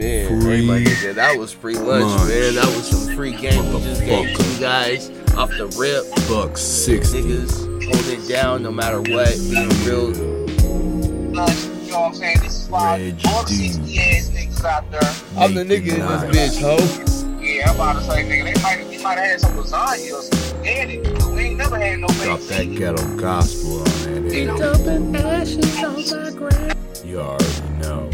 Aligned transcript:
Man, 0.00 0.40
Free 0.40 0.54
everybody 0.54 0.84
that. 1.06 1.14
That 1.16 1.36
was 1.38 1.52
free 1.52 1.74
lunch, 1.74 2.04
lunch. 2.06 2.28
man. 2.30 2.54
That 2.54 2.64
was 2.74 2.88
some 2.88 3.14
free 3.14 3.32
game 3.32 3.72
we 3.74 3.80
just 3.82 4.00
gave 4.00 4.30
you 4.30 4.58
guys 4.60 5.10
off 5.36 5.50
the 5.50 5.66
rip. 5.78 6.04
Buck 6.26 6.56
sixty. 6.56 7.20
Niggas 7.20 7.84
hold 7.84 8.06
it 8.06 8.26
down 8.26 8.62
no 8.62 8.72
matter 8.72 9.00
what. 9.02 9.28
Being 9.38 9.68
real. 9.84 10.16
You 10.16 11.36
know 11.92 12.00
what 12.00 12.06
I'm 12.08 12.14
saying? 12.14 12.38
This 12.40 12.62
is 12.64 12.68
why 12.70 12.98
Reg 12.98 13.20
all 13.28 13.42
the 13.42 13.48
60 13.50 13.98
ass 13.98 14.28
niggas 14.30 14.64
out 14.64 14.90
there. 14.90 15.00
I'm 15.36 15.54
the 15.54 15.64
nigga 15.64 15.94
in 15.94 16.30
this 16.30 16.56
bitch, 16.56 16.60
ho. 16.62 17.40
Yeah, 17.42 17.68
I'm 17.70 17.74
about 17.74 17.96
to 17.98 18.02
say, 18.04 18.24
nigga, 18.24 18.54
they 18.54 18.62
might, 18.62 18.88
they 18.90 19.02
might 19.02 19.18
have 19.18 19.30
had 19.30 19.40
some 19.40 19.52
lasagna 19.56 20.12
or 20.18 20.22
some 20.22 20.38
spaghetti. 20.38 20.98
but 21.02 21.26
We 21.32 21.40
ain't 21.40 21.56
never 21.58 21.78
had 21.78 21.98
no 21.98 22.06
Drop 22.08 22.40
that 22.40 22.56
chicken. 22.58 22.74
ghetto 22.76 23.16
gospel 23.16 23.78
on 23.78 23.84
that. 24.24 24.34
You 24.34 24.50
ass. 24.50 24.58
know? 24.60 24.72
dumping 24.74 25.16
ashes 25.16 25.84
on 25.84 26.22
my 26.22 26.30
grave. 26.30 27.04
You 27.04 27.20
already 27.20 27.78
know. 27.80 28.10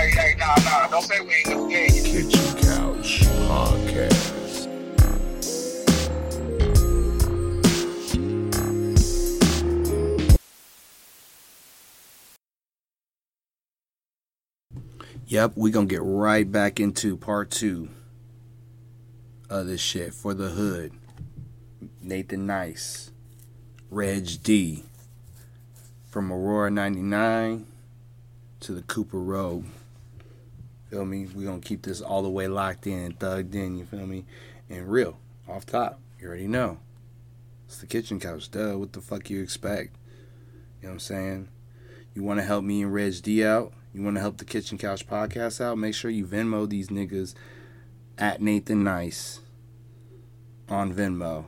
Hey, 0.00 0.08
hey, 0.12 0.34
nah, 0.38 0.54
nah, 0.64 0.88
don't 0.88 1.02
say 1.02 1.20
we 1.20 1.34
ain't. 1.46 2.06
Kitchen 2.06 2.56
Couch 2.62 3.20
Podcast. 3.44 4.66
Yep, 15.26 15.52
we 15.54 15.70
gonna 15.70 15.84
get 15.84 16.00
right 16.02 16.50
back 16.50 16.80
into 16.80 17.18
part 17.18 17.50
two 17.50 17.90
of 19.50 19.66
this 19.66 19.82
shit 19.82 20.14
for 20.14 20.32
the 20.32 20.48
hood. 20.48 20.92
Nathan 22.00 22.46
Nice, 22.46 23.10
Reg 23.90 24.42
D, 24.42 24.84
from 26.08 26.32
Aurora 26.32 26.70
99 26.70 27.66
to 28.60 28.72
the 28.72 28.80
Cooper 28.80 29.20
Road. 29.20 29.66
Feel 30.90 31.04
me? 31.04 31.26
We're 31.32 31.46
gonna 31.46 31.60
keep 31.60 31.82
this 31.82 32.00
all 32.00 32.22
the 32.22 32.28
way 32.28 32.48
locked 32.48 32.86
in 32.86 33.12
thugged 33.14 33.54
in, 33.54 33.78
you 33.78 33.84
feel 33.84 34.06
me? 34.06 34.24
And 34.68 34.88
real, 34.88 35.18
off 35.48 35.66
top, 35.66 36.00
you 36.20 36.28
already 36.28 36.48
know. 36.48 36.78
It's 37.66 37.78
the 37.78 37.86
kitchen 37.86 38.18
couch, 38.18 38.50
duh. 38.50 38.76
What 38.76 38.92
the 38.92 39.00
fuck 39.00 39.30
you 39.30 39.42
expect? 39.42 39.96
You 40.80 40.88
know 40.88 40.88
what 40.88 40.92
I'm 40.94 40.98
saying? 41.00 41.48
You 42.14 42.24
wanna 42.24 42.42
help 42.42 42.64
me 42.64 42.82
and 42.82 42.92
Reg 42.92 43.22
D 43.22 43.44
out? 43.44 43.72
You 43.92 44.02
want 44.02 44.16
to 44.16 44.20
help 44.20 44.36
the 44.36 44.44
Kitchen 44.44 44.78
Couch 44.78 45.06
podcast 45.08 45.60
out? 45.60 45.76
Make 45.76 45.94
sure 45.94 46.10
you 46.12 46.24
Venmo 46.24 46.68
these 46.68 46.88
niggas 46.88 47.34
at 48.16 48.40
Nathan 48.40 48.84
Nice 48.84 49.40
on 50.68 50.94
Venmo. 50.94 51.46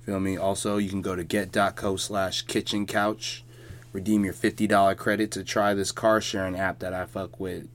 Feel 0.00 0.18
me? 0.18 0.38
Also, 0.38 0.78
you 0.78 0.88
can 0.88 1.02
go 1.02 1.14
to 1.14 1.22
get.co 1.22 1.96
slash 1.96 2.42
kitchen 2.42 2.86
couch. 2.86 3.44
Redeem 3.92 4.24
your 4.24 4.32
$50 4.32 4.96
credit 4.96 5.30
to 5.32 5.44
try 5.44 5.74
this 5.74 5.92
car 5.92 6.22
sharing 6.22 6.56
app 6.56 6.78
that 6.78 6.94
I 6.94 7.04
fuck 7.04 7.38
with. 7.38 7.68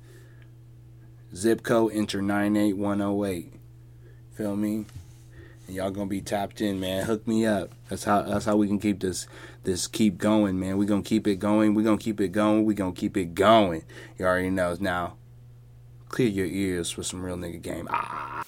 Zip 1.36 1.64
code 1.64 1.91
enter 1.94 2.22
98108. 2.22 3.52
Feel 4.36 4.55
me? 4.55 4.86
And 5.67 5.75
y'all 5.75 5.91
gonna 5.91 6.05
be 6.05 6.22
tapped 6.22 6.61
in, 6.61 6.80
man. 6.80 7.03
Hook 7.05 7.28
me 7.28 7.45
up. 7.45 7.72
That's 7.89 8.05
how 8.05 8.22
that's 8.22 8.45
how 8.45 8.55
we 8.55 8.67
can 8.67 8.80
keep 8.80 9.02
this 9.02 9.28
this 9.63 9.88
keep 9.88 10.17
going, 10.17 10.59
man. 10.59 10.78
we 10.78 10.86
gonna 10.86 11.02
keep 11.02 11.28
it 11.28 11.38
going. 11.38 11.73
we 11.73 11.83
gonna 11.83 11.97
keep 11.97 12.22
it 12.22 12.30
going. 12.30 12.63
we 12.63 12.73
gonna 12.73 12.94
keep 12.94 13.17
it 13.17 13.36
going. 13.36 13.83
You 14.17 14.25
already 14.25 14.50
know. 14.50 14.78
Now, 14.80 15.17
clear 16.08 16.30
your 16.30 16.45
ears 16.45 16.91
for 16.91 17.03
some 17.03 17.22
real 17.22 17.38
nigga 17.38 17.61
game. 17.61 17.88
Ah. 17.89 18.45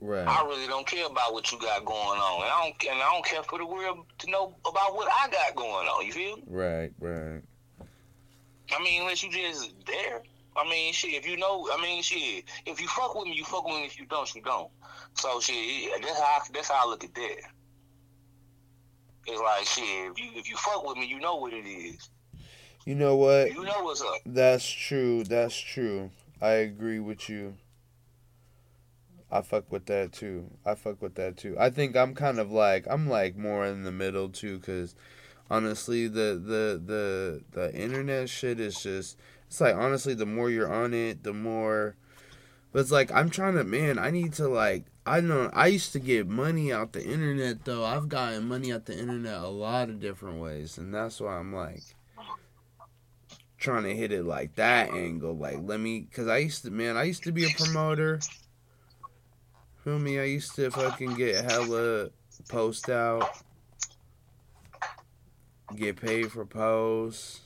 Right. 0.00 0.26
I 0.26 0.44
really 0.44 0.66
don't 0.66 0.86
care 0.86 1.06
about 1.06 1.32
what 1.32 1.50
you 1.50 1.58
got 1.58 1.84
going 1.84 1.98
on. 1.98 2.42
And 2.42 2.50
I 2.50 2.62
don't 2.62 2.92
and 2.92 3.02
I 3.02 3.12
don't 3.12 3.24
care 3.24 3.42
for 3.42 3.58
the 3.58 3.66
world 3.66 4.06
to 4.18 4.30
know 4.30 4.54
about 4.66 4.94
what 4.94 5.10
I 5.12 5.28
got 5.28 5.54
going 5.54 5.86
on. 5.86 6.06
You 6.06 6.12
feel? 6.12 6.36
me? 6.36 6.42
Right, 6.46 6.92
right. 6.98 7.42
I 8.74 8.82
mean, 8.82 9.02
unless 9.02 9.22
you 9.22 9.30
just 9.30 9.74
there. 9.86 10.22
I 10.56 10.68
mean, 10.68 10.92
shit. 10.92 11.14
If 11.14 11.26
you 11.26 11.36
know, 11.36 11.68
I 11.72 11.82
mean, 11.82 12.02
shit. 12.02 12.44
If 12.66 12.80
you 12.80 12.86
fuck 12.88 13.14
with 13.14 13.26
me, 13.26 13.34
you 13.34 13.44
fuck 13.44 13.64
with 13.66 13.74
me. 13.74 13.86
If 13.86 13.98
you 13.98 14.06
don't, 14.06 14.32
you 14.34 14.42
don't. 14.42 14.70
So 15.14 15.40
shit. 15.40 15.90
That's 16.00 16.18
how 16.18 16.24
I, 16.24 16.40
that's 16.52 16.68
how 16.68 16.86
I 16.86 16.90
look 16.90 17.04
at 17.04 17.14
that. 17.14 17.38
It's 19.26 19.40
like 19.40 19.66
shit. 19.66 20.12
If 20.12 20.20
you 20.20 20.30
if 20.34 20.48
you 20.48 20.56
fuck 20.56 20.86
with 20.86 20.96
me, 20.96 21.06
you 21.06 21.18
know 21.18 21.36
what 21.36 21.52
it 21.52 21.66
is. 21.66 22.08
You 22.84 22.94
know 22.94 23.16
what? 23.16 23.52
You 23.52 23.64
know 23.64 23.82
what's 23.82 24.02
up. 24.02 24.18
That's 24.26 24.68
true. 24.68 25.24
That's 25.24 25.58
true. 25.58 26.10
I 26.40 26.50
agree 26.50 27.00
with 27.00 27.28
you. 27.28 27.54
I 29.30 29.40
fuck 29.42 29.72
with 29.72 29.86
that 29.86 30.12
too. 30.12 30.50
I 30.64 30.74
fuck 30.74 31.00
with 31.00 31.14
that 31.16 31.36
too. 31.36 31.56
I 31.58 31.70
think 31.70 31.96
I'm 31.96 32.14
kind 32.14 32.38
of 32.38 32.52
like 32.52 32.86
I'm 32.88 33.08
like 33.08 33.36
more 33.36 33.66
in 33.66 33.82
the 33.82 33.90
middle 33.90 34.28
too 34.28 34.60
cuz 34.60 34.94
honestly 35.50 36.06
the 36.06 36.40
the 36.40 36.80
the 36.84 37.42
the 37.50 37.74
internet 37.74 38.28
shit 38.28 38.60
is 38.60 38.80
just 38.80 39.18
it's 39.54 39.60
like 39.60 39.76
honestly 39.76 40.14
the 40.14 40.26
more 40.26 40.50
you're 40.50 40.72
on 40.72 40.92
it, 40.92 41.22
the 41.22 41.32
more 41.32 41.94
but 42.72 42.80
it's 42.80 42.90
like 42.90 43.12
I'm 43.12 43.30
trying 43.30 43.54
to 43.54 43.62
man, 43.62 44.00
I 44.00 44.10
need 44.10 44.32
to 44.32 44.48
like 44.48 44.86
I 45.06 45.20
know 45.20 45.48
I 45.52 45.68
used 45.68 45.92
to 45.92 46.00
get 46.00 46.26
money 46.26 46.72
out 46.72 46.92
the 46.92 47.04
internet 47.04 47.64
though. 47.64 47.84
I've 47.84 48.08
gotten 48.08 48.48
money 48.48 48.72
out 48.72 48.86
the 48.86 48.98
internet 48.98 49.40
a 49.40 49.46
lot 49.46 49.90
of 49.90 50.00
different 50.00 50.40
ways 50.40 50.76
and 50.76 50.92
that's 50.92 51.20
why 51.20 51.36
I'm 51.36 51.54
like 51.54 51.84
trying 53.58 53.84
to 53.84 53.94
hit 53.94 54.10
it 54.10 54.24
like 54.24 54.56
that 54.56 54.90
angle. 54.90 55.36
Like, 55.36 55.58
let 55.62 55.78
me, 55.78 56.08
cause 56.12 56.26
I 56.26 56.38
used 56.38 56.64
to, 56.64 56.72
man, 56.72 56.96
I 56.96 57.04
used 57.04 57.22
to 57.22 57.30
be 57.30 57.44
a 57.44 57.54
promoter. 57.56 58.18
Feel 59.84 60.00
me? 60.00 60.18
I 60.18 60.24
used 60.24 60.56
to 60.56 60.68
fucking 60.72 61.14
get 61.14 61.44
hella 61.44 62.10
post 62.48 62.90
out, 62.90 63.38
get 65.76 65.94
paid 65.94 66.32
for 66.32 66.44
posts. 66.44 67.43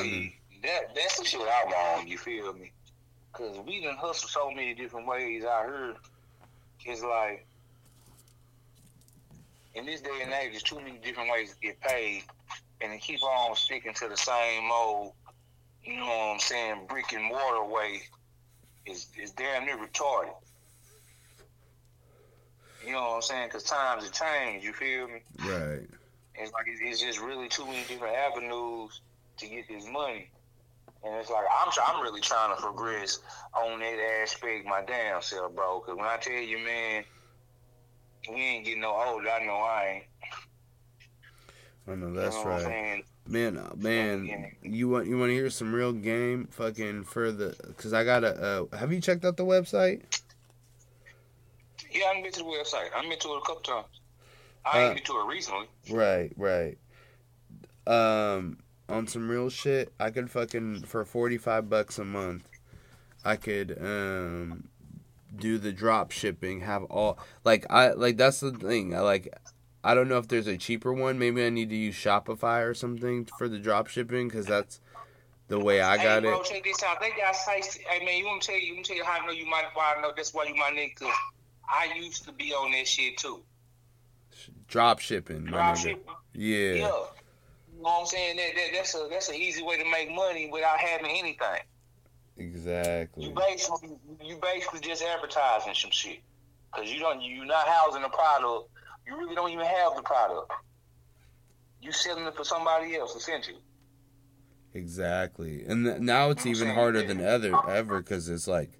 See, 0.00 0.36
that 0.62 0.94
that's 0.94 1.18
the 1.18 1.24
shit 1.24 1.40
I'm 1.40 1.72
on. 1.72 2.06
You 2.06 2.18
feel 2.18 2.52
me? 2.54 2.72
Cause 3.32 3.58
we 3.66 3.82
done 3.82 3.96
hustle 3.96 4.28
so 4.28 4.50
many 4.50 4.74
different 4.74 5.06
ways. 5.06 5.44
I 5.44 5.62
heard 5.62 5.96
it's 6.84 7.02
like 7.02 7.46
in 9.74 9.86
this 9.86 10.00
day 10.00 10.20
and 10.22 10.32
age, 10.32 10.50
there's 10.52 10.62
too 10.62 10.80
many 10.80 10.98
different 10.98 11.30
ways 11.30 11.54
to 11.54 11.60
get 11.60 11.80
paid, 11.80 12.24
and 12.80 12.92
to 12.92 12.98
keep 12.98 13.22
on 13.22 13.56
sticking 13.56 13.94
to 13.94 14.08
the 14.08 14.16
same 14.16 14.70
old, 14.70 15.12
you 15.84 15.96
know 15.96 16.06
what 16.06 16.34
I'm 16.34 16.40
saying, 16.40 16.86
brick 16.88 17.12
and 17.12 17.24
mortar 17.24 17.64
way 17.64 18.02
is 18.86 19.08
is 19.20 19.30
damn 19.32 19.64
near 19.64 19.76
retarded. 19.76 20.34
You 22.84 22.92
know 22.92 23.02
what 23.02 23.16
I'm 23.16 23.22
saying? 23.22 23.50
Cause 23.50 23.62
times 23.62 24.04
have 24.04 24.12
changed. 24.12 24.64
You 24.64 24.72
feel 24.72 25.06
me? 25.06 25.20
Right. 25.38 25.88
It's 26.34 26.52
like 26.52 26.66
it's 26.66 27.00
just 27.00 27.20
really 27.20 27.48
too 27.48 27.64
many 27.64 27.84
different 27.86 28.16
avenues 28.16 29.00
to 29.38 29.46
get 29.48 29.68
this 29.68 29.86
money, 29.90 30.30
and 31.04 31.14
it's 31.16 31.30
like 31.30 31.44
I'm 31.50 31.72
I'm 31.86 32.02
really 32.02 32.20
trying 32.20 32.54
to 32.54 32.60
progress 32.62 33.20
on 33.54 33.80
that 33.80 33.98
aspect 34.22 34.66
my 34.66 34.82
damn 34.86 35.22
self, 35.22 35.54
bro. 35.54 35.80
Because 35.80 35.96
when 35.96 36.06
I 36.06 36.16
tell 36.16 36.32
you, 36.34 36.58
man, 36.58 37.04
we 38.28 38.36
ain't 38.36 38.64
getting 38.64 38.82
no 38.82 38.94
older. 38.94 39.28
I 39.28 39.44
know 39.44 39.56
I 39.56 39.86
ain't. 39.94 40.04
I 41.88 41.94
know 41.96 42.08
You 42.08 42.12
that's 42.14 42.36
know 42.36 42.44
what 42.44 42.64
I'm 42.66 42.66
right. 42.66 43.04
Man, 43.26 43.56
uh, 43.56 43.70
man, 43.76 44.52
you 44.62 44.88
want 44.88 45.06
you 45.06 45.16
want 45.18 45.30
to 45.30 45.34
hear 45.34 45.48
some 45.50 45.72
real 45.72 45.92
game? 45.92 46.48
Fucking 46.50 47.04
for 47.04 47.30
the, 47.30 47.56
cause 47.76 47.92
I 47.92 48.04
gotta. 48.04 48.68
Uh, 48.72 48.76
have 48.76 48.92
you 48.92 49.00
checked 49.00 49.24
out 49.24 49.36
the 49.36 49.44
website? 49.44 50.02
Yeah, 51.90 52.06
I 52.06 52.14
done 52.14 52.22
been 52.22 52.32
to 52.32 52.38
the 52.40 52.44
website. 52.44 52.88
I've 52.96 53.08
been 53.08 53.18
to 53.18 53.28
it 53.34 53.38
a 53.38 53.46
couple 53.46 53.60
times. 53.62 53.86
I 54.64 54.70
Uh, 54.78 54.80
ain't 54.86 54.94
been 54.96 55.04
to 55.04 55.20
it 55.20 55.26
recently. 55.26 55.66
Right, 55.90 56.32
right. 56.36 56.78
Um, 57.86 58.58
on 58.92 59.06
some 59.06 59.28
real 59.28 59.48
shit, 59.50 59.92
I 59.98 60.10
could 60.10 60.30
fucking 60.30 60.82
for 60.82 61.04
forty 61.04 61.38
five 61.38 61.68
bucks 61.68 61.98
a 61.98 62.04
month, 62.04 62.48
I 63.24 63.36
could 63.36 63.76
um 63.80 64.68
do 65.34 65.58
the 65.58 65.72
drop 65.72 66.10
shipping. 66.10 66.60
Have 66.60 66.84
all 66.84 67.18
like 67.44 67.66
I 67.70 67.92
like 67.92 68.16
that's 68.16 68.40
the 68.40 68.52
thing. 68.52 68.94
I 68.94 69.00
like. 69.00 69.28
I 69.84 69.94
don't 69.94 70.08
know 70.08 70.18
if 70.18 70.28
there's 70.28 70.46
a 70.46 70.56
cheaper 70.56 70.92
one. 70.92 71.18
Maybe 71.18 71.44
I 71.44 71.50
need 71.50 71.70
to 71.70 71.76
use 71.76 71.96
Shopify 71.96 72.64
or 72.64 72.72
something 72.72 73.26
for 73.36 73.48
the 73.48 73.58
drop 73.58 73.88
shipping 73.88 74.28
because 74.28 74.46
that's 74.46 74.80
the 75.48 75.58
way 75.58 75.80
I 75.80 75.98
hey, 75.98 76.04
got 76.04 76.22
bro, 76.22 76.40
it. 76.40 76.44
check 76.44 76.62
this 76.62 76.84
out. 76.84 77.00
They 77.00 77.10
got 77.10 77.34
sites. 77.34 77.76
Hey, 77.76 78.04
man, 78.04 78.16
you 78.16 78.26
want 78.26 78.42
to 78.42 78.52
tell 78.52 78.60
you? 78.60 78.66
You 78.68 78.74
want 78.74 78.86
to 78.86 78.92
tell 78.92 78.98
you 78.98 79.04
how 79.04 79.20
I 79.20 79.26
know 79.26 79.32
you 79.32 79.44
might? 79.46 79.64
Why 79.74 79.94
I 79.96 80.00
know 80.00 80.12
that's 80.14 80.32
why 80.32 80.44
you 80.44 80.54
my 80.54 80.70
nigga. 80.70 81.10
I 81.68 81.92
used 81.96 82.24
to 82.26 82.32
be 82.32 82.52
on 82.52 82.70
that 82.72 82.86
shit 82.86 83.16
too. 83.18 83.42
Drop 84.68 85.00
shipping. 85.00 85.46
Drop 85.46 85.76
shipping. 85.76 86.04
Yeah. 86.32 86.72
Yeah. 86.74 87.02
You 87.82 87.88
know 87.88 87.94
what 87.94 88.00
I'm 88.02 88.06
saying? 88.06 88.36
That, 88.36 88.54
that 88.54 88.66
that's 88.74 88.94
a 88.94 89.08
that's 89.10 89.28
an 89.28 89.34
easy 89.34 89.60
way 89.60 89.76
to 89.76 89.84
make 89.90 90.08
money 90.08 90.48
without 90.52 90.78
having 90.78 91.10
anything. 91.10 91.62
Exactly. 92.36 93.24
You 93.24 93.34
basically 93.34 93.96
you 94.22 94.38
basically 94.40 94.78
just 94.78 95.02
advertising 95.02 95.74
some 95.74 95.90
shit. 95.90 96.20
Cause 96.70 96.88
you 96.88 97.00
don't 97.00 97.20
you're 97.20 97.44
not 97.44 97.66
housing 97.66 98.02
the 98.02 98.08
product. 98.08 98.70
You 99.04 99.18
really 99.18 99.34
don't 99.34 99.50
even 99.50 99.66
have 99.66 99.96
the 99.96 100.02
product. 100.02 100.52
You 101.80 101.90
selling 101.90 102.24
it 102.24 102.36
for 102.36 102.44
somebody 102.44 102.94
else 102.94 103.16
essentially. 103.16 103.58
Exactly. 104.74 105.64
And 105.66 105.84
th- 105.84 105.98
now 105.98 106.30
it's 106.30 106.46
even 106.46 106.68
saying, 106.68 106.74
harder 106.76 107.00
yeah. 107.00 107.08
than 107.08 107.20
ever 107.20 107.68
ever 107.68 108.00
because 108.00 108.28
it's 108.28 108.46
like 108.46 108.78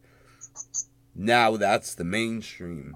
now 1.12 1.56
that's 1.56 1.96
the 1.96 2.04
mainstream. 2.04 2.94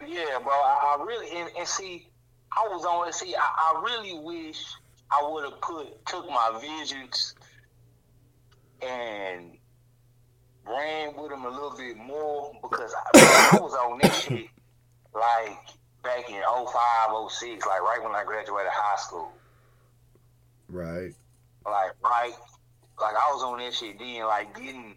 Yeah, 0.00 0.38
bro. 0.42 0.50
I, 0.50 0.96
I 0.98 1.04
really 1.04 1.28
and, 1.36 1.50
and 1.58 1.68
see, 1.68 2.08
I 2.56 2.68
was 2.68 2.84
on. 2.84 3.12
See, 3.12 3.34
I, 3.34 3.40
I 3.40 3.82
really 3.82 4.18
wish 4.18 4.64
I 5.10 5.28
would 5.28 5.44
have 5.44 5.60
put 5.60 6.04
took 6.06 6.28
my 6.28 6.58
visions 6.60 7.34
and 8.80 9.56
ran 10.66 11.16
with 11.16 11.30
them 11.30 11.44
a 11.44 11.50
little 11.50 11.76
bit 11.76 11.96
more 11.96 12.52
because 12.62 12.94
I, 13.14 13.50
I 13.54 13.60
was 13.60 13.74
on 13.74 13.98
this 14.02 14.22
shit 14.22 14.46
like 15.14 15.58
back 16.02 16.28
in 16.28 16.42
05, 16.42 17.30
06, 17.30 17.66
like 17.66 17.80
right 17.80 18.00
when 18.02 18.12
I 18.12 18.24
graduated 18.24 18.72
high 18.72 18.98
school. 18.98 19.32
Right. 20.68 21.14
Like 21.64 21.92
right, 22.02 22.32
like 23.00 23.14
I 23.14 23.32
was 23.32 23.42
on 23.42 23.58
that 23.58 23.74
shit 23.74 23.98
then, 23.98 24.26
like 24.26 24.54
getting 24.56 24.96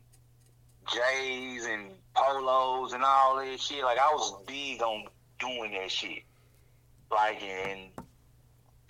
J's 0.87 1.65
and 1.65 1.91
polos 2.15 2.93
and 2.93 3.03
all 3.03 3.37
that 3.37 3.59
shit. 3.59 3.83
Like 3.83 3.99
I 3.99 4.09
was 4.13 4.43
big 4.47 4.81
on 4.81 5.05
doing 5.39 5.73
that 5.73 5.91
shit. 5.91 6.23
Like 7.11 7.41
in 7.41 7.89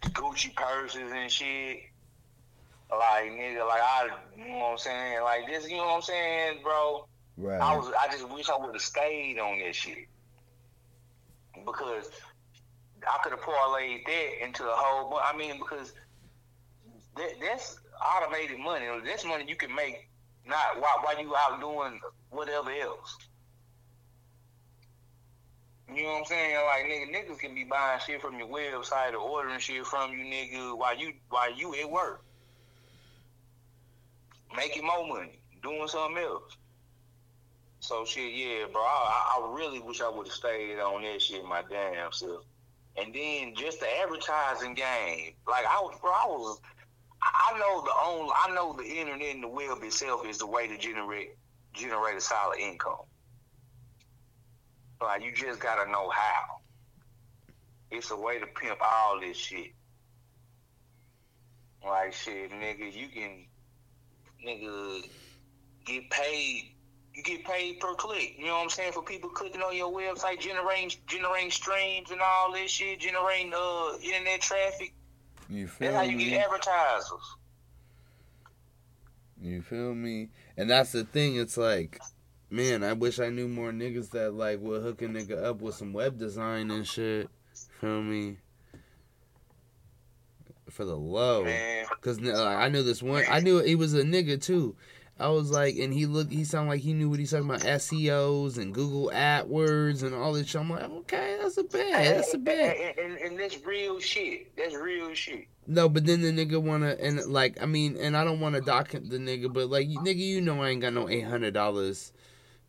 Gucci 0.04 0.56
purses 0.56 1.12
and 1.12 1.30
shit. 1.30 1.80
Like 2.90 3.32
nigga, 3.32 3.68
like 3.68 3.82
I, 3.82 4.10
you 4.38 4.46
know 4.48 4.58
what 4.60 4.72
I'm 4.74 4.78
saying? 4.78 5.22
Like 5.24 5.48
this, 5.48 5.70
you 5.70 5.78
know 5.78 5.86
what 5.86 5.96
I'm 5.96 6.02
saying, 6.02 6.60
bro? 6.64 7.08
Right. 7.38 7.60
I 7.60 7.76
was, 7.76 7.92
I 8.00 8.08
just 8.12 8.30
wish 8.30 8.50
I 8.50 8.58
would 8.58 8.74
have 8.74 8.82
stayed 8.82 9.40
on 9.40 9.60
that 9.60 9.76
shit 9.76 10.08
because 11.66 12.10
I 13.08 13.18
could 13.24 13.32
have 13.32 13.42
parlayed 13.42 14.06
that 14.06 14.46
into 14.46 14.64
a 14.64 14.74
whole. 14.76 15.10
bu- 15.10 15.18
I 15.18 15.36
mean, 15.36 15.58
because 15.58 15.94
that, 17.18 17.34
that's 17.42 17.80
automated 18.18 18.60
money. 18.60 18.86
That's 19.06 19.26
money 19.26 19.46
you 19.48 19.56
can 19.56 19.74
make 19.74 20.08
not 20.48 20.80
while 20.80 21.02
while 21.02 21.20
you 21.20 21.36
out 21.36 21.60
doing 21.60 22.00
whatever 22.30 22.72
else. 22.72 23.18
You 25.94 26.04
know 26.04 26.10
what 26.14 26.20
I'm 26.20 26.26
saying? 26.26 26.56
Like 26.56 26.86
nigga, 26.86 27.16
niggas 27.16 27.40
can 27.40 27.54
be 27.54 27.64
buying 27.64 28.00
shit 28.06 28.22
from 28.22 28.38
your 28.40 28.48
website 28.48 29.14
or 29.14 29.18
ordering 29.18 29.60
shit 29.60 29.86
from 29.86 30.14
you, 30.14 30.26
nigga, 30.26 30.78
while 30.78 30.98
you 30.98 31.14
while 31.30 31.54
you 31.54 31.76
at 31.76 31.90
work, 31.90 32.24
making 34.56 34.86
more 34.86 35.08
money, 35.08 35.40
doing 35.62 35.88
something 35.88 36.18
else. 36.24 36.58
So 37.80 38.04
shit, 38.04 38.34
yeah, 38.34 38.66
bro. 38.72 38.82
I, 38.82 39.38
I 39.40 39.54
really 39.56 39.80
wish 39.80 40.02
I 40.02 40.10
would 40.10 40.26
have 40.26 40.34
stayed 40.34 40.80
on 40.80 41.04
that 41.04 41.22
shit 41.22 41.46
my 41.46 41.62
damn 41.70 42.12
self. 42.12 42.44
And 42.98 43.14
then 43.14 43.54
just 43.56 43.80
the 43.80 43.88
advertising 44.02 44.74
game, 44.74 45.34
like 45.48 45.66
I 45.66 45.80
was, 45.82 45.98
bro. 46.02 46.12
I 46.12 46.26
was. 46.28 46.62
I 47.22 47.58
know 47.60 47.84
the 47.84 47.92
only. 48.06 48.32
I 48.36 48.56
know 48.56 48.74
the 48.74 48.84
internet 48.84 49.36
and 49.36 49.44
the 49.44 49.48
web 49.48 49.84
itself 49.84 50.26
is 50.26 50.40
the 50.40 50.48
way 50.48 50.68
to 50.68 50.78
generate 50.78 51.36
generate 51.74 52.16
a 52.16 52.22
solid 52.22 52.60
income. 52.60 53.02
Like 55.02 55.24
you 55.24 55.32
just 55.34 55.60
gotta 55.60 55.90
know 55.92 56.10
how. 56.10 56.60
It's 57.92 58.12
a 58.12 58.16
way 58.16 58.40
to 58.40 58.46
pimp 58.48 58.80
all 58.82 59.20
this 59.20 59.38
shit. 59.38 59.72
Like 61.84 62.14
shit, 62.14 62.52
nigga, 62.52 62.92
you 62.92 63.08
can, 63.10 63.46
nigga, 64.46 65.08
get 65.86 66.10
paid. 66.10 66.72
You 67.14 67.24
get 67.24 67.46
paid 67.46 67.80
per 67.80 67.94
click. 67.94 68.36
You 68.38 68.48
know 68.48 68.56
what 68.56 68.64
I'm 68.64 68.70
saying? 68.70 68.92
For 68.92 69.04
people 69.04 69.30
clicking 69.30 69.62
on 69.62 69.76
your 69.78 69.92
website, 69.92 70.40
generating 70.40 70.92
generating 71.08 71.52
streams 71.52 72.12
and 72.12 72.20
all 72.22 72.52
this 72.52 72.72
shit, 72.72 73.00
generating 73.00 73.54
uh 73.56 73.98
internet 74.02 74.42
traffic. 74.42 74.94
You 75.50 75.68
feel 75.68 75.90
me? 75.90 75.94
That's 75.94 76.06
how 76.06 76.12
you 76.12 76.18
me? 76.18 76.30
get 76.32 76.46
advertisers. 76.46 77.36
You 79.42 79.62
feel 79.62 79.94
me? 79.94 80.30
And 80.58 80.70
that's 80.70 80.92
the 80.92 81.04
thing. 81.04 81.36
It's 81.36 81.58
like, 81.58 82.00
man, 82.50 82.84
I 82.84 82.94
wish 82.94 83.20
I 83.20 83.30
knew 83.30 83.48
more 83.48 83.72
niggas 83.72 84.12
that 84.12 84.34
like 84.34 84.60
would 84.62 84.82
hook 84.82 85.02
a 85.02 85.06
nigga 85.06 85.44
up 85.44 85.62
with 85.62 85.76
some 85.76 85.94
web 85.94 86.18
design 86.18 86.72
and 86.72 86.88
shit. 86.88 87.30
Feel 87.82 88.02
me? 88.02 88.38
For 90.70 90.84
the 90.84 90.96
low, 90.96 91.46
cause 92.02 92.20
like, 92.20 92.36
I 92.36 92.68
knew 92.70 92.84
this 92.84 93.02
one. 93.02 93.24
I 93.30 93.40
knew 93.40 93.60
he 93.60 93.76
was 93.76 93.94
a 93.94 94.04
nigga 94.04 94.42
too. 94.42 94.76
I 95.18 95.30
was 95.30 95.50
like, 95.50 95.78
and 95.78 95.94
he 95.94 96.06
looked. 96.06 96.34
He 96.34 96.44
sounded 96.44 96.72
like 96.72 96.82
he 96.82 96.92
knew 96.92 97.10
what 97.10 97.20
he's 97.20 97.32
talking 97.32 97.50
about. 97.50 97.62
SEOs 97.62 98.58
and 98.58 98.74
Google 98.74 99.10
AdWords 99.14 100.04
and 100.04 100.14
all 100.14 100.34
this 100.34 100.48
shit. 100.48 100.60
I'm 100.60 100.70
like, 100.70 100.84
okay, 100.84 101.38
that's 101.42 101.58
a 101.58 101.64
bad. 101.64 102.18
That's 102.18 102.34
a 102.34 102.38
bad. 102.38 102.76
And, 102.76 103.12
and, 103.12 103.18
and 103.20 103.40
that's 103.40 103.64
real 103.66 104.02
shit. 104.02 104.54
That's 104.58 104.76
real 104.76 105.14
shit. 105.14 105.48
No, 105.68 105.88
but 105.88 106.06
then 106.06 106.22
the 106.22 106.34
nigga 106.34 106.62
wanna 106.62 106.98
and 107.00 107.26
like 107.28 107.62
I 107.62 107.66
mean, 107.66 107.96
and 107.96 108.18
I 108.18 108.26
don't 108.26 108.42
wanna 108.42 108.60
dock 108.60 108.90
the 108.90 109.00
nigga, 109.00 109.54
but 109.54 109.70
like 109.70 109.88
nigga, 109.88 110.18
you 110.18 110.42
know 110.42 110.62
I 110.62 110.72
ain't 110.72 110.82
got 110.82 110.94
no 110.94 111.08
eight 111.08 111.22
hundred 111.26 111.54
dollars 111.54 112.12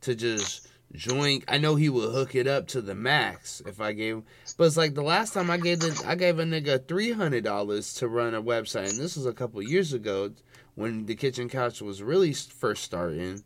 to 0.02 0.14
just 0.14 0.68
join. 0.92 1.42
I 1.48 1.58
know 1.58 1.74
he 1.74 1.88
would 1.88 2.12
hook 2.12 2.34
it 2.34 2.46
up 2.46 2.68
to 2.68 2.80
the 2.80 2.94
max 2.94 3.62
if 3.66 3.80
I 3.80 3.92
gave 3.92 4.16
him, 4.16 4.24
but 4.56 4.64
it's 4.64 4.76
like 4.76 4.94
the 4.94 5.02
last 5.02 5.34
time 5.34 5.50
I 5.50 5.56
gave 5.56 5.80
the 5.80 6.04
I 6.06 6.14
gave 6.14 6.38
a 6.38 6.44
nigga 6.44 6.86
three 6.86 7.12
hundred 7.12 7.44
dollars 7.44 7.94
to 7.94 8.08
run 8.08 8.34
a 8.34 8.42
website, 8.42 8.90
and 8.90 8.98
this 8.98 9.16
was 9.16 9.26
a 9.26 9.32
couple 9.32 9.62
years 9.62 9.92
ago 9.92 10.30
when 10.74 11.06
the 11.06 11.14
kitchen 11.14 11.48
couch 11.48 11.80
was 11.80 12.02
really 12.02 12.32
first 12.32 12.84
starting. 12.84 13.42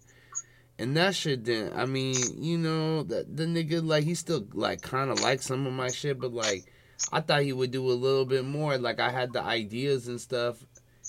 And 0.79 0.97
that 0.97 1.15
shit 1.15 1.45
didn't. 1.45 1.79
I 1.79 1.85
mean, 1.85 2.17
you 2.39 2.57
know, 2.57 3.03
that 3.05 3.37
the 3.37 3.45
nigga 3.45 3.85
like 3.85 4.05
he 4.05 4.15
still 4.15 4.47
like 4.53 4.81
kind 4.81 5.11
of 5.11 5.21
likes 5.21 5.47
some 5.47 5.67
of 5.67 5.73
my 5.73 5.89
shit, 5.89 6.19
but 6.19 6.33
like 6.33 6.73
I 7.13 7.21
thought 7.21 7.43
he 7.43 7.53
would 7.53 7.71
do 7.71 7.87
a 7.91 7.93
little 7.93 8.25
bit 8.25 8.45
more. 8.45 8.79
Like 8.79 8.99
I 8.99 9.11
had 9.11 9.33
the 9.33 9.43
ideas 9.43 10.09
and 10.09 10.21
stuff, 10.21 10.65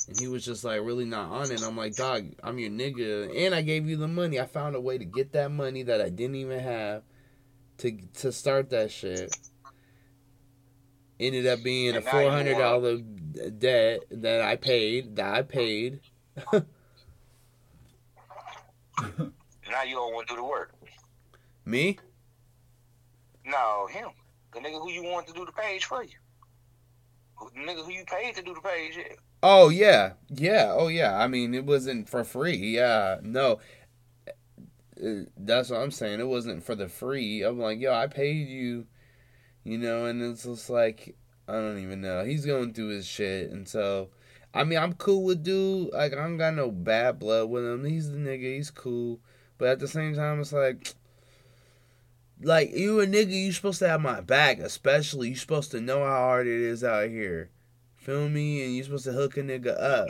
and 0.07 0.19
he 0.19 0.27
was 0.27 0.45
just 0.45 0.63
like 0.63 0.81
really 0.81 1.05
not 1.05 1.29
on 1.29 1.51
it. 1.51 1.61
I'm 1.63 1.77
like, 1.77 1.95
dog, 1.95 2.25
I'm 2.43 2.59
your 2.59 2.69
nigga, 2.69 3.45
and 3.45 3.55
I 3.55 3.61
gave 3.61 3.87
you 3.87 3.97
the 3.97 4.07
money. 4.07 4.39
I 4.39 4.45
found 4.45 4.75
a 4.75 4.81
way 4.81 4.97
to 4.97 5.05
get 5.05 5.33
that 5.33 5.51
money 5.51 5.83
that 5.83 6.01
I 6.01 6.09
didn't 6.09 6.35
even 6.35 6.59
have 6.59 7.03
to 7.79 7.97
to 8.19 8.31
start 8.31 8.69
that 8.71 8.91
shit. 8.91 9.35
Ended 11.19 11.45
up 11.45 11.63
being 11.63 11.93
a 11.93 11.97
And 11.97 12.05
you 12.05 12.11
four 12.11 12.31
hundred 12.31 12.57
dollar 12.57 12.97
debt 12.97 14.03
that 14.11 14.41
I 14.41 14.55
paid. 14.55 15.15
That 15.17 15.33
I 15.33 15.41
paid. 15.43 15.99
Now 19.71 19.83
you 19.83 19.95
don't 19.95 20.13
want 20.13 20.27
to 20.27 20.33
do 20.33 20.41
the 20.41 20.43
work. 20.43 20.73
Me? 21.65 21.97
No, 23.45 23.87
him. 23.87 24.09
The 24.53 24.59
nigga 24.59 24.81
who 24.81 24.91
you 24.91 25.03
want 25.03 25.27
to 25.27 25.33
do 25.33 25.45
the 25.45 25.51
page 25.53 25.85
for 25.85 26.03
you. 26.03 26.17
Nigga 27.57 27.85
who 27.85 27.91
you 27.91 28.05
paid 28.05 28.35
to 28.35 28.41
do 28.41 28.53
the 28.53 28.61
page, 28.61 28.97
yeah. 28.97 29.15
Oh 29.43 29.69
yeah, 29.69 30.13
yeah. 30.29 30.73
Oh 30.75 30.87
yeah. 30.87 31.17
I 31.17 31.27
mean, 31.27 31.53
it 31.53 31.65
wasn't 31.65 32.09
for 32.09 32.23
free. 32.23 32.55
Yeah, 32.57 33.19
no. 33.23 33.59
Uh, 35.03 35.21
That's 35.37 35.69
what 35.69 35.81
I'm 35.81 35.91
saying. 35.91 36.19
It 36.19 36.27
wasn't 36.27 36.63
for 36.63 36.75
the 36.75 36.87
free. 36.87 37.43
I'm 37.43 37.59
like, 37.59 37.79
yo, 37.79 37.93
I 37.93 38.07
paid 38.07 38.47
you, 38.47 38.85
you 39.63 39.77
know, 39.77 40.05
and 40.05 40.21
it's 40.21 40.43
just 40.43 40.69
like 40.69 41.15
I 41.47 41.53
don't 41.53 41.79
even 41.79 42.01
know. 42.01 42.23
He's 42.23 42.45
going 42.45 42.73
through 42.73 42.89
his 42.89 43.07
shit, 43.07 43.51
and 43.51 43.67
so 43.67 44.09
I 44.53 44.63
mean, 44.63 44.79
I'm 44.79 44.93
cool 44.93 45.23
with 45.23 45.43
dude. 45.43 45.91
Like 45.93 46.13
I 46.13 46.17
don't 46.17 46.37
got 46.37 46.53
no 46.55 46.71
bad 46.71 47.19
blood 47.19 47.49
with 47.49 47.65
him. 47.65 47.85
He's 47.85 48.11
the 48.11 48.17
nigga. 48.17 48.55
He's 48.55 48.71
cool, 48.71 49.19
but 49.57 49.69
at 49.69 49.79
the 49.79 49.87
same 49.87 50.15
time, 50.15 50.39
it's 50.39 50.53
like. 50.53 50.93
Like 52.43 52.71
you 52.71 52.99
a 52.99 53.05
nigga, 53.05 53.31
you 53.31 53.51
supposed 53.51 53.79
to 53.79 53.87
have 53.87 54.01
my 54.01 54.21
back, 54.21 54.59
especially 54.59 55.29
you 55.29 55.35
supposed 55.35 55.71
to 55.71 55.81
know 55.81 55.99
how 55.99 56.17
hard 56.17 56.47
it 56.47 56.61
is 56.61 56.83
out 56.83 57.09
here. 57.09 57.49
Feel 57.97 58.29
me? 58.29 58.63
And 58.63 58.75
you 58.75 58.83
supposed 58.83 59.05
to 59.05 59.11
hook 59.11 59.37
a 59.37 59.41
nigga 59.41 59.79
up. 59.79 60.09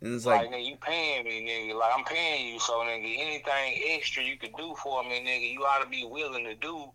And 0.00 0.12
it's 0.12 0.26
Like, 0.26 0.40
like, 0.40 0.50
nigga, 0.50 0.66
you 0.66 0.76
paying 0.80 1.24
me, 1.24 1.46
nigga. 1.48 1.78
Like, 1.78 1.92
I'm 1.96 2.04
paying 2.04 2.52
you, 2.52 2.58
so, 2.58 2.80
nigga, 2.80 3.18
anything 3.20 3.82
extra 3.90 4.24
you 4.24 4.36
could 4.36 4.52
do 4.56 4.74
for 4.82 5.04
me, 5.04 5.20
nigga, 5.20 5.52
you 5.52 5.60
ought 5.60 5.84
to 5.84 5.88
be 5.88 6.04
willing 6.04 6.44
to 6.44 6.56
do, 6.56 6.90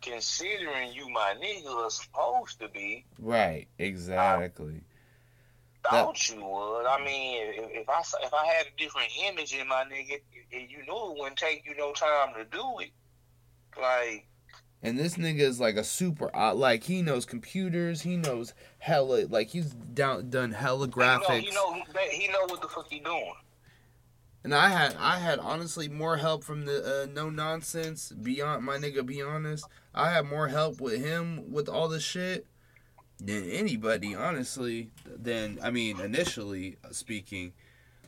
considering 0.00 0.92
you 0.92 1.08
my 1.08 1.34
nigga 1.40 1.72
are 1.72 1.90
supposed 1.90 2.58
to 2.58 2.68
be. 2.68 3.04
right, 3.20 3.68
exactly. 3.78 4.80
Thought 5.90 6.28
you 6.30 6.36
would. 6.36 6.86
I 6.86 7.04
mean, 7.04 7.38
if, 7.54 7.82
if 7.82 7.88
I 7.88 8.00
if 8.22 8.32
I 8.32 8.46
had 8.46 8.66
a 8.66 8.78
different 8.78 9.10
image 9.26 9.52
in 9.52 9.66
my 9.66 9.84
nigga, 9.84 10.20
and 10.52 10.70
you 10.70 10.78
knew 10.86 11.12
it 11.12 11.18
wouldn't 11.18 11.36
take 11.36 11.64
you 11.66 11.76
no 11.76 11.92
time 11.92 12.34
to 12.36 12.44
do 12.44 12.78
it, 12.78 12.90
like, 13.80 14.26
And 14.82 14.98
this 14.98 15.16
nigga 15.16 15.40
is 15.40 15.60
like 15.60 15.76
a 15.76 15.84
super, 15.84 16.30
like 16.54 16.84
he 16.84 17.02
knows 17.02 17.24
computers, 17.24 18.02
he 18.02 18.16
knows 18.16 18.52
hella, 18.78 19.26
like 19.28 19.48
he's 19.48 19.70
down 19.72 20.30
done 20.30 20.52
hella 20.52 20.88
graphics. 20.88 21.40
He 21.40 21.50
know, 21.50 21.72
he 21.72 21.80
know, 21.80 22.00
he 22.10 22.28
know 22.28 22.44
what 22.46 22.62
the 22.62 22.68
fuck 22.68 22.88
he 22.88 22.98
doing. 23.00 23.34
And 24.44 24.52
I 24.52 24.70
had, 24.70 24.96
I 24.98 25.18
had 25.18 25.38
honestly 25.38 25.88
more 25.88 26.16
help 26.16 26.42
from 26.42 26.64
the 26.64 27.04
uh, 27.04 27.06
no 27.12 27.30
nonsense 27.30 28.10
beyond 28.10 28.64
my 28.64 28.76
nigga. 28.76 29.06
Be 29.06 29.22
honest, 29.22 29.66
I 29.94 30.10
had 30.10 30.26
more 30.26 30.48
help 30.48 30.80
with 30.80 31.00
him 31.00 31.52
with 31.52 31.68
all 31.68 31.88
this 31.88 32.02
shit 32.02 32.46
than 33.24 33.48
anybody, 33.50 34.14
honestly. 34.14 34.90
Than 35.06 35.58
I 35.62 35.70
mean, 35.70 36.00
initially 36.00 36.76
speaking. 36.90 37.52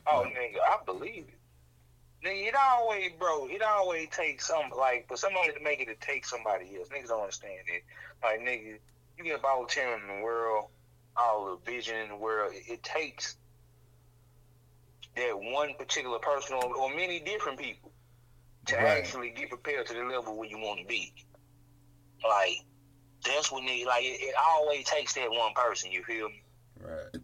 Oh, 0.07 0.23
nigga, 0.25 0.57
I 0.67 0.77
believe 0.85 1.25
it. 1.27 2.27
Nigga, 2.27 2.47
it 2.49 2.55
always, 2.55 3.11
bro, 3.19 3.47
it 3.47 3.61
always 3.61 4.09
takes 4.09 4.47
some, 4.47 4.71
like, 4.77 5.07
for 5.07 5.17
somebody 5.17 5.51
to 5.53 5.59
make 5.63 5.79
it, 5.79 5.87
it 5.89 6.01
takes 6.01 6.29
somebody 6.29 6.75
else. 6.77 6.89
Niggas 6.89 7.07
don't 7.07 7.21
understand 7.21 7.59
it. 7.67 7.83
Like, 8.23 8.39
nigga, 8.39 8.77
you 9.17 9.23
get 9.23 9.43
all 9.43 9.63
the 9.63 9.71
talent 9.71 10.03
in 10.09 10.17
the 10.17 10.23
world, 10.23 10.69
all 11.17 11.45
the 11.55 11.71
vision 11.71 11.95
in 11.97 12.09
the 12.09 12.15
world. 12.15 12.53
It, 12.53 12.73
it 12.73 12.83
takes 12.83 13.37
that 15.15 15.31
one 15.39 15.73
particular 15.77 16.19
person 16.19 16.55
or, 16.55 16.75
or 16.75 16.89
many 16.89 17.19
different 17.19 17.57
people 17.59 17.91
to 18.67 18.75
Right. 18.75 18.97
actually 18.97 19.29
get 19.29 19.49
prepared 19.49 19.85
to 19.87 19.93
the 19.93 20.03
level 20.03 20.35
where 20.35 20.49
you 20.49 20.57
want 20.57 20.79
to 20.81 20.85
be. 20.87 21.13
Like, 22.27 22.57
that's 23.25 23.51
what 23.51 23.63
they 23.65 23.85
like 23.85 24.03
it, 24.03 24.21
it 24.21 24.35
always 24.49 24.85
takes 24.85 25.13
that 25.13 25.29
one 25.29 25.53
person. 25.53 25.91
You 25.91 26.03
feel 26.03 26.29
me? 26.29 26.43
Right. 26.79 27.21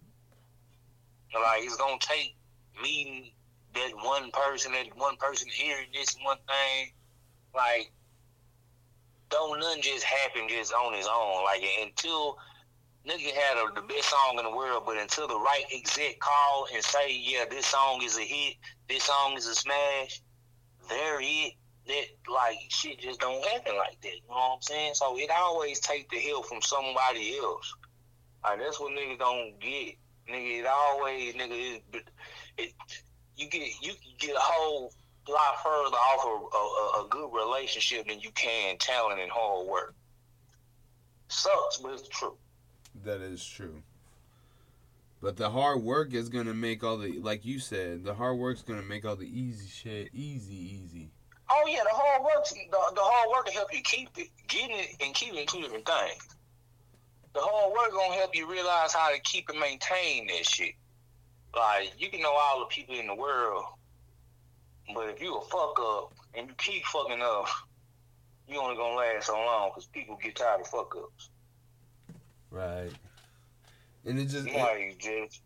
Like 1.33 1.63
it's 1.63 1.77
gonna 1.77 1.97
take 1.99 2.35
meeting 2.81 3.31
that 3.73 3.91
one 3.95 4.31
person, 4.31 4.73
that 4.73 4.95
one 4.97 5.15
person 5.17 5.47
hearing 5.51 5.87
this 5.93 6.15
one 6.23 6.37
thing. 6.47 6.91
Like, 7.55 7.91
don't 9.29 9.59
none 9.59 9.81
just 9.81 10.03
happen 10.03 10.47
just 10.49 10.73
on 10.73 10.93
its 10.93 11.07
own. 11.07 11.43
Like 11.43 11.63
until 11.81 12.37
nigga 13.07 13.33
had 13.33 13.57
a, 13.57 13.73
the 13.73 13.81
best 13.81 14.09
song 14.09 14.37
in 14.37 14.45
the 14.45 14.55
world, 14.55 14.83
but 14.85 14.97
until 14.97 15.27
the 15.27 15.39
right 15.39 15.63
exec 15.73 16.19
call 16.19 16.67
and 16.73 16.83
say, 16.83 17.15
yeah, 17.15 17.45
this 17.49 17.65
song 17.67 18.01
is 18.03 18.17
a 18.17 18.21
hit, 18.21 18.55
this 18.87 19.03
song 19.03 19.35
is 19.37 19.47
a 19.47 19.55
smash, 19.55 20.21
there 20.89 21.19
it. 21.21 21.53
That 21.91 22.31
like 22.31 22.57
shit 22.69 22.99
just 22.99 23.19
don't 23.19 23.45
happen 23.47 23.75
like 23.75 23.99
that. 24.01 24.15
You 24.15 24.21
know 24.29 24.35
what 24.35 24.55
I'm 24.55 24.61
saying? 24.61 24.93
So 24.93 25.17
it 25.17 25.29
always 25.29 25.81
take 25.81 26.09
the 26.09 26.19
help 26.19 26.45
from 26.45 26.61
somebody 26.61 27.37
else. 27.37 27.73
Like 28.43 28.59
that's 28.59 28.79
what 28.79 28.93
niggas 28.93 29.19
don't 29.19 29.59
get. 29.59 29.95
Nigga, 30.29 30.61
it 30.61 30.65
always 30.65 31.33
nigga 31.33 31.81
it, 31.93 32.03
it 32.57 32.73
you 33.35 33.49
get 33.49 33.67
you 33.81 33.93
get 34.19 34.35
a 34.35 34.39
whole 34.39 34.93
lot 35.27 35.61
further 35.61 35.97
off 35.97 36.25
of 36.25 36.41
a, 36.53 36.57
a, 36.57 37.05
a 37.05 37.07
good 37.09 37.29
relationship 37.33 38.07
than 38.07 38.21
you 38.21 38.31
can 38.31 38.77
talent 38.77 39.19
and 39.19 39.29
hard 39.29 39.67
work. 39.67 39.93
Sucks, 41.27 41.77
but 41.77 41.93
it's 41.93 42.07
true. 42.07 42.37
That 43.03 43.21
is 43.21 43.43
true. 43.43 43.83
But 45.21 45.37
the 45.37 45.49
hard 45.49 45.83
work 45.83 46.13
is 46.13 46.29
gonna 46.29 46.53
make 46.53 46.83
all 46.83 46.97
the 46.97 47.19
like 47.19 47.45
you 47.45 47.59
said, 47.59 48.03
the 48.03 48.13
hard 48.13 48.37
work's 48.37 48.63
gonna 48.63 48.81
make 48.81 49.05
all 49.05 49.15
the 49.15 49.27
easy 49.27 49.67
shit 49.67 50.09
easy. 50.13 50.80
Oh 51.53 51.67
yeah, 51.67 51.83
the 51.83 51.89
hard 51.93 52.23
work 52.23 52.47
the, 52.47 52.55
the 52.69 53.01
hard 53.01 53.29
work 53.29 53.45
to 53.47 53.51
help 53.51 53.73
you 53.73 53.81
keep 53.83 54.09
it. 54.17 54.29
Getting 54.47 54.77
it 54.77 54.95
and 55.01 55.13
keeping 55.13 55.45
two 55.45 55.61
different 55.61 55.85
things. 55.85 56.29
The 57.33 57.41
hard 57.41 57.73
work 57.73 57.91
gonna 57.91 58.15
help 58.15 58.33
you 58.35 58.49
realize 58.49 58.93
how 58.93 59.11
to 59.13 59.19
keep 59.19 59.49
and 59.49 59.59
maintain 59.59 60.27
that 60.27 60.45
shit. 60.45 60.75
Like 61.53 61.91
you 61.97 62.09
can 62.09 62.21
know 62.21 62.33
all 62.33 62.61
the 62.61 62.67
people 62.67 62.95
in 62.95 63.07
the 63.07 63.15
world, 63.15 63.65
but 64.95 65.09
if 65.09 65.21
you 65.21 65.35
a 65.35 65.41
fuck 65.41 65.77
up 65.81 66.13
and 66.33 66.47
you 66.47 66.53
keep 66.57 66.85
fucking 66.85 67.21
up, 67.21 67.47
you 68.47 68.57
only 68.57 68.77
gonna 68.77 68.95
last 68.95 69.27
so 69.27 69.33
long 69.33 69.71
because 69.71 69.87
people 69.87 70.17
get 70.23 70.37
tired 70.37 70.61
of 70.61 70.67
fuck 70.67 70.95
ups. 70.95 71.29
Right. 72.49 72.91
And 74.05 74.19
it 74.19 74.25
just 74.25 74.47
it, 74.47 74.55
Like 74.55 74.97
just. 74.99 75.41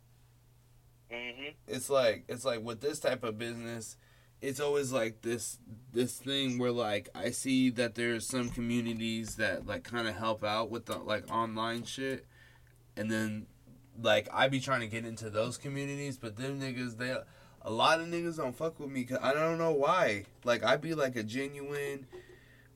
hmm 1.12 1.50
it's 1.68 1.90
like 1.90 2.26
it's 2.28 2.46
like 2.46 2.62
with 2.62 2.80
this 2.80 3.00
type 3.00 3.24
of 3.24 3.40
business 3.40 3.98
it's 4.42 4.60
always 4.60 4.92
like 4.92 5.22
this 5.22 5.58
this 5.96 6.18
thing 6.18 6.60
where 6.60 6.72
like 6.72 7.10
i 7.16 7.32
see 7.32 7.70
that 7.70 7.96
there's 7.96 8.28
some 8.28 8.50
communities 8.50 9.36
that 9.38 9.66
like 9.66 9.84
kind 9.84 10.08
of 10.08 10.16
help 10.16 10.44
out 10.44 10.70
with 10.70 10.86
the 10.86 10.98
like 10.98 11.24
online 11.32 11.84
shit. 11.84 12.26
And 12.98 13.10
then 13.10 13.48
like 14.02 14.28
i 14.32 14.48
be 14.48 14.60
trying 14.60 14.82
to 14.82 14.88
get 14.88 15.06
into 15.06 15.30
those 15.30 15.58
communities 15.58 16.18
but 16.18 16.36
them 16.36 16.60
niggas 16.60 16.98
they 16.98 17.16
a 17.62 17.72
lot 17.72 18.02
of 18.02 18.08
niggas 18.08 18.38
don't 18.38 18.56
fuck 18.56 18.80
with 18.80 18.90
me 18.90 19.06
cause 19.06 19.18
i 19.22 19.34
don't 19.34 19.58
know 19.58 19.72
why. 19.72 20.26
Like 20.44 20.64
i 20.64 20.76
be 20.76 20.94
like 20.94 21.16
a 21.16 21.24
genuine 21.24 22.06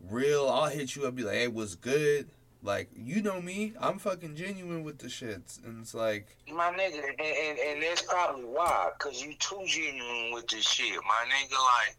real 0.09 0.47
i'll 0.47 0.69
hit 0.69 0.95
you 0.95 1.05
up 1.05 1.15
be 1.15 1.23
like 1.23 1.35
hey 1.35 1.47
what's 1.47 1.75
good? 1.75 2.29
Like 2.61 2.89
you 2.93 3.21
know 3.21 3.41
me. 3.41 3.73
I'm 3.79 3.99
fucking 3.99 4.35
genuine 4.35 4.83
with 4.83 4.97
the 4.97 5.07
shits. 5.07 5.63
And 5.63 5.81
it's 5.81 5.93
like 5.93 6.35
My 6.53 6.71
nigga, 6.71 7.03
and, 7.03 7.19
and, 7.21 7.59
and 7.59 7.83
that's 7.83 8.01
probably 8.01 8.43
why, 8.43 8.89
cause 8.99 9.21
you 9.21 9.33
too 9.35 9.61
genuine 9.65 10.33
with 10.33 10.47
this 10.47 10.67
shit, 10.67 10.99
my 11.07 11.25
nigga. 11.29 11.51
Like, 11.51 11.95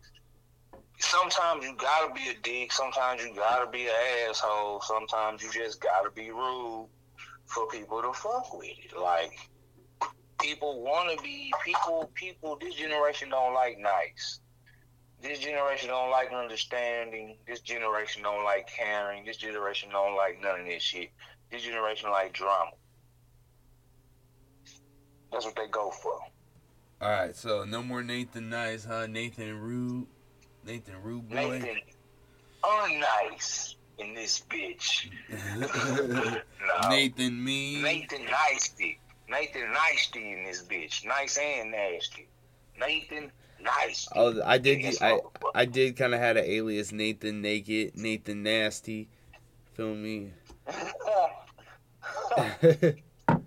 sometimes 1.01 1.65
you 1.65 1.75
gotta 1.77 2.13
be 2.13 2.29
a 2.29 2.35
dick, 2.43 2.73
sometimes 2.73 3.23
you 3.23 3.35
gotta 3.35 3.71
be 3.71 3.87
an 3.87 3.95
asshole, 4.29 4.81
sometimes 4.83 5.43
you 5.43 5.51
just 5.51 5.81
gotta 5.81 6.11
be 6.11 6.31
rude 6.31 6.89
for 7.47 7.67
people 7.69 8.03
to 8.03 8.13
fuck 8.13 8.57
with 8.57 8.77
it. 8.85 8.97
Like, 8.97 9.33
people 10.41 10.83
wanna 10.83 11.17
be 11.23 11.53
people. 11.65 12.11
People, 12.15 12.57
this 12.61 12.75
generation 12.75 13.31
don't 13.31 13.55
like 13.55 13.79
nice. 13.79 14.41
This 15.23 15.39
generation 15.39 15.91
don't 15.91 16.11
like 16.11 16.33
understanding. 16.33 17.37
This 17.47 17.61
generation 17.61 18.23
don't 18.23 18.45
like 18.45 18.69
caring. 18.69 19.25
This 19.25 19.37
generation 19.37 19.91
don't 19.91 20.17
like 20.17 20.41
none 20.43 20.61
of 20.61 20.67
this 20.67 20.83
shit. 20.83 21.11
This 21.51 21.63
generation 21.63 22.11
like 22.11 22.33
drama. 22.33 22.71
That's 25.33 25.45
what 25.45 25.57
they 25.57 25.67
go 25.69 25.91
for. 25.91 26.19
All 27.03 27.11
right, 27.11 27.35
so 27.35 27.65
no 27.65 27.83
more 27.83 28.03
Nathan 28.03 28.51
Nice, 28.51 28.85
huh? 28.85 29.07
Nathan 29.07 29.59
Rude, 29.59 30.07
Nathan 30.67 30.95
Rude 31.03 31.29
boy. 31.29 31.59
Nathan 31.59 31.81
unnice 32.63 33.75
in 33.99 34.15
this 34.15 34.43
bitch. 34.49 35.11
no. 36.81 36.89
Nathan 36.89 37.43
me. 37.43 37.83
Nathan 37.83 38.25
Nicety. 38.27 38.99
Nathan 39.29 39.73
Nicety 39.73 40.33
in 40.33 40.45
this 40.45 40.63
bitch. 40.63 41.05
Nice 41.07 41.39
and 41.39 41.71
nasty. 41.71 42.29
Nathan 42.79 43.31
Nice. 43.63 44.09
Oh, 44.15 44.41
I 44.45 44.59
did. 44.59 44.97
I 45.03 45.21
I 45.55 45.65
did 45.65 45.97
kind 45.97 46.15
of 46.15 46.21
had 46.21 46.37
an 46.37 46.45
alias 46.45 46.93
Nathan 46.93 47.43
Naked, 47.43 47.97
Nathan 47.97 48.43
Nasty. 48.43 49.09
Feel 49.75 49.95
me? 49.95 50.33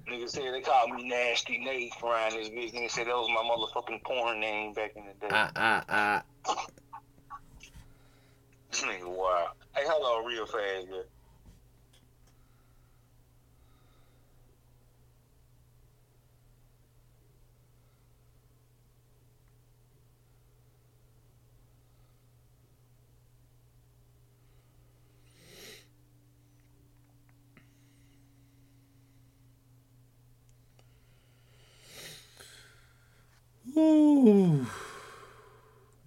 Niggas 0.08 0.29
say 0.29 0.51
they 0.51 0.62
called 0.62 0.91
me 0.91 1.08
Nasty 1.08 1.58
Nate 1.58 1.93
around 2.03 2.34
this 2.34 2.50
bitch. 2.50 2.74
Nigga 2.74 2.91
said 2.91 3.08
that 3.08 3.15
was 3.15 3.29
my 3.29 3.41
motherfucking 3.43 4.03
porn 4.03 4.39
name 4.39 4.74
back 4.74 4.96
in 4.96 5.05
the 5.05 5.13
day. 5.13 5.27
ah 5.32 5.51
ah 5.55 5.84
ah. 5.89 6.24
This 8.74 8.82
nigga 8.82 9.06
wild. 9.06 9.50
Hey, 9.75 9.84
hold 9.88 10.03
on 10.03 10.25
real 10.25 10.48
fast, 10.48 10.88
girl. 10.89 11.03
Ooh. 33.77 34.65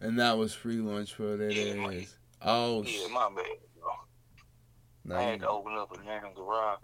And 0.01 0.19
that 0.19 0.37
was 0.37 0.53
free 0.53 0.79
lunch 0.79 1.15
for 1.15 1.37
that 1.37 1.57
ass. 1.57 2.17
Oh, 2.43 2.83
Yeah, 2.83 3.09
my 3.09 3.29
bad. 3.35 3.45
bro. 3.81 5.17
I 5.17 5.23
had 5.23 5.41
to 5.41 5.49
open 5.49 5.73
up 5.75 5.93
a 5.93 5.97
damn 6.05 6.35
garage. 6.35 6.79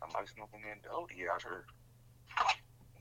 Somebody 0.00 0.26
smoking 0.34 0.60
that 0.68 0.82
doty 0.82 1.28
out 1.32 1.42
here. 1.42 1.64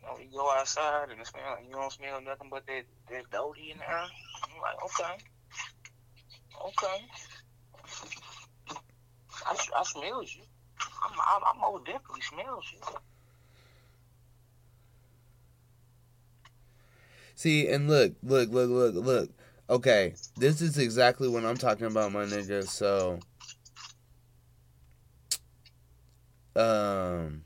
You 0.02 0.08
know, 0.08 0.18
you 0.20 0.38
go 0.38 0.52
outside 0.52 1.10
and 1.10 1.20
it 1.20 1.28
smell, 1.28 1.58
you 1.66 1.72
don't 1.74 1.92
smell 1.92 2.22
nothing 2.22 2.50
but 2.50 2.66
that, 2.68 2.84
that 3.10 3.30
doty 3.32 3.72
in 3.72 3.78
there. 3.80 3.90
I'm 3.90 4.62
like, 4.62 4.84
okay. 4.86 5.18
Okay. 6.68 7.06
I, 9.46 9.56
I 9.80 9.84
smells 9.84 10.36
you. 10.36 10.44
I'm, 11.04 11.12
I, 11.20 11.40
I 11.54 11.60
most 11.60 11.86
definitely 11.86 12.22
smells 12.22 12.66
you. 12.74 12.80
See, 17.36 17.68
and 17.68 17.90
look, 17.90 18.14
look, 18.22 18.50
look, 18.52 18.70
look, 18.70 18.96
look. 18.96 19.30
Okay, 19.70 20.14
this 20.36 20.62
is 20.62 20.78
exactly 20.78 21.30
what 21.30 21.46
I'm 21.46 21.56
talking 21.56 21.86
about, 21.88 22.12
my 22.12 22.26
nigga. 22.26 22.68
So, 22.68 23.20
um, 26.56 27.44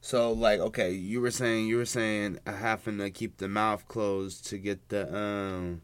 so 0.00 0.32
like, 0.32 0.58
okay, 0.60 0.90
you 0.90 1.20
were 1.20 1.30
saying 1.30 1.68
you 1.68 1.76
were 1.76 1.84
saying 1.84 2.40
having 2.44 2.98
to 2.98 3.10
keep 3.10 3.36
the 3.36 3.48
mouth 3.48 3.86
closed 3.88 4.46
to 4.48 4.58
get 4.58 4.88
the 4.88 5.14
um. 5.16 5.82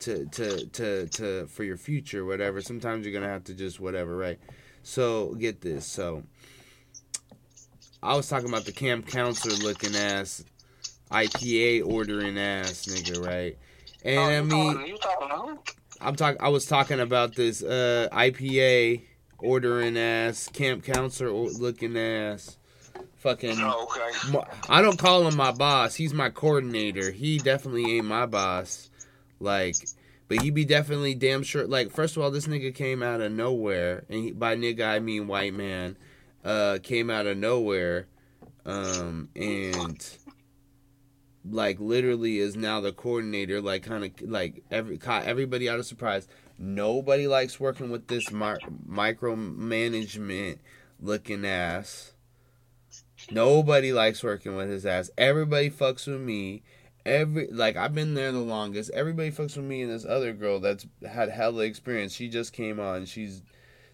To, 0.00 0.26
to 0.26 0.66
to 0.66 1.06
to 1.06 1.46
for 1.46 1.64
your 1.64 1.78
future 1.78 2.26
whatever 2.26 2.60
sometimes 2.60 3.06
you're 3.06 3.14
gonna 3.14 3.32
have 3.32 3.44
to 3.44 3.54
just 3.54 3.80
whatever 3.80 4.14
right 4.14 4.38
so 4.82 5.34
get 5.36 5.62
this 5.62 5.86
so 5.86 6.24
i 8.02 8.14
was 8.14 8.28
talking 8.28 8.48
about 8.48 8.66
the 8.66 8.72
camp 8.72 9.06
counselor 9.06 9.54
looking 9.66 9.96
ass 9.96 10.44
IPA 11.14 11.86
ordering 11.86 12.38
ass 12.38 12.86
nigga, 12.86 13.24
right? 13.24 13.56
And 14.04 14.18
Oh, 14.18 14.22
I 14.24 14.40
mean, 14.42 14.74
talking, 14.74 14.98
talking? 14.98 15.58
I'm 16.00 16.16
talking. 16.16 16.40
I 16.40 16.48
was 16.48 16.66
talking 16.66 17.00
about 17.00 17.34
this 17.34 17.62
uh, 17.62 18.08
IPA 18.12 19.02
ordering 19.38 19.96
ass 19.96 20.48
camp 20.48 20.84
counselor 20.84 21.30
looking 21.30 21.96
ass, 21.96 22.58
fucking. 23.16 23.56
Oh, 23.60 23.88
okay. 24.34 24.38
I 24.68 24.82
don't 24.82 24.98
call 24.98 25.26
him 25.26 25.36
my 25.36 25.52
boss. 25.52 25.94
He's 25.94 26.12
my 26.12 26.30
coordinator. 26.30 27.10
He 27.10 27.38
definitely 27.38 27.96
ain't 27.96 28.06
my 28.06 28.26
boss. 28.26 28.90
Like, 29.40 29.76
but 30.28 30.42
he 30.42 30.50
be 30.50 30.64
definitely 30.64 31.14
damn 31.14 31.42
sure. 31.42 31.66
Like, 31.66 31.90
first 31.90 32.16
of 32.16 32.22
all, 32.22 32.30
this 32.30 32.46
nigga 32.46 32.74
came 32.74 33.02
out 33.02 33.20
of 33.20 33.32
nowhere, 33.32 34.04
and 34.08 34.24
he, 34.24 34.32
by 34.32 34.56
nigga 34.56 34.86
I 34.86 34.98
mean 34.98 35.28
white 35.28 35.54
man. 35.54 35.96
Uh, 36.44 36.78
came 36.82 37.08
out 37.08 37.26
of 37.26 37.38
nowhere, 37.38 38.06
um, 38.66 39.30
and 39.34 40.06
like 41.48 41.78
literally 41.78 42.38
is 42.38 42.56
now 42.56 42.80
the 42.80 42.92
coordinator. 42.92 43.60
Like, 43.60 43.82
kind 43.82 44.04
of 44.04 44.28
like 44.28 44.64
every 44.70 44.98
caught 44.98 45.24
everybody 45.24 45.68
out 45.68 45.78
of 45.78 45.86
surprise. 45.86 46.28
Nobody 46.58 47.26
likes 47.26 47.58
working 47.58 47.90
with 47.90 48.06
this 48.06 48.30
mi- 48.30 48.56
micromanagement 48.88 50.58
looking 51.00 51.44
ass. 51.44 52.12
Nobody 53.30 53.92
likes 53.92 54.22
working 54.22 54.56
with 54.56 54.68
his 54.68 54.86
ass. 54.86 55.10
Everybody 55.16 55.70
fucks 55.70 56.06
with 56.06 56.20
me. 56.20 56.62
Every 57.04 57.48
like 57.48 57.76
I've 57.76 57.94
been 57.94 58.14
there 58.14 58.32
the 58.32 58.38
longest. 58.38 58.90
Everybody 58.94 59.30
fucks 59.30 59.56
with 59.56 59.66
me 59.66 59.82
and 59.82 59.90
this 59.90 60.06
other 60.06 60.32
girl 60.32 60.60
that's 60.60 60.86
had 61.06 61.28
hella 61.28 61.64
experience. 61.64 62.14
She 62.14 62.28
just 62.28 62.52
came 62.52 62.80
on. 62.80 63.04
She's 63.04 63.42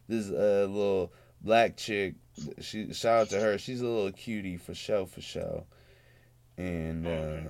this 0.08 0.28
uh, 0.28 0.66
little 0.68 1.12
black 1.40 1.76
chick. 1.76 2.14
She 2.60 2.92
shout 2.92 3.22
out 3.22 3.30
to 3.30 3.40
her. 3.40 3.58
She's 3.58 3.80
a 3.80 3.86
little 3.86 4.12
cutie 4.12 4.56
for 4.56 4.74
show 4.74 5.06
for 5.06 5.20
show. 5.20 5.64
And 6.60 7.06
uh, 7.06 7.40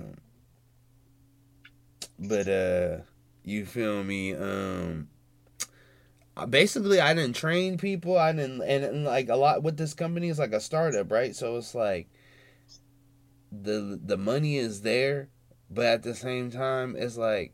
but 2.17 2.47
uh 2.47 2.97
you 3.43 3.65
feel 3.65 4.05
me? 4.05 4.33
Um 4.33 5.09
basically 6.49 7.01
I 7.01 7.13
didn't 7.13 7.35
train 7.35 7.77
people. 7.77 8.17
I 8.17 8.31
didn't 8.31 8.61
and, 8.61 8.85
and 8.85 9.03
like 9.03 9.27
a 9.27 9.35
lot 9.35 9.63
with 9.63 9.75
this 9.75 9.93
company 9.93 10.29
is 10.29 10.39
like 10.39 10.53
a 10.53 10.61
startup, 10.61 11.11
right? 11.11 11.35
So 11.35 11.57
it's 11.57 11.75
like 11.75 12.07
the 13.51 13.99
the 14.01 14.17
money 14.17 14.55
is 14.55 14.81
there, 14.81 15.27
but 15.69 15.85
at 15.85 16.03
the 16.03 16.15
same 16.15 16.49
time 16.49 16.95
it's 16.97 17.17
like 17.17 17.53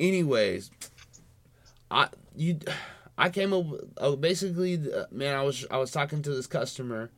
anyways, 0.00 0.72
I 1.92 2.08
you 2.34 2.58
I 3.16 3.30
came 3.30 3.52
up 3.52 3.66
oh, 3.98 4.16
basically 4.16 4.82
man 5.12 5.36
I 5.36 5.42
was 5.42 5.64
I 5.70 5.76
was 5.76 5.92
talking 5.92 6.22
to 6.22 6.30
this 6.30 6.48
customer 6.48 7.12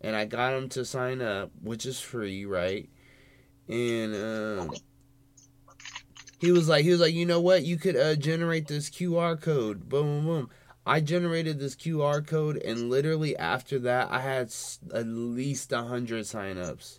and 0.00 0.16
I 0.16 0.24
got 0.24 0.54
him 0.54 0.70
to 0.70 0.84
sign 0.86 1.20
up, 1.20 1.50
which 1.60 1.84
is 1.84 2.00
free, 2.00 2.46
right? 2.46 2.88
And 3.68 4.14
um 4.14 4.70
he 6.40 6.52
was 6.52 6.68
like 6.68 6.84
he 6.84 6.90
was 6.90 7.00
like 7.00 7.14
you 7.14 7.26
know 7.26 7.40
what? 7.40 7.64
You 7.64 7.76
could 7.76 7.96
uh, 7.96 8.14
generate 8.16 8.66
this 8.68 8.90
qr 8.90 9.40
code. 9.40 9.88
Boom 9.88 10.06
boom 10.06 10.24
boom. 10.26 10.50
I 10.86 11.00
generated 11.00 11.58
this 11.58 11.74
qr 11.74 12.26
code 12.26 12.56
and 12.58 12.88
literally 12.88 13.36
after 13.36 13.78
that 13.80 14.10
i 14.10 14.20
had 14.20 14.46
s- 14.46 14.78
at 14.94 15.06
least 15.06 15.70
a 15.72 15.76
100 15.76 16.24
signups 16.24 16.98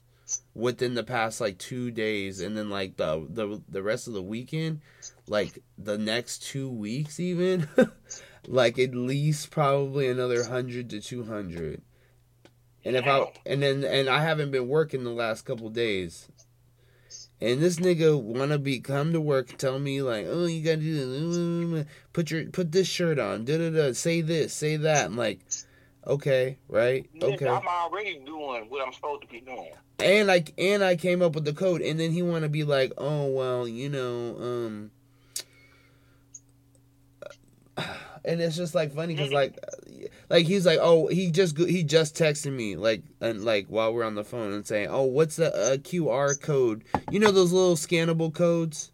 within 0.53 0.93
the 0.93 1.03
past 1.03 1.41
like 1.41 1.57
two 1.57 1.89
days. 1.89 2.39
And 2.39 2.55
then 2.57 2.69
like 2.69 2.97
the 2.97 3.25
the, 3.29 3.61
the 3.67 3.81
rest 3.81 4.07
of 4.07 4.13
the 4.13 4.21
weekend 4.21 4.81
like 5.27 5.63
the 5.77 5.97
next 5.97 6.43
two 6.43 6.69
weeks 6.69 7.19
even 7.19 7.67
like 8.47 8.77
at 8.79 8.93
least 8.95 9.51
probably 9.51 10.07
another 10.07 10.41
100 10.41 10.89
to 10.89 10.99
200 11.01 11.81
and 12.85 12.95
if 12.95 13.05
i 13.05 13.25
and 13.45 13.61
then 13.61 13.83
and 13.83 14.09
i 14.09 14.21
haven't 14.23 14.49
been 14.51 14.67
working 14.67 15.03
the 15.03 15.11
last 15.11 15.43
couple 15.45 15.69
days 15.69 16.27
and 17.41 17.61
this 17.61 17.77
nigga 17.77 18.21
wanna 18.21 18.57
be 18.57 18.79
come 18.79 19.13
to 19.13 19.21
work, 19.21 19.57
tell 19.57 19.79
me 19.79 20.01
like, 20.01 20.25
oh, 20.29 20.45
you 20.45 20.63
gotta 20.63 20.77
do 20.77 21.73
this, 21.75 21.85
put 22.13 22.31
your 22.31 22.45
put 22.45 22.71
this 22.71 22.87
shirt 22.87 23.19
on, 23.19 23.45
da 23.45 23.57
da 23.57 23.69
da, 23.69 23.93
say 23.93 24.21
this, 24.21 24.53
say 24.53 24.77
that. 24.77 25.05
I'm 25.05 25.17
like, 25.17 25.39
okay, 26.05 26.57
right, 26.67 27.09
okay. 27.21 27.47
I'm 27.47 27.67
already 27.67 28.19
doing 28.25 28.65
what 28.69 28.85
I'm 28.85 28.93
supposed 28.93 29.21
to 29.23 29.27
be 29.27 29.41
doing. 29.41 29.71
And 29.99 30.27
like, 30.27 30.53
and 30.57 30.83
I 30.83 30.95
came 30.95 31.21
up 31.21 31.35
with 31.35 31.45
the 31.45 31.53
code, 31.53 31.81
and 31.81 31.99
then 31.99 32.11
he 32.11 32.21
wanna 32.21 32.49
be 32.49 32.63
like, 32.63 32.93
oh 32.97 33.27
well, 33.27 33.67
you 33.67 33.89
know, 33.89 34.35
um. 34.39 34.91
And 38.25 38.41
it's 38.41 38.55
just 38.55 38.75
like 38.75 38.93
funny 38.93 39.15
because 39.15 39.31
like, 39.31 39.57
like 40.29 40.45
he's 40.45 40.65
like, 40.65 40.79
oh, 40.81 41.07
he 41.07 41.31
just 41.31 41.57
he 41.57 41.83
just 41.83 42.15
texted 42.15 42.51
me 42.51 42.75
like 42.75 43.03
and 43.21 43.43
like 43.43 43.67
while 43.67 43.93
we're 43.93 44.03
on 44.03 44.15
the 44.15 44.23
phone 44.23 44.53
and 44.53 44.65
saying, 44.65 44.89
oh, 44.89 45.03
what's 45.03 45.35
the 45.37 45.53
uh, 45.53 45.77
QR 45.77 46.39
code? 46.39 46.83
You 47.11 47.19
know 47.19 47.31
those 47.31 47.51
little 47.51 47.75
scannable 47.75 48.33
codes. 48.33 48.91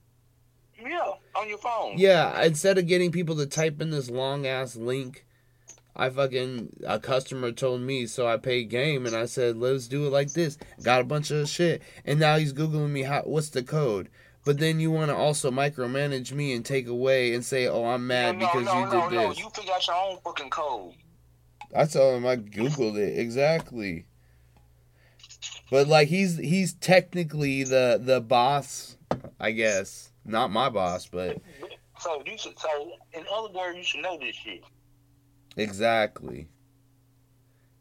Yeah, 0.82 1.12
on 1.36 1.50
your 1.50 1.58
phone. 1.58 1.98
Yeah, 1.98 2.42
instead 2.44 2.78
of 2.78 2.88
getting 2.88 3.12
people 3.12 3.36
to 3.38 3.46
type 3.46 3.82
in 3.82 3.90
this 3.90 4.10
long 4.10 4.46
ass 4.46 4.76
link, 4.76 5.26
I 5.96 6.10
fucking 6.10 6.82
a 6.86 7.00
customer 7.00 7.52
told 7.52 7.82
me, 7.82 8.06
so 8.06 8.28
I 8.28 8.38
paid 8.38 8.70
game 8.70 9.06
and 9.06 9.16
I 9.16 9.26
said, 9.26 9.56
let's 9.56 9.88
do 9.88 10.06
it 10.06 10.12
like 10.12 10.34
this. 10.34 10.58
Got 10.84 11.02
a 11.02 11.06
bunch 11.06 11.32
of 11.32 11.48
shit, 11.48 11.82
and 12.04 12.20
now 12.20 12.38
he's 12.38 12.54
googling 12.54 12.92
me 12.92 13.04
how 13.04 13.22
what's 13.22 13.50
the 13.50 13.64
code. 13.64 14.10
But 14.46 14.60
then 14.60 14.80
you 14.80 14.92
want 14.92 15.10
to 15.10 15.16
also 15.16 15.50
micromanage 15.50 16.32
me 16.32 16.54
and 16.54 16.64
take 16.64 16.88
away 16.88 17.34
and 17.34 17.44
say, 17.44 17.68
oh, 17.68 17.84
I'm 17.84 18.06
mad 18.06 18.38
no, 18.38 18.46
because 18.46 18.66
no, 18.66 18.80
you 18.80 18.86
no, 18.86 19.10
did 19.10 19.16
no. 19.16 19.30
this. 19.30 19.40
You 19.40 19.50
figure 19.50 19.74
out 19.74 19.88
your 19.88 19.96
own 19.96 20.20
fucking 20.24 20.52
code. 20.52 20.94
I 21.76 21.86
told 21.86 22.18
him 22.18 22.28
I 22.28 22.38
googled 22.38 22.96
it 22.96 23.18
exactly. 23.20 24.06
But 25.72 25.88
like 25.88 26.08
he's 26.10 26.38
he's 26.38 26.74
technically 26.74 27.64
the 27.64 28.00
the 28.02 28.22
boss, 28.22 28.98
I 29.40 29.52
guess. 29.52 30.12
Not 30.24 30.52
my 30.52 30.70
boss, 30.70 31.08
but 31.08 31.42
So 32.00 32.22
you 32.26 32.38
should. 32.38 32.58
So 32.60 32.92
in 33.14 33.26
other 33.34 33.52
words, 33.52 33.78
you 33.78 33.84
should 33.84 34.02
know 34.02 34.18
this 34.20 34.36
shit. 34.36 34.64
Exactly. 35.58 36.48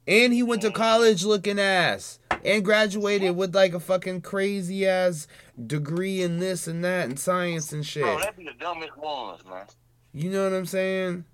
And 0.07 0.33
he 0.33 0.43
went 0.43 0.62
to 0.62 0.71
college 0.71 1.25
looking 1.25 1.59
ass. 1.59 2.19
And 2.45 2.62
graduated 2.62 3.37
with 3.37 3.55
like 3.55 3.73
a 3.73 3.81
fucking 3.81 4.21
crazy 4.21 4.87
ass 4.87 5.27
degree 5.67 6.21
in 6.21 6.40
this 6.40 6.67
and 6.67 6.85
that 6.85 7.09
and 7.09 7.19
science 7.19 7.73
and 7.73 7.87
shit. 7.87 8.03
Bro, 8.03 8.19
that'd 8.19 8.37
be 8.37 8.45
the 8.45 8.53
dumbest 8.61 8.97
ones, 8.99 9.43
man. 9.47 9.64
You 10.12 10.31
know 10.31 10.45
what 10.45 10.53
I'm 10.55 10.67
saying? 10.67 11.25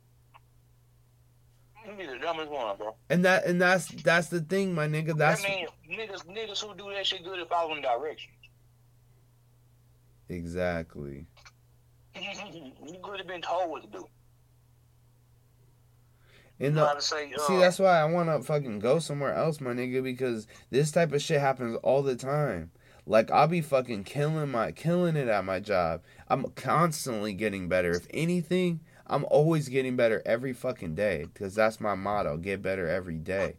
Be 1.98 2.06
the 2.06 2.18
dumbest 2.18 2.50
one, 2.50 2.76
bro. 2.76 2.94
And 3.08 3.24
that 3.24 3.44
and 3.46 3.60
that's 3.60 3.88
that's 3.88 4.28
the 4.28 4.40
thing, 4.40 4.74
my 4.74 4.86
nigga. 4.86 5.16
That's 5.16 5.44
I 5.44 5.48
mean, 5.48 5.66
niggas, 5.90 6.24
niggas 6.26 6.64
who 6.64 6.74
do 6.76 6.92
that 6.94 7.04
shit 7.04 7.24
good 7.24 7.40
at 7.40 7.48
following 7.48 7.82
directions. 7.82 8.32
exactly. 10.28 11.26
you 12.14 12.96
could 13.02 13.18
have 13.18 13.26
been 13.26 13.42
told 13.42 13.70
what 13.70 13.82
to 13.82 13.98
do. 13.98 14.06
And 16.60 16.76
the, 16.76 17.00
say, 17.00 17.32
uh, 17.32 17.38
see, 17.46 17.56
that's 17.56 17.78
why 17.78 17.98
I 17.98 18.04
want 18.04 18.28
to 18.28 18.42
fucking 18.46 18.80
go 18.80 18.98
somewhere 18.98 19.34
else, 19.34 19.60
my 19.60 19.70
nigga, 19.72 20.02
because 20.02 20.46
this 20.68 20.92
type 20.92 21.12
of 21.12 21.22
shit 21.22 21.40
happens 21.40 21.78
all 21.82 22.02
the 22.02 22.16
time. 22.16 22.70
Like 23.06 23.30
I'll 23.30 23.48
be 23.48 23.62
fucking 23.62 24.04
killing 24.04 24.50
my 24.50 24.72
killing 24.72 25.16
it 25.16 25.26
at 25.26 25.44
my 25.44 25.58
job. 25.58 26.02
I'm 26.28 26.44
constantly 26.50 27.32
getting 27.32 27.68
better. 27.68 27.92
If 27.92 28.06
anything, 28.10 28.80
I'm 29.06 29.24
always 29.30 29.68
getting 29.68 29.96
better 29.96 30.22
every 30.26 30.52
fucking 30.52 30.94
day 30.94 31.26
because 31.32 31.54
that's 31.54 31.80
my 31.80 31.94
motto: 31.94 32.36
get 32.36 32.62
better 32.62 32.88
every 32.88 33.16
day. 33.16 33.56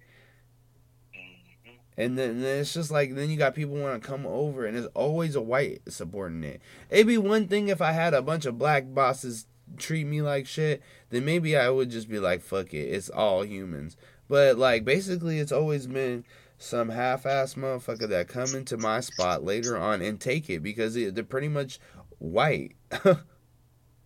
Mhm. 1.14 1.74
And 1.98 2.18
then, 2.18 2.42
then 2.42 2.60
it's 2.62 2.74
just 2.74 2.92
like 2.92 3.16
then 3.16 3.30
you 3.30 3.38
got 3.38 3.56
people 3.56 3.76
want 3.76 4.02
to 4.02 4.08
come 4.08 4.26
over, 4.26 4.66
and 4.66 4.78
it's 4.78 4.88
always 4.94 5.36
a 5.36 5.42
white 5.42 5.82
subordinate. 5.90 6.62
It'd 6.90 7.08
be 7.08 7.18
one 7.18 7.48
thing 7.48 7.68
if 7.68 7.82
I 7.82 7.92
had 7.92 8.14
a 8.14 8.22
bunch 8.22 8.46
of 8.46 8.58
black 8.58 8.94
bosses 8.94 9.48
treat 9.78 10.06
me 10.06 10.22
like 10.22 10.46
shit, 10.48 10.82
then 11.10 11.26
maybe 11.26 11.56
I 11.58 11.70
would 11.70 11.90
just 11.90 12.10
be 12.10 12.20
like, 12.20 12.42
fuck 12.42 12.74
it, 12.74 12.78
it's 12.90 13.10
all 13.10 13.44
humans. 13.46 13.98
But 14.28 14.58
like 14.58 14.86
basically, 14.86 15.40
it's 15.40 15.52
always 15.52 15.88
been 15.88 16.24
some 16.58 16.90
half-ass 16.90 17.56
motherfucker 17.56 18.08
that 18.10 18.28
come 18.28 18.54
into 18.56 18.78
my 18.78 19.00
spot 19.00 19.44
later 19.44 19.78
on 19.78 20.02
and 20.02 20.20
take 20.22 20.50
it 20.50 20.62
because 20.62 20.94
they- 20.94 21.10
they're 21.10 21.24
pretty 21.24 21.48
much 21.50 21.80
white. 22.20 22.76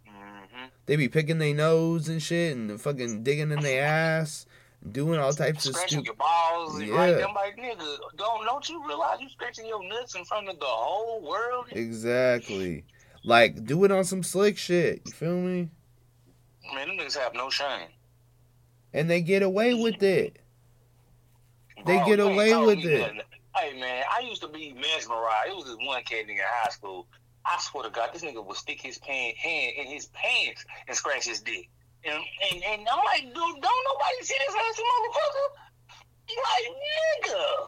Mhm. 0.07 0.69
they 0.85 0.95
be 0.95 1.09
picking 1.09 1.37
their 1.39 1.53
nose 1.53 2.07
and 2.07 2.21
shit 2.21 2.55
and 2.55 2.79
fucking 2.79 3.23
digging 3.23 3.51
in 3.51 3.59
their 3.59 3.83
ass, 3.85 4.45
doing 4.91 5.19
all 5.19 5.33
types 5.33 5.65
of 5.65 5.73
Scratching 5.75 5.99
stupid. 6.03 6.05
your 6.05 6.15
balls, 6.15 6.81
Yeah. 6.81 6.93
like 6.95 7.17
them, 7.17 7.33
like 7.33 7.57
nigga, 7.57 7.97
don't 8.17 8.45
don't 8.45 8.69
you 8.69 8.85
realize 8.87 9.19
you're 9.19 9.29
scratching 9.31 9.65
your 9.67 9.83
nuts 9.87 10.15
in 10.15 10.23
front 10.25 10.47
of 10.47 10.59
the 10.59 10.65
whole 10.65 11.21
world? 11.21 11.65
Exactly. 11.71 12.85
Like, 13.25 13.65
do 13.65 13.83
it 13.83 13.91
on 13.91 14.03
some 14.03 14.21
slick 14.21 14.55
shit. 14.57 15.01
You 15.05 15.11
feel 15.11 15.35
me? 15.35 15.69
Man, 16.73 16.87
them 16.87 16.97
niggas 16.97 17.17
have 17.17 17.33
no 17.33 17.49
shame. 17.49 17.89
And 18.93 19.09
they 19.09 19.21
get 19.21 19.41
away 19.41 19.73
with 19.73 20.01
it. 20.03 20.37
They 21.85 21.97
Bro, 21.97 22.05
get 22.05 22.19
away 22.19 22.51
told 22.51 22.67
with 22.67 22.85
it. 22.85 22.99
nothing. 23.01 23.21
Hey 23.55 23.79
man, 23.79 24.03
I 24.13 24.19
used 24.21 24.41
to 24.41 24.47
be 24.47 24.73
mesmerized. 24.73 25.49
It 25.49 25.55
was 25.55 25.65
this 25.65 25.77
one 25.79 26.03
kid 26.03 26.27
nigga 26.27 26.31
in 26.31 26.37
high 26.45 26.69
school. 26.69 27.07
I 27.45 27.57
swear 27.59 27.83
to 27.85 27.89
God, 27.89 28.09
this 28.13 28.23
nigga 28.23 28.45
would 28.45 28.57
stick 28.57 28.81
his 28.81 28.97
pan, 28.99 29.33
hand 29.35 29.73
in 29.77 29.87
his 29.87 30.07
pants 30.07 30.65
and 30.87 30.95
scratch 30.95 31.25
his 31.25 31.41
dick. 31.41 31.69
And 32.03 32.15
and, 32.15 32.63
and 32.63 32.87
I'm 32.87 33.03
like, 33.05 33.23
dude, 33.23 33.33
don't 33.33 33.61
nobody 33.61 34.21
see 34.21 34.35
this 34.39 34.55
ass 34.55 34.81
motherfucker? 34.81 35.47
Like, 36.29 37.31
nigga. 37.31 37.67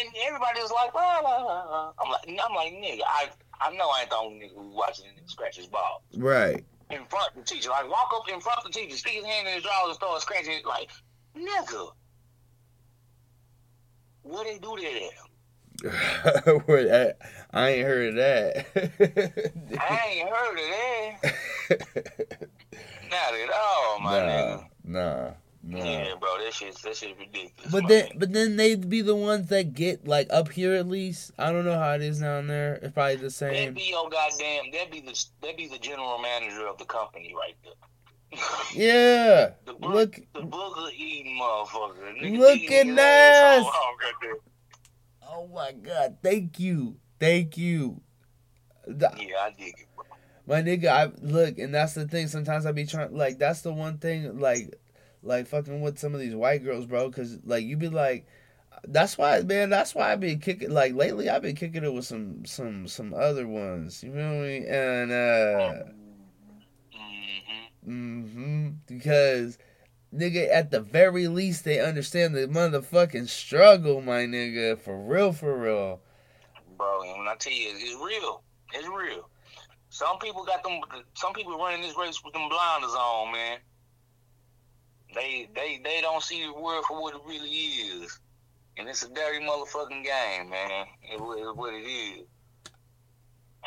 And 0.00 0.08
everybody 0.26 0.60
was 0.60 0.70
like, 0.70 0.90
ah, 0.94 1.20
ah, 1.24 1.44
ah, 1.48 1.66
ah. 1.70 1.92
I'm 2.04 2.10
like, 2.10 2.40
I'm 2.44 2.54
like, 2.54 2.72
nigga, 2.74 3.00
I 3.06 3.28
I 3.60 3.70
know 3.76 3.88
I 3.90 4.00
ain't 4.02 4.10
the 4.10 4.16
only 4.16 4.46
nigga 4.46 4.54
who 4.54 4.68
watching 4.74 5.04
this 5.06 5.14
nigga 5.24 5.30
scratch 5.30 5.56
his 5.56 5.66
ball 5.66 6.02
Right. 6.16 6.64
in 6.90 7.04
front 7.06 7.30
of 7.30 7.34
the 7.36 7.42
teacher. 7.42 7.70
Like 7.70 7.88
walk 7.90 8.10
up 8.14 8.28
in 8.32 8.40
front 8.40 8.58
of 8.58 8.64
the 8.64 8.70
teacher, 8.70 8.96
stick 8.96 9.12
his 9.14 9.24
hand 9.24 9.48
in 9.48 9.54
his 9.54 9.62
drawers 9.62 9.86
and 9.88 9.94
start 9.96 10.20
scratching 10.22 10.52
it 10.52 10.64
like, 10.66 10.88
nigga. 11.36 11.88
What 14.22 14.44
they 14.46 14.58
do 14.58 14.76
that 14.76 15.02
at? 15.02 16.68
Word, 16.68 17.14
I, 17.52 17.58
I 17.58 17.68
ain't 17.70 17.86
heard 17.86 18.08
of 18.08 18.14
that. 18.16 18.66
I 19.80 20.08
ain't 20.08 20.28
heard 20.28 20.58
of 20.58 20.66
that. 20.74 22.48
Not 23.10 23.34
at 23.34 23.50
all, 23.54 24.00
my 24.00 24.18
nah, 24.18 24.26
nigga. 24.26 24.64
nah, 24.84 25.30
nah. 25.68 25.84
Yeah, 25.84 26.14
bro, 26.20 26.28
that 26.44 26.52
shit, 26.54 26.74
that 26.82 26.96
shit 26.96 27.16
ridiculous. 27.18 27.70
But 27.70 27.88
then, 27.88 28.08
but 28.16 28.32
then 28.32 28.56
they'd 28.56 28.88
be 28.88 29.02
the 29.02 29.14
ones 29.14 29.48
that 29.48 29.74
get 29.74 30.06
like 30.08 30.28
up 30.32 30.48
here 30.50 30.74
at 30.74 30.88
least. 30.88 31.32
I 31.38 31.52
don't 31.52 31.64
know 31.64 31.78
how 31.78 31.92
it 31.94 32.02
is 32.02 32.20
down 32.20 32.46
there. 32.46 32.74
It's 32.82 32.92
probably 32.94 33.16
the 33.16 33.30
same. 33.30 33.50
that 33.52 33.56
same. 33.58 33.74
be 33.74 33.82
your 33.90 34.08
goddamn, 34.10 34.70
that 34.72 34.90
be 34.90 35.00
the, 35.00 35.24
that 35.42 35.56
be 35.56 35.66
the 35.68 35.78
general 35.78 36.18
manager 36.18 36.66
of 36.66 36.78
the 36.78 36.84
company 36.84 37.34
right 37.36 37.56
there. 37.64 37.72
Yeah. 38.74 39.50
The 39.64 39.74
boog- 39.74 39.92
Look 39.94 40.12
the 40.34 40.40
booger 40.40 40.92
eating 40.96 41.38
motherfucker. 41.40 42.20
Nigga 42.22 42.38
Look 42.38 42.60
at 42.72 42.86
his 42.86 42.98
ass 42.98 43.60
us. 43.60 43.64
off 43.66 43.74
right 44.02 44.12
there. 44.22 44.34
Oh 45.30 45.48
my 45.48 45.72
god, 45.72 46.18
thank 46.22 46.58
you. 46.58 46.96
Thank 47.20 47.56
you. 47.58 48.00
The- 48.86 49.10
Yeah, 49.18 49.34
I 49.42 49.50
dig 49.58 49.68
it, 49.78 49.86
bro. 49.94 50.04
My 50.46 50.62
nigga, 50.62 50.88
I 50.88 51.10
look, 51.20 51.58
and 51.58 51.74
that's 51.74 51.92
the 51.94 52.06
thing. 52.08 52.26
Sometimes 52.28 52.64
I 52.64 52.72
be 52.72 52.86
trying, 52.86 53.14
like, 53.14 53.38
that's 53.38 53.60
the 53.62 53.72
one 53.72 53.98
thing, 53.98 54.38
like, 54.38 54.78
like 55.22 55.46
fucking 55.46 55.80
with 55.80 55.98
some 55.98 56.14
of 56.14 56.20
these 56.20 56.34
white 56.34 56.64
girls, 56.64 56.86
bro. 56.86 57.10
Cause 57.10 57.38
like 57.44 57.64
you 57.64 57.76
be 57.76 57.88
like, 57.88 58.26
that's 58.86 59.18
why, 59.18 59.40
man. 59.42 59.70
That's 59.70 59.94
why 59.94 60.12
I've 60.12 60.20
been 60.20 60.38
kicking. 60.38 60.70
Like 60.70 60.94
lately, 60.94 61.28
I've 61.28 61.42
been 61.42 61.56
kicking 61.56 61.84
it 61.84 61.92
with 61.92 62.04
some, 62.04 62.44
some, 62.44 62.86
some 62.86 63.14
other 63.14 63.46
ones. 63.46 64.02
You 64.02 64.12
feel 64.12 64.40
me? 64.40 64.66
And 64.66 65.12
uh, 65.12 65.74
mm-hmm, 67.86 68.68
because 68.86 69.58
nigga, 70.14 70.48
at 70.52 70.70
the 70.70 70.80
very 70.80 71.28
least, 71.28 71.64
they 71.64 71.80
understand 71.80 72.34
the 72.34 72.46
motherfucking 72.48 73.28
struggle, 73.28 74.00
my 74.00 74.20
nigga. 74.20 74.78
For 74.78 74.96
real, 74.96 75.32
for 75.32 75.58
real. 75.58 76.00
Bro, 76.76 77.02
and 77.02 77.18
when 77.18 77.28
I 77.28 77.34
tell 77.36 77.52
you, 77.52 77.70
it's 77.74 77.96
real. 78.02 78.42
It's 78.72 78.88
real. 78.88 79.28
Some 79.90 80.18
people 80.18 80.44
got 80.44 80.62
them. 80.62 80.80
Some 81.14 81.32
people 81.32 81.58
running 81.58 81.82
this 81.82 81.96
race 81.96 82.22
with 82.22 82.34
them 82.34 82.48
blinders 82.48 82.90
on, 82.90 83.32
man. 83.32 83.58
They 85.14 85.48
they 85.54 85.80
they 85.82 86.00
don't 86.00 86.22
see 86.22 86.44
the 86.44 86.52
world 86.52 86.84
for 86.86 87.00
what 87.00 87.14
it 87.14 87.20
really 87.26 87.48
is, 87.48 88.18
and 88.76 88.88
it's 88.88 89.02
a 89.02 89.08
dirty 89.08 89.44
motherfucking 89.44 90.04
game, 90.04 90.50
man. 90.50 90.86
It, 91.02 91.20
it's 91.20 91.56
what 91.56 91.74
it 91.74 91.86
is. 91.86 92.26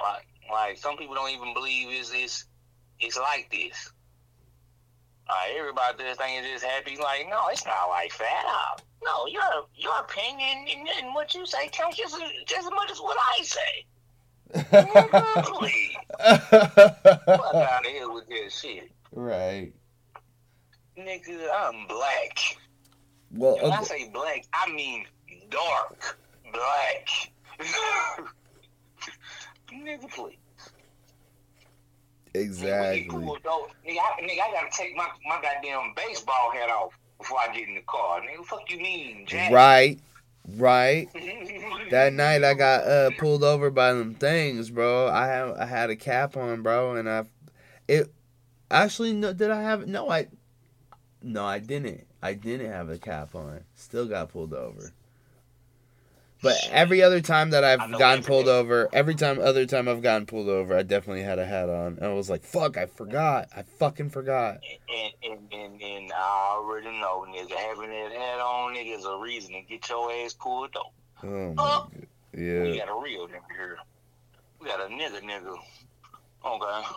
Like 0.01 0.27
like 0.51 0.77
some 0.77 0.97
people 0.97 1.15
don't 1.15 1.31
even 1.31 1.53
believe 1.53 1.87
it's 1.89 2.11
it's 2.13 2.45
it's 2.99 3.17
like 3.17 3.49
this. 3.51 3.91
Like 5.27 5.57
everybody 5.57 6.03
does 6.03 6.17
think 6.17 6.43
it's 6.43 6.61
just 6.61 6.65
happy. 6.65 6.97
Like 6.97 7.27
no, 7.29 7.47
it's 7.49 7.65
not 7.65 7.87
like 7.89 8.15
that. 8.17 8.75
No, 9.03 9.25
your 9.27 9.41
your 9.75 9.99
opinion 9.99 10.65
and, 10.69 10.87
and 10.99 11.15
what 11.15 11.33
you 11.33 11.45
say 11.45 11.69
counts 11.69 11.97
just 11.97 12.15
as, 12.15 12.21
just 12.45 12.67
as 12.67 12.71
much 12.71 12.91
as 12.91 12.99
what 12.99 13.17
I 13.19 13.43
say. 13.43 13.85
Fuck 17.25 17.55
out 17.55 17.85
of 17.85 17.91
here 17.91 18.11
with 18.11 18.27
this 18.27 18.59
shit. 18.59 18.91
right. 19.11 19.73
Nigga, 21.05 21.47
I'm 21.53 21.87
black. 21.87 22.57
Well, 23.33 23.57
When 23.61 23.71
I 23.71 23.83
say 23.83 24.09
black, 24.09 24.45
I 24.53 24.71
mean 24.71 25.05
dark 25.49 26.19
black. 26.51 27.07
Nigga, 29.73 30.09
please. 30.11 30.37
exactly. 32.33 33.03
Nigga, 33.07 33.39
nigga, 33.43 33.67
I, 33.87 34.21
nigga, 34.21 34.41
I 34.41 34.51
gotta 34.51 34.69
take 34.71 34.95
my, 34.95 35.07
my 35.25 35.41
goddamn 35.41 35.93
baseball 35.95 36.51
hat 36.53 36.69
off 36.69 36.97
before 37.17 37.39
I 37.39 37.53
get 37.55 37.67
in 37.67 37.75
the 37.75 37.81
car. 37.81 38.21
Nigga, 38.21 38.45
fuck 38.45 38.69
you 38.69 38.77
mean, 38.77 39.25
Jack? 39.27 39.51
Right. 39.51 39.99
Right. 40.57 41.07
That 41.91 42.13
night 42.13 42.43
I 42.43 42.53
got 42.53 42.87
uh 42.87 43.11
pulled 43.19 43.43
over 43.43 43.69
by 43.69 43.91
them 43.93 44.15
things, 44.15 44.69
bro. 44.69 45.09
I 45.09 45.27
have 45.27 45.57
I 45.57 45.65
had 45.65 45.89
a 45.89 45.95
cap 45.95 46.37
on, 46.37 46.61
bro, 46.61 46.95
and 46.95 47.09
I 47.09 47.25
it 47.87 48.13
actually 48.69 49.11
no 49.11 49.33
did 49.33 49.51
I 49.51 49.61
have 49.61 49.87
no 49.87 50.09
I 50.09 50.27
no 51.21 51.45
I 51.45 51.59
didn't. 51.59 52.05
I 52.21 52.33
didn't 52.33 52.71
have 52.71 52.89
a 52.89 52.97
cap 52.97 53.35
on. 53.35 53.61
Still 53.75 54.05
got 54.05 54.29
pulled 54.29 54.53
over. 54.53 54.93
But 56.41 56.55
every 56.71 57.03
other 57.03 57.21
time 57.21 57.51
that 57.51 57.63
I 57.63 57.73
I've 57.73 57.99
gotten 57.99 58.23
pulled 58.23 58.45
day. 58.45 58.51
over, 58.51 58.89
every 58.93 59.13
time 59.13 59.39
other 59.39 59.67
time 59.67 59.87
I've 59.87 60.01
gotten 60.01 60.25
pulled 60.25 60.49
over, 60.49 60.75
I 60.75 60.81
definitely 60.81 61.21
had 61.21 61.37
a 61.37 61.45
hat 61.45 61.69
on. 61.69 61.97
And 61.97 62.05
I 62.05 62.13
was 62.13 62.31
like, 62.31 62.43
"Fuck, 62.43 62.77
I 62.77 62.87
forgot. 62.87 63.49
I 63.55 63.61
fucking 63.61 64.09
forgot." 64.09 64.59
And, 64.89 65.13
and, 65.23 65.53
and, 65.53 65.81
and 65.81 66.11
I 66.11 66.55
already 66.55 66.87
know, 66.99 67.27
nigga, 67.29 67.51
having 67.51 67.89
that 67.89 68.11
hat 68.11 68.39
on, 68.39 68.73
nigga, 68.73 68.97
is 68.97 69.05
a 69.05 69.17
reason 69.17 69.53
to 69.53 69.61
get 69.61 69.87
your 69.87 70.11
ass 70.11 70.33
pulled 70.33 70.75
over. 70.75 71.27
Oh 71.27 71.49
my 71.49 71.53
god. 71.53 72.07
We 72.33 72.77
got 72.77 72.89
a 72.89 72.99
real 73.03 73.27
nigga 73.27 73.41
here. 73.55 73.77
We 74.59 74.67
got 74.67 74.79
a 74.79 74.85
nigga 74.85 75.21
nigga. 75.21 75.55
Okay. 76.43 76.87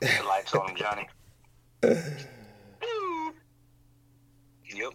The 0.00 0.24
lights 0.28 0.54
on 0.54 0.76
Johnny. 0.76 1.08
Yep. 4.74 4.94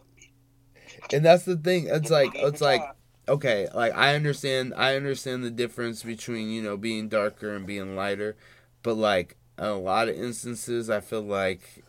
And 1.12 1.25
that's 1.25 1.43
the 1.43 1.57
thing. 1.57 1.88
It's 1.88 2.09
like 2.09 2.31
it's 2.36 2.62
like 2.62 2.89
okay, 3.27 3.67
like 3.73 3.93
I 3.95 4.15
understand 4.15 4.73
I 4.75 4.95
understand 4.95 5.43
the 5.43 5.51
difference 5.51 6.03
between, 6.03 6.49
you 6.49 6.62
know, 6.62 6.77
being 6.77 7.09
darker 7.09 7.55
and 7.55 7.65
being 7.65 7.95
lighter, 7.95 8.36
but 8.83 8.95
like 8.95 9.38
in 9.57 9.65
a 9.65 9.77
lot 9.77 10.09
of 10.09 10.15
instances 10.15 10.89
I 10.89 10.99
feel 11.01 11.21
like 11.21 11.83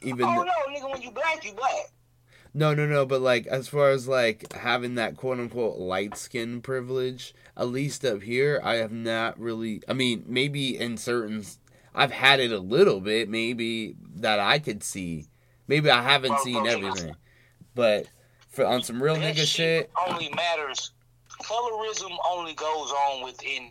even 0.00 0.28
Oh 0.36 0.42
no, 0.44 0.52
nigga, 0.74 0.90
when 0.92 1.02
you 1.02 1.10
black, 1.10 1.44
you 1.44 1.52
black. 1.54 1.90
no, 2.54 2.74
no, 2.74 2.86
no, 2.86 3.04
but 3.06 3.20
like 3.20 3.46
as 3.46 3.68
far 3.68 3.90
as 3.90 4.08
like 4.08 4.52
having 4.54 4.94
that 4.96 5.16
quote 5.16 5.38
unquote 5.38 5.78
light 5.78 6.16
skin 6.16 6.60
privilege, 6.62 7.34
at 7.56 7.68
least 7.68 8.04
up 8.04 8.22
here, 8.22 8.60
I 8.64 8.76
have 8.76 8.92
not 8.92 9.38
really. 9.38 9.82
I 9.88 9.92
mean, 9.92 10.24
maybe 10.26 10.76
in 10.78 10.96
certain, 10.96 11.44
I've 11.94 12.12
had 12.12 12.40
it 12.40 12.52
a 12.52 12.58
little 12.58 13.00
bit, 13.00 13.28
maybe 13.28 13.96
that 14.16 14.40
I 14.40 14.58
could 14.58 14.82
see. 14.82 15.26
Maybe 15.68 15.90
I 15.90 16.02
haven't 16.02 16.30
Bro, 16.30 16.38
seen 16.44 16.62
bro, 16.62 16.72
everything, 16.72 17.14
but 17.74 18.06
for 18.48 18.64
on 18.64 18.82
some 18.82 19.02
real 19.02 19.16
nigga 19.16 19.46
shit, 19.46 19.90
only 20.08 20.30
matters. 20.30 20.92
Colorism 21.42 22.16
only 22.30 22.54
goes 22.54 22.90
on 22.90 23.24
within 23.24 23.70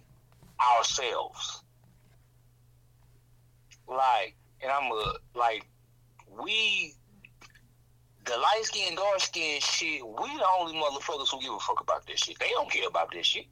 ourselves. 0.78 1.64
Like, 3.88 4.36
and 4.62 4.72
I'm 4.72 4.92
a 4.92 5.14
like, 5.36 5.66
we, 6.42 6.94
the 8.26 8.38
light 8.38 8.62
skin, 8.64 8.96
dark 8.96 9.20
skin 9.20 9.60
shit. 9.60 10.06
We 10.06 10.14
the 10.38 10.46
only 10.60 10.74
motherfuckers 10.74 11.30
who 11.32 11.42
give 11.42 11.54
a 11.54 11.60
fuck 11.60 11.82
about 11.82 12.06
this 12.06 12.20
shit. 12.22 12.38
They 12.40 12.50
don't 12.50 12.70
care 12.70 12.88
about 12.88 13.12
this 13.12 13.26
shit. 13.26 13.46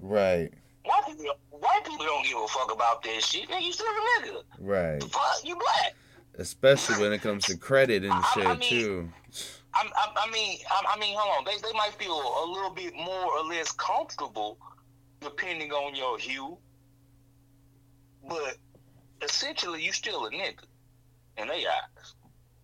right, 0.00 0.50
White 0.84 1.02
people, 1.06 1.34
white 1.50 1.82
people 1.84 2.04
don't 2.06 2.24
give 2.24 2.38
a 2.38 2.46
fuck 2.48 2.72
about 2.72 3.02
this 3.02 3.26
shit. 3.26 3.48
Nigga, 3.48 3.62
you 3.62 3.72
still 3.72 3.86
a 3.86 4.22
nigga. 4.26 4.42
right. 4.60 5.02
Fuck, 5.02 5.40
you 5.44 5.56
black. 5.56 5.94
Especially 6.38 7.00
when 7.02 7.12
it 7.12 7.22
comes 7.22 7.44
to 7.46 7.56
credit 7.56 8.02
and 8.04 8.12
I- 8.12 8.18
I 8.18 8.30
shit 8.34 8.46
mean- 8.46 8.60
too. 8.60 9.12
I, 9.74 9.86
I, 9.94 10.26
I 10.26 10.30
mean, 10.30 10.58
I, 10.70 10.94
I 10.94 10.98
mean, 10.98 11.14
hold 11.18 11.38
on. 11.38 11.44
They, 11.44 11.60
they 11.66 11.72
might 11.76 11.92
feel 11.98 12.14
a 12.14 12.46
little 12.50 12.70
bit 12.70 12.94
more 12.94 13.30
or 13.38 13.44
less 13.44 13.72
comfortable 13.72 14.58
depending 15.20 15.70
on 15.72 15.94
your 15.94 16.18
hue, 16.18 16.56
but 18.28 18.56
essentially, 19.22 19.82
you 19.84 19.92
still 19.92 20.26
a 20.26 20.30
nigga 20.30 20.64
in 21.36 21.48
their 21.48 21.56
eyes. 21.56 22.14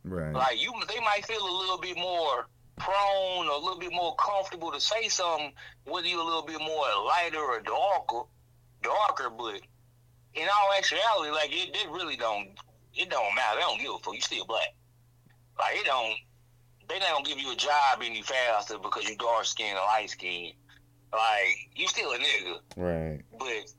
Right, 0.05 0.33
Like 0.33 0.61
you, 0.63 0.73
they 0.89 1.01
might 1.01 1.25
feel 1.27 1.43
a 1.43 1.57
little 1.59 1.79
bit 1.79 1.97
more 1.97 2.49
prone, 2.79 3.47
or 3.47 3.53
a 3.53 3.59
little 3.59 3.79
bit 3.79 3.93
more 3.93 4.17
comfortable 4.17 4.73
to 4.73 4.81
say 4.81 5.09
something, 5.09 5.53
whether 5.85 6.07
you're 6.07 6.21
a 6.21 6.25
little 6.25 6.45
bit 6.47 6.61
more 6.61 6.87
lighter 7.07 7.39
or 7.39 7.61
darker, 7.61 8.23
darker. 8.83 9.31
But 9.31 9.61
in 10.35 10.49
all 10.49 10.73
actuality, 10.79 11.31
like 11.31 11.51
it, 11.53 11.77
it 11.77 11.91
really 11.91 12.17
don't, 12.17 12.49
it 12.95 13.11
don't 13.11 13.35
matter. 13.35 13.57
They 13.57 13.63
don't 13.63 13.81
give 13.81 13.95
a 13.95 13.99
fuck. 13.99 14.15
You 14.15 14.21
still 14.21 14.47
black. 14.47 14.75
Like 15.59 15.77
it 15.77 15.87
don't. 15.87 16.15
They 16.89 16.99
not 16.99 17.13
gonna 17.13 17.25
give 17.25 17.39
you 17.39 17.53
a 17.53 17.57
job 17.57 18.03
any 18.03 18.23
faster 18.23 18.79
because 18.79 19.09
you 19.09 19.17
dark 19.17 19.45
skinned 19.45 19.79
or 19.79 19.87
light 19.87 20.11
skinned. 20.11 20.55
Like 21.13 21.71
you 21.75 21.87
still 21.89 22.13
a 22.13 22.19
nigga, 22.19 22.59
right, 22.77 23.21
but 23.39 23.73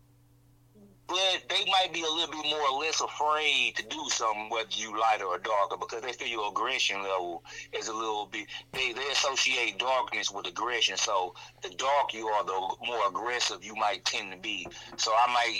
but 1.08 1.44
they 1.50 1.66
might 1.66 1.92
be 1.92 2.02
a 2.02 2.10
little 2.10 2.32
bit 2.32 2.50
more 2.50 2.70
or 2.72 2.80
less 2.80 3.02
afraid 3.02 3.76
to 3.76 3.84
do 3.84 4.08
something 4.10 4.50
whether 4.50 4.70
you 4.72 4.98
lighter 5.00 5.26
or 5.26 5.38
darker 5.38 5.78
because 5.78 6.02
they 6.02 6.14
feel 6.14 6.28
your 6.28 6.50
aggression 6.50 7.04
level 7.04 7.44
is 7.74 7.88
a 7.88 7.94
little 7.94 8.26
bit 8.28 8.48
they, 8.72 8.94
they 8.94 9.08
associate 9.12 9.78
darkness 9.80 10.32
with 10.32 10.48
aggression 10.48 10.96
so 10.96 11.34
the 11.62 11.70
dark 11.72 12.14
you 12.14 12.28
are 12.28 12.46
the 12.46 12.76
more 12.88 13.08
aggressive 13.08 13.64
you 13.64 13.76
might 13.76 14.04
tend 14.06 14.32
to 14.32 14.38
be 14.38 14.66
so 14.98 15.12
i 15.12 15.34
might 15.34 15.60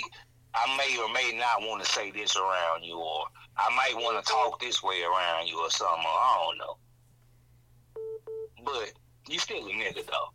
i 0.54 0.76
may 0.76 0.96
or 0.98 1.08
may 1.12 1.36
not 1.36 1.60
want 1.68 1.82
to 1.84 1.90
say 1.90 2.10
this 2.10 2.36
around 2.36 2.82
you 2.82 2.96
or 2.98 3.24
i 3.56 3.68
might 3.76 3.94
want 4.02 4.22
to 4.24 4.30
talk 4.32 4.60
this 4.60 4.82
way 4.82 5.02
around 5.02 5.46
you 5.48 5.58
or 5.60 5.70
something 5.70 6.04
or 6.04 6.18
i 6.18 6.44
don't 6.46 6.58
know 6.58 6.76
but 8.64 8.92
you 9.28 9.38
still 9.38 9.58
a 9.66 9.70
nigga 9.70 10.04
though 10.06 10.28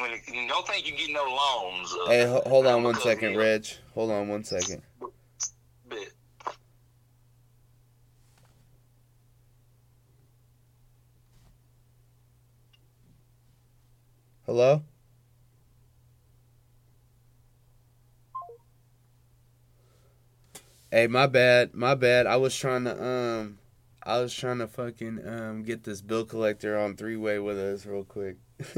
when 0.00 0.12
it, 0.12 0.20
don't 0.48 0.64
think 0.66 0.88
you 0.88 0.96
get 0.96 1.10
no 1.10 1.24
loans. 1.24 1.92
Uh, 1.92 2.06
Hey, 2.08 2.24
ho- 2.24 2.42
hold 2.46 2.66
on 2.68 2.84
one 2.84 2.94
second, 3.00 3.32
you- 3.32 3.38
Reg. 3.40 3.66
Hold 3.94 4.12
on 4.12 4.28
one 4.28 4.44
second. 4.44 4.80
But 5.88 5.98
Hello? 14.46 14.82
Hey, 20.90 21.06
my 21.06 21.26
bad. 21.26 21.74
My 21.74 21.94
bad. 21.94 22.26
I 22.26 22.36
was 22.36 22.56
trying 22.56 22.84
to 22.84 23.04
um 23.04 23.58
I 24.02 24.20
was 24.20 24.32
trying 24.32 24.58
to 24.58 24.66
fucking 24.66 25.20
um 25.26 25.62
get 25.62 25.84
this 25.84 26.00
bill 26.00 26.24
collector 26.24 26.78
on 26.78 26.96
three 26.96 27.16
way 27.16 27.38
with 27.38 27.58
us 27.58 27.84
real 27.84 28.04
quick. 28.04 28.36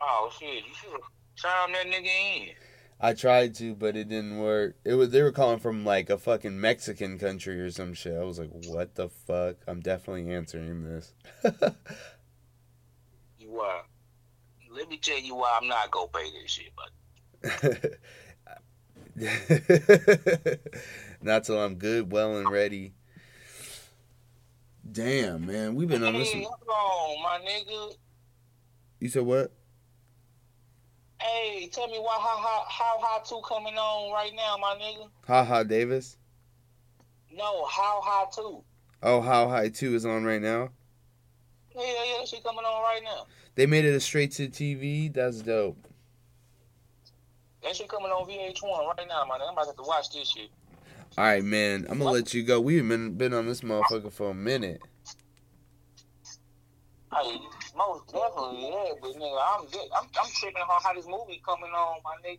oh 0.00 0.32
shit, 0.38 0.64
you 0.64 0.74
should 0.74 1.00
sign 1.34 1.72
that 1.72 1.86
nigga 1.86 2.06
in. 2.06 2.48
I 3.00 3.14
tried 3.14 3.54
to, 3.56 3.74
but 3.74 3.96
it 3.96 4.08
didn't 4.08 4.38
work. 4.38 4.76
It 4.84 4.94
was 4.94 5.10
they 5.10 5.22
were 5.22 5.32
calling 5.32 5.58
from 5.58 5.84
like 5.84 6.08
a 6.08 6.18
fucking 6.18 6.60
Mexican 6.60 7.18
country 7.18 7.60
or 7.60 7.70
some 7.72 7.94
shit. 7.94 8.16
I 8.16 8.24
was 8.24 8.38
like, 8.38 8.50
what 8.66 8.94
the 8.94 9.08
fuck? 9.08 9.56
I'm 9.66 9.80
definitely 9.80 10.32
answering 10.32 10.84
this. 10.84 11.14
You 13.38 13.60
are. 13.60 13.84
Let 14.70 14.90
me 14.90 14.98
tell 14.98 15.18
you 15.18 15.34
why 15.34 15.58
I'm 15.60 15.68
not 15.68 15.90
gonna 15.90 16.08
pay 16.08 16.30
this 16.30 16.50
shit, 16.50 16.72
but 16.76 16.90
Not 21.22 21.44
till 21.44 21.60
I'm 21.60 21.76
good, 21.76 22.12
well, 22.12 22.36
and 22.36 22.50
ready. 22.50 22.94
Damn, 24.90 25.46
man, 25.46 25.74
we've 25.74 25.88
been 25.88 26.02
on 26.04 26.14
this. 26.14 26.30
Hey, 26.30 26.46
hold 26.48 26.68
on, 26.68 27.22
my 27.22 27.46
nigga. 27.46 27.96
You 29.00 29.08
said 29.08 29.24
what? 29.24 29.52
Hey, 31.20 31.68
tell 31.72 31.88
me 31.88 31.98
why 31.98 32.16
how 32.20 32.38
how 32.38 32.64
how 32.68 32.98
high 33.00 33.22
two 33.28 33.40
coming 33.46 33.74
on 33.74 34.12
right 34.12 34.32
now, 34.34 34.56
my 34.60 34.76
nigga? 34.80 35.08
Ha 35.26 35.44
ha 35.44 35.62
Davis. 35.64 36.16
No, 37.30 37.66
how 37.66 38.00
high 38.02 38.26
two? 38.34 38.64
Oh, 39.02 39.20
How 39.20 39.48
High 39.48 39.68
2 39.68 39.94
is 39.94 40.04
on 40.04 40.24
right 40.24 40.42
now. 40.42 40.70
Yeah, 41.76 41.84
yeah, 41.84 42.24
shit 42.24 42.42
coming 42.42 42.64
on 42.64 42.82
right 42.82 43.00
now. 43.04 43.26
They 43.54 43.66
made 43.66 43.84
it 43.84 43.94
a 43.94 44.00
straight 44.00 44.32
to 44.32 44.48
TV. 44.48 45.12
That's 45.12 45.40
dope. 45.42 45.78
That 47.62 47.76
shit 47.76 47.88
coming 47.88 48.10
on 48.10 48.28
VH1 48.28 48.62
right 48.98 49.08
now, 49.08 49.24
man. 49.24 49.38
I'm 49.46 49.52
about 49.52 49.76
to 49.76 49.82
watch 49.82 50.10
this 50.10 50.30
shit. 50.30 50.50
All 51.18 51.24
right, 51.24 51.42
man. 51.42 51.84
I'm 51.88 51.98
gonna 51.98 52.12
let 52.12 52.32
you 52.32 52.44
go. 52.44 52.60
We've 52.60 52.88
been 52.88 53.14
been 53.14 53.34
on 53.34 53.48
this 53.48 53.62
motherfucker 53.62 54.12
for 54.12 54.30
a 54.30 54.34
minute. 54.34 54.80
Hey, 57.12 57.38
most 57.76 58.06
definitely, 58.06 58.68
yeah, 58.68 58.92
but 59.02 59.10
nigga, 59.16 59.40
I'm 59.50 59.66
I'm, 59.96 60.08
I'm 60.16 60.30
tripping 60.32 60.62
on 60.62 60.80
how 60.80 60.94
this 60.94 61.08
movie 61.08 61.42
coming 61.44 61.72
on, 61.72 61.96
my 62.04 62.14
nigga. 62.24 62.38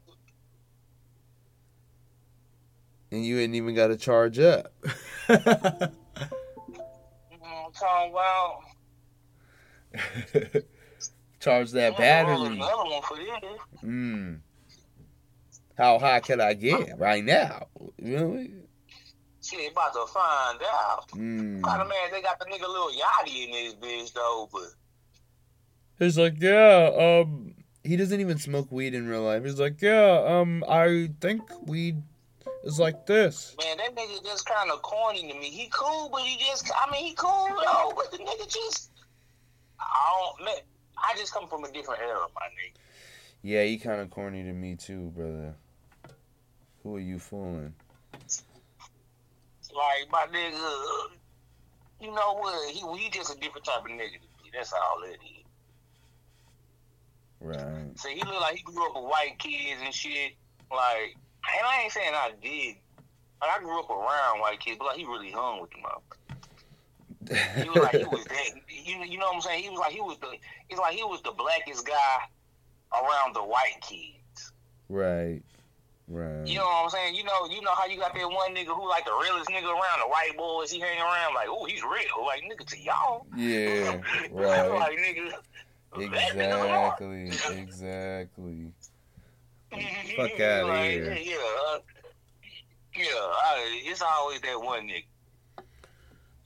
And 3.11 3.25
you 3.25 3.39
ain't 3.39 3.53
even 3.53 3.75
got 3.75 3.87
to 3.87 3.97
charge 3.97 4.39
up. 4.39 4.71
I'm 5.27 5.41
talking 7.73 8.13
about 8.13 8.61
charge 11.41 11.71
that 11.71 11.97
battery. 11.97 12.45
Another 12.45 12.83
one 12.85 13.01
for 13.01 13.17
this. 13.17 13.59
Mm. 13.83 14.39
How 15.77 15.99
high 15.99 16.21
can 16.21 16.39
I 16.39 16.53
get 16.53 16.97
right 16.97 17.25
now? 17.25 17.67
You 18.01 18.17
Really? 18.19 18.68
Shit, 19.49 19.71
about 19.71 19.93
to 19.93 20.05
find 20.07 20.59
out. 20.63 21.07
Mm. 21.11 21.63
Kind 21.63 21.81
of 21.81 21.87
man, 21.87 22.11
they 22.11 22.21
got 22.21 22.39
the 22.39 22.45
nigga 22.45 22.67
Lil 22.67 22.91
Yachty 22.91 23.45
in 23.45 23.51
this 23.51 23.73
bitch 23.75 24.13
though, 24.13 24.49
but 24.51 24.69
He's 25.99 26.17
like, 26.17 26.35
yeah, 26.39 26.91
um, 26.97 27.53
he 27.83 27.97
doesn't 27.97 28.21
even 28.21 28.37
smoke 28.37 28.71
weed 28.71 28.93
in 28.93 29.07
real 29.07 29.23
life. 29.23 29.43
He's 29.43 29.59
like, 29.59 29.81
yeah, 29.81 30.23
um, 30.25 30.63
I 30.67 31.09
think 31.19 31.41
weed 31.67 32.01
is 32.63 32.79
like 32.79 33.05
this. 33.05 33.53
man, 33.61 33.77
that 33.77 33.95
nigga 33.95 34.23
just 34.23 34.45
kind 34.45 34.71
of 34.71 34.81
corny 34.81 35.29
to 35.29 35.37
me. 35.37 35.49
He 35.49 35.69
cool, 35.73 36.09
but 36.09 36.21
he 36.21 36.37
just, 36.37 36.71
I 36.73 36.89
mean, 36.89 37.05
he 37.05 37.13
cool 37.15 37.47
though, 37.47 37.91
but 37.97 38.11
the 38.11 38.17
nigga 38.19 38.47
just, 38.47 38.91
I 39.77 40.33
don't, 40.37 40.45
man, 40.45 40.55
I 40.97 41.17
just 41.17 41.33
come 41.33 41.47
from 41.49 41.65
a 41.65 41.71
different 41.71 42.01
era, 42.01 42.25
my 42.33 42.45
nigga. 42.45 42.79
Yeah, 43.41 43.63
he 43.63 43.77
kind 43.77 43.99
of 43.99 44.09
corny 44.09 44.43
to 44.43 44.53
me 44.53 44.75
too, 44.75 45.11
brother. 45.15 45.53
Who 46.83 46.95
are 46.95 46.99
you 47.01 47.19
fooling? 47.19 47.73
Like 49.75 50.11
my 50.11 50.25
nigga, 50.31 51.11
you 52.01 52.11
know 52.11 52.33
what? 52.33 52.71
He 52.71 53.03
he 53.03 53.09
just 53.09 53.35
a 53.35 53.39
different 53.39 53.65
type 53.65 53.81
of 53.81 53.91
nigga. 53.91 54.19
That's 54.53 54.73
all 54.73 55.03
it 55.03 55.19
is. 55.23 55.39
Right. 57.39 57.87
So 57.95 58.09
he 58.09 58.19
look 58.19 58.41
like 58.41 58.57
he 58.57 58.63
grew 58.63 58.85
up 58.87 58.95
with 58.95 59.05
white 59.05 59.37
kids 59.37 59.81
and 59.83 59.93
shit. 59.93 60.33
Like, 60.71 61.15
and 61.57 61.65
I 61.65 61.83
ain't 61.83 61.91
saying 61.91 62.13
I 62.13 62.31
did. 62.41 62.75
Like, 63.41 63.51
I 63.57 63.59
grew 63.59 63.79
up 63.79 63.89
around 63.89 64.41
white 64.41 64.59
kids, 64.59 64.77
but 64.77 64.87
like 64.87 64.97
he 64.97 65.05
really 65.05 65.31
hung 65.31 65.61
with 65.61 65.71
them 65.71 65.85
up. 65.85 66.03
He 67.61 67.69
was 67.69 67.83
like 67.83 67.95
he 67.95 68.03
was 68.05 68.25
that. 68.29 68.49
You, 68.67 69.03
you 69.05 69.17
know 69.17 69.27
what 69.27 69.35
I'm 69.35 69.41
saying? 69.41 69.63
He 69.63 69.69
was 69.69 69.79
like 69.79 69.93
he 69.93 70.01
was 70.01 70.17
the. 70.19 70.31
It's 70.69 70.79
like 70.79 70.95
he 70.95 71.03
was 71.03 71.21
the 71.21 71.31
blackest 71.31 71.85
guy 71.85 72.27
around 72.93 73.35
the 73.35 73.43
white 73.43 73.79
kids. 73.81 74.51
right. 74.89 75.41
Right. 76.09 76.47
You 76.47 76.57
know 76.57 76.63
what 76.65 76.85
I'm 76.85 76.89
saying? 76.89 77.15
You 77.15 77.23
know, 77.23 77.47
you 77.51 77.61
know 77.61 77.73
how 77.75 77.85
you 77.85 77.99
got 77.99 78.15
that 78.15 78.27
one 78.27 78.55
nigga 78.55 78.75
who 78.75 78.89
like 78.89 79.05
the 79.05 79.11
realest 79.11 79.47
nigga 79.49 79.65
around 79.65 79.99
the 80.01 80.07
white 80.07 80.35
boys. 80.35 80.71
He 80.71 80.79
hang 80.79 80.99
around 80.99 81.35
like, 81.35 81.47
oh, 81.47 81.65
he's 81.65 81.83
real. 81.83 82.25
Like 82.25 82.41
nigga 82.43 82.65
to 82.65 82.79
y'all. 82.79 83.27
Yeah. 83.35 84.01
Right. 84.31 84.67
like 84.67 84.97
nigga. 84.97 85.31
that 86.11 86.35
nigga 86.35 86.67
hard. 86.67 87.01
Exactly. 87.13 87.61
Exactly. 87.61 88.71
Fuck 90.15 90.39
outta 90.39 90.65
Like, 90.65 90.91
here. 90.91 91.13
Yeah, 91.13 91.35
uh, 91.35 91.79
yeah. 92.95 93.05
I, 93.05 93.81
it's 93.85 94.01
always 94.01 94.41
that 94.41 94.59
one 94.59 94.87
nigga. 94.87 95.05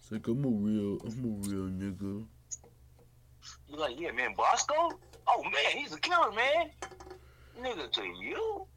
It's 0.02 0.12
like 0.12 0.28
I'm 0.28 0.44
a 0.44 0.48
real, 0.50 1.00
I'm 1.06 1.24
a 1.24 1.48
real 1.48 1.70
nigga. 1.70 2.26
You 3.70 3.78
like, 3.78 3.98
yeah, 3.98 4.12
man, 4.12 4.34
Bosco. 4.36 5.00
Oh 5.26 5.44
man, 5.44 5.72
he's 5.78 5.94
a 5.94 6.00
killer, 6.02 6.34
man. 6.34 6.70
Nigga, 7.62 7.90
to 7.94 8.04
you. 8.04 8.68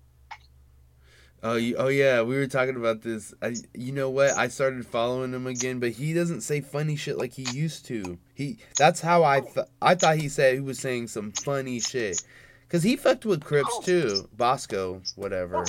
Oh, 1.42 1.56
you, 1.56 1.76
oh 1.76 1.88
yeah, 1.88 2.22
we 2.22 2.36
were 2.36 2.46
talking 2.46 2.76
about 2.76 3.02
this. 3.02 3.34
I, 3.42 3.54
you 3.74 3.92
know 3.92 4.10
what? 4.10 4.36
I 4.36 4.48
started 4.48 4.86
following 4.86 5.32
him 5.32 5.46
again, 5.46 5.78
but 5.78 5.90
he 5.90 6.14
doesn't 6.14 6.40
say 6.40 6.60
funny 6.60 6.96
shit 6.96 7.18
like 7.18 7.32
he 7.32 7.42
used 7.56 7.86
to. 7.86 8.18
He 8.34 8.58
that's 8.76 9.00
how 9.00 9.22
I 9.22 9.40
th- 9.40 9.66
I 9.80 9.94
thought 9.94 10.16
he 10.16 10.28
said 10.28 10.54
he 10.54 10.60
was 10.60 10.78
saying 10.78 11.08
some 11.08 11.32
funny 11.32 11.80
shit. 11.80 12.22
Cause 12.68 12.82
he 12.82 12.96
fucked 12.96 13.24
with 13.24 13.44
Crips 13.44 13.70
oh. 13.72 13.82
too, 13.82 14.28
Bosco, 14.36 15.02
whatever. 15.14 15.58
Oh, 15.58 15.64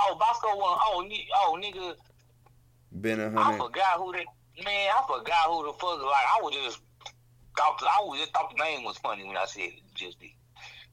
oh 0.00 0.16
Bosco 0.18 0.48
one. 0.48 0.78
Oh, 0.82 1.08
oh, 1.36 1.58
nigga. 1.58 1.94
Been 3.00 3.20
a 3.20 3.28
I 3.28 3.42
hundred. 3.42 3.58
forgot 3.58 3.96
who 3.96 4.12
that. 4.12 4.26
Man, 4.62 4.90
I 4.90 5.02
forgot 5.06 5.46
who 5.46 5.66
the 5.66 5.72
fuck. 5.72 6.02
Like, 6.02 6.26
I 6.28 6.40
was 6.42 6.54
just. 6.54 6.80
Thought, 7.56 7.82
I 7.82 8.04
was 8.04 8.20
just 8.20 8.32
thought 8.32 8.52
the 8.56 8.62
name 8.62 8.84
was 8.84 8.96
funny 8.98 9.24
when 9.24 9.36
I 9.36 9.44
said 9.46 9.62
it. 9.62 9.82
Just 9.94 10.20
be. 10.20 10.36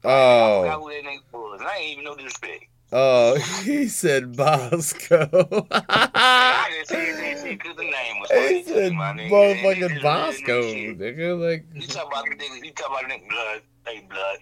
I 0.04 0.60
forgot 0.62 0.78
Oh, 0.78 0.80
who 0.80 0.88
that 0.90 1.04
nigga 1.04 1.20
was. 1.32 1.60
And 1.60 1.68
I 1.68 1.76
ain't 1.76 1.92
even 1.92 2.04
know 2.04 2.16
disrespect. 2.16 2.64
Oh, 2.92 3.36
he 3.64 3.88
said 3.88 4.36
Bosco. 4.36 5.28
I 5.70 6.70
just 6.78 6.90
said 6.90 7.16
that 7.16 7.40
shit 7.42 7.58
because 7.58 7.76
the 7.76 7.82
name 7.82 8.20
was 8.20 8.30
funny. 8.30 8.58
he 8.58 8.64
said 8.64 8.92
motherfucking 8.92 10.02
Bosco, 10.02 10.62
nigga. 10.62 11.40
Like, 11.40 11.66
You 11.74 11.86
talk 11.86 12.06
about 12.10 12.24
the 12.24 12.36
nigga. 12.36 12.64
You 12.64 12.72
talk 12.72 12.90
about 12.90 13.02
the 13.08 13.14
nigga 13.14 13.28
blood. 13.28 13.62
Hey, 13.86 14.06
blood. 14.08 14.38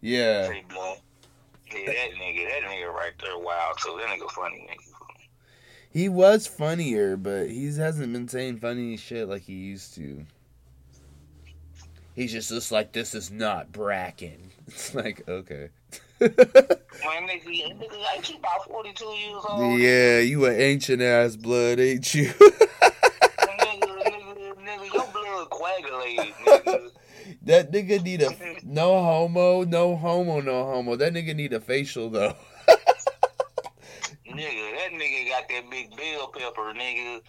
yeah. 0.00 0.46
Say 0.48 0.64
blood. 0.68 0.98
Yeah, 1.72 1.86
that 1.86 2.10
nigga. 2.20 2.48
That 2.48 2.68
nigga 2.68 2.92
right 2.92 3.12
there. 3.20 3.38
Wow. 3.38 3.72
So 3.78 3.96
that 3.98 4.06
nigga 4.08 4.30
funny 4.30 4.66
nigga. 4.70 4.86
He 5.92 6.08
was 6.08 6.46
funnier, 6.46 7.16
but 7.16 7.48
he 7.50 7.66
hasn't 7.66 8.12
been 8.12 8.28
saying 8.28 8.58
funny 8.60 8.96
shit 8.96 9.28
like 9.28 9.42
he 9.42 9.54
used 9.54 9.94
to. 9.96 10.24
He's 12.14 12.32
just 12.32 12.48
just 12.50 12.70
like 12.70 12.92
this 12.92 13.14
is 13.14 13.30
not 13.30 13.72
Bracken. 13.72 14.50
It's 14.68 14.94
like 14.94 15.28
okay. 15.28 15.70
My 16.20 16.26
nigga, 16.26 17.46
nigga 17.46 18.02
like 18.02 18.24
he 18.24 18.36
about 18.36 18.66
42 18.66 19.04
years 19.04 19.42
old. 19.48 19.78
yeah, 19.78 20.18
you 20.18 20.44
an 20.44 20.60
ancient 20.60 21.00
ass 21.00 21.34
blood, 21.36 21.80
ain't 21.80 22.12
you? 22.14 22.26
Nigga, 22.26 22.60
nigga, 23.48 24.54
nigga, 24.58 24.92
your 24.92 25.06
blood 25.12 25.50
coagulated, 25.50 26.34
nigga. 26.34 26.90
that 27.42 27.72
nigga 27.72 28.02
need 28.02 28.20
a 28.20 28.36
no 28.64 29.02
homo, 29.02 29.64
no 29.64 29.96
homo, 29.96 30.40
no 30.40 30.64
homo. 30.66 30.96
That 30.96 31.14
nigga 31.14 31.34
need 31.34 31.54
a 31.54 31.60
facial 31.60 32.10
though. 32.10 32.34
Nigga, 34.28 34.76
that 34.76 34.92
nigga 34.92 35.28
got 35.28 35.48
that 35.48 35.70
big 35.70 35.96
bell 35.96 36.28
pepper, 36.28 36.72
nigga. 36.74 37.22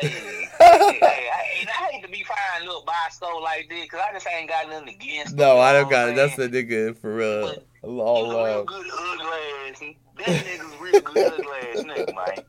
Hey, 0.00 0.08
hey, 0.08 0.48
I, 0.58 0.98
hate, 0.98 1.68
I 1.68 1.90
hate 1.92 2.02
to 2.02 2.08
be 2.08 2.24
finding 2.24 2.66
little 2.68 2.84
Bosco 2.84 3.38
like 3.38 3.68
this, 3.68 3.88
cause 3.90 4.00
I 4.08 4.12
just 4.12 4.26
ain't 4.26 4.48
got 4.48 4.68
nothing 4.68 4.88
against 4.88 5.32
him. 5.32 5.38
no, 5.38 5.58
I 5.58 5.72
don't 5.72 5.90
got 5.90 6.08
it. 6.08 6.16
That's 6.16 6.36
the 6.36 6.48
nigga 6.48 6.96
for 6.96 7.14
real. 7.14 7.48
saying? 7.48 7.60
All 7.86 8.24
He's 8.24 8.32
a 8.32 8.36
real 8.44 8.64
good 8.64 8.86
hood 8.88 9.18
glass. 9.20 9.80
That 10.16 10.44
nigga's 10.46 10.80
real 10.80 11.00
good 11.02 11.32
hood 11.32 11.44
glass, 11.44 11.84
nigga, 11.84 12.14
man. 12.14 12.44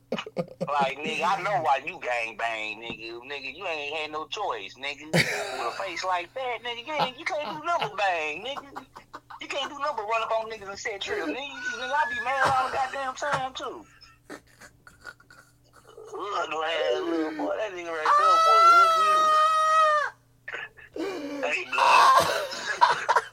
Like, 0.68 0.98
nigga, 1.00 1.24
I 1.26 1.42
know 1.44 1.62
why 1.62 1.82
you 1.86 2.00
gang 2.02 2.38
bang, 2.38 2.82
nigga. 2.82 3.20
Nigga, 3.22 3.56
you 3.56 3.66
ain't 3.68 3.96
had 3.98 4.12
no 4.12 4.28
choice, 4.28 4.76
nigga. 4.76 5.12
With 5.12 5.68
a 5.68 5.72
face 5.84 6.04
like 6.06 6.34
that, 6.34 6.60
nigga, 6.64 6.88
you, 6.88 6.94
ain't, 6.94 7.20
you 7.20 7.26
can't 7.26 7.60
do 7.60 7.66
number 7.66 7.96
bang, 7.98 8.44
nigga. 8.46 8.86
You 9.42 9.48
can't 9.48 9.70
do 9.70 9.78
number 9.80 10.04
run 10.04 10.22
up 10.24 10.32
on 10.32 10.50
niggas 10.50 10.70
and 10.70 10.80
set 10.80 11.02
trip, 11.02 11.20
nigga. 11.26 11.36
Nigga, 11.36 11.92
I 11.92 12.06
be 12.10 12.24
mad 12.24 12.46
all 12.46 12.70
the 12.70 12.76
goddamn 12.76 13.16
time, 13.16 13.54
too. 13.54 13.86
Hood 16.08 16.50
glass, 16.50 17.02
little 17.04 17.32
boy. 17.46 17.56
That 17.58 17.72
nigga 17.74 17.92
right 17.92 18.14
there, 18.20 18.38
boy. 18.46 18.62
Ugly. 18.80 19.32
Hey, 21.46 21.66
blood. 21.66 22.24
That 22.24 22.48
nigga- 22.80 23.25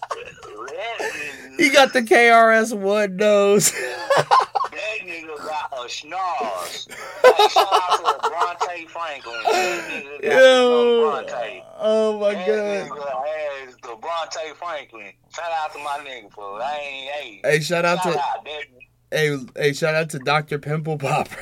He 1.59 1.71
got 1.71 1.93
the 1.93 2.03
KRS 2.03 2.77
One 2.77 3.17
nose. 3.17 3.71
That 3.73 4.99
nigga 5.05 5.37
got 5.37 5.73
a 5.73 5.87
schnoz. 5.87 6.89
Like, 7.23 7.51
shout 7.51 7.69
out 7.73 8.21
to 8.23 8.29
Bronte 8.29 8.87
Franklin. 8.87 9.35
That 9.45 9.85
nigga 9.91 10.23
got 10.23 10.33
Yo. 10.41 11.11
Bronte. 11.11 11.65
Oh 11.79 12.19
my 12.21 12.35
That 12.35 12.47
god. 12.47 12.89
nigga 12.99 13.25
has 13.27 13.75
the 13.77 13.89
Devontae 13.89 14.55
Franklin. 14.57 15.13
Shout 15.35 15.51
out 15.63 15.73
to 15.73 15.79
my 15.81 15.99
nigga, 16.07 16.33
fool. 16.33 16.59
I 16.63 16.79
ain't, 16.79 17.11
hey. 17.13 17.41
Hey, 17.45 17.61
shout 17.61 17.85
out 17.85 17.99
shout 18.03 18.15
to 18.15 18.19
out. 18.19 18.45
That- 18.45 18.65
hey 19.11 19.37
hey 19.57 19.73
shout 19.75 19.95
out 19.95 20.09
to 20.11 20.19
Dr. 20.21 20.59
Pimple 20.59 20.97
Popper. 20.99 21.37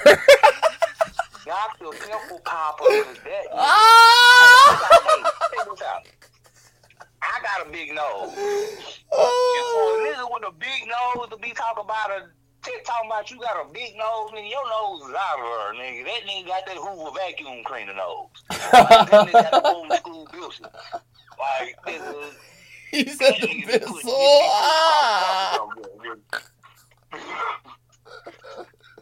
Dr. 1.47 1.97
Pimple 1.99 2.41
Popper 2.45 2.85
that. 2.89 3.47
ah! 3.53 4.89
hey, 5.05 5.23
check 5.57 5.69
this 5.71 5.83
out. 5.83 6.07
I 7.31 7.39
got 7.43 7.67
a 7.67 7.71
big 7.71 7.95
nose. 7.95 8.29
And 8.29 8.35
for 8.35 9.17
a 9.17 9.23
oh. 9.23 10.07
nigga 10.07 10.27
with 10.35 10.49
a 10.49 10.53
big 10.59 10.89
nose 10.89 11.29
to 11.31 11.37
be 11.37 11.53
talking 11.53 11.85
about 11.85 12.11
a 12.11 12.27
Tick 12.63 12.85
talking 12.85 13.09
about 13.09 13.31
you 13.31 13.39
got 13.41 13.57
a 13.57 13.73
big 13.73 13.97
nose, 13.97 14.31
nigga. 14.33 14.51
Your 14.51 14.69
nose 14.69 15.09
is 15.09 15.15
out 15.15 15.39
of 15.39 15.47
her, 15.47 15.73
nigga. 15.75 16.05
That 16.05 16.23
nigga 16.29 16.47
got 16.47 16.67
that 16.67 16.77
Hoover 16.77 17.11
vacuum 17.17 17.65
cleaner 17.65 17.95
nose. 17.95 18.29
Like, 18.51 19.11
that 19.11 19.29
nigga 19.29 19.33
got 19.33 19.51
the 19.51 19.63
old 19.67 19.93
school 19.95 20.29
bullshit. 20.31 20.67
Like, 21.39 21.77
nigga. 21.87 22.35
he 22.91 23.07
said 23.07 23.33
that 23.33 23.41
the 23.41 23.47
nigga 23.47 23.81
just 23.81 24.03
put-! 24.03 24.11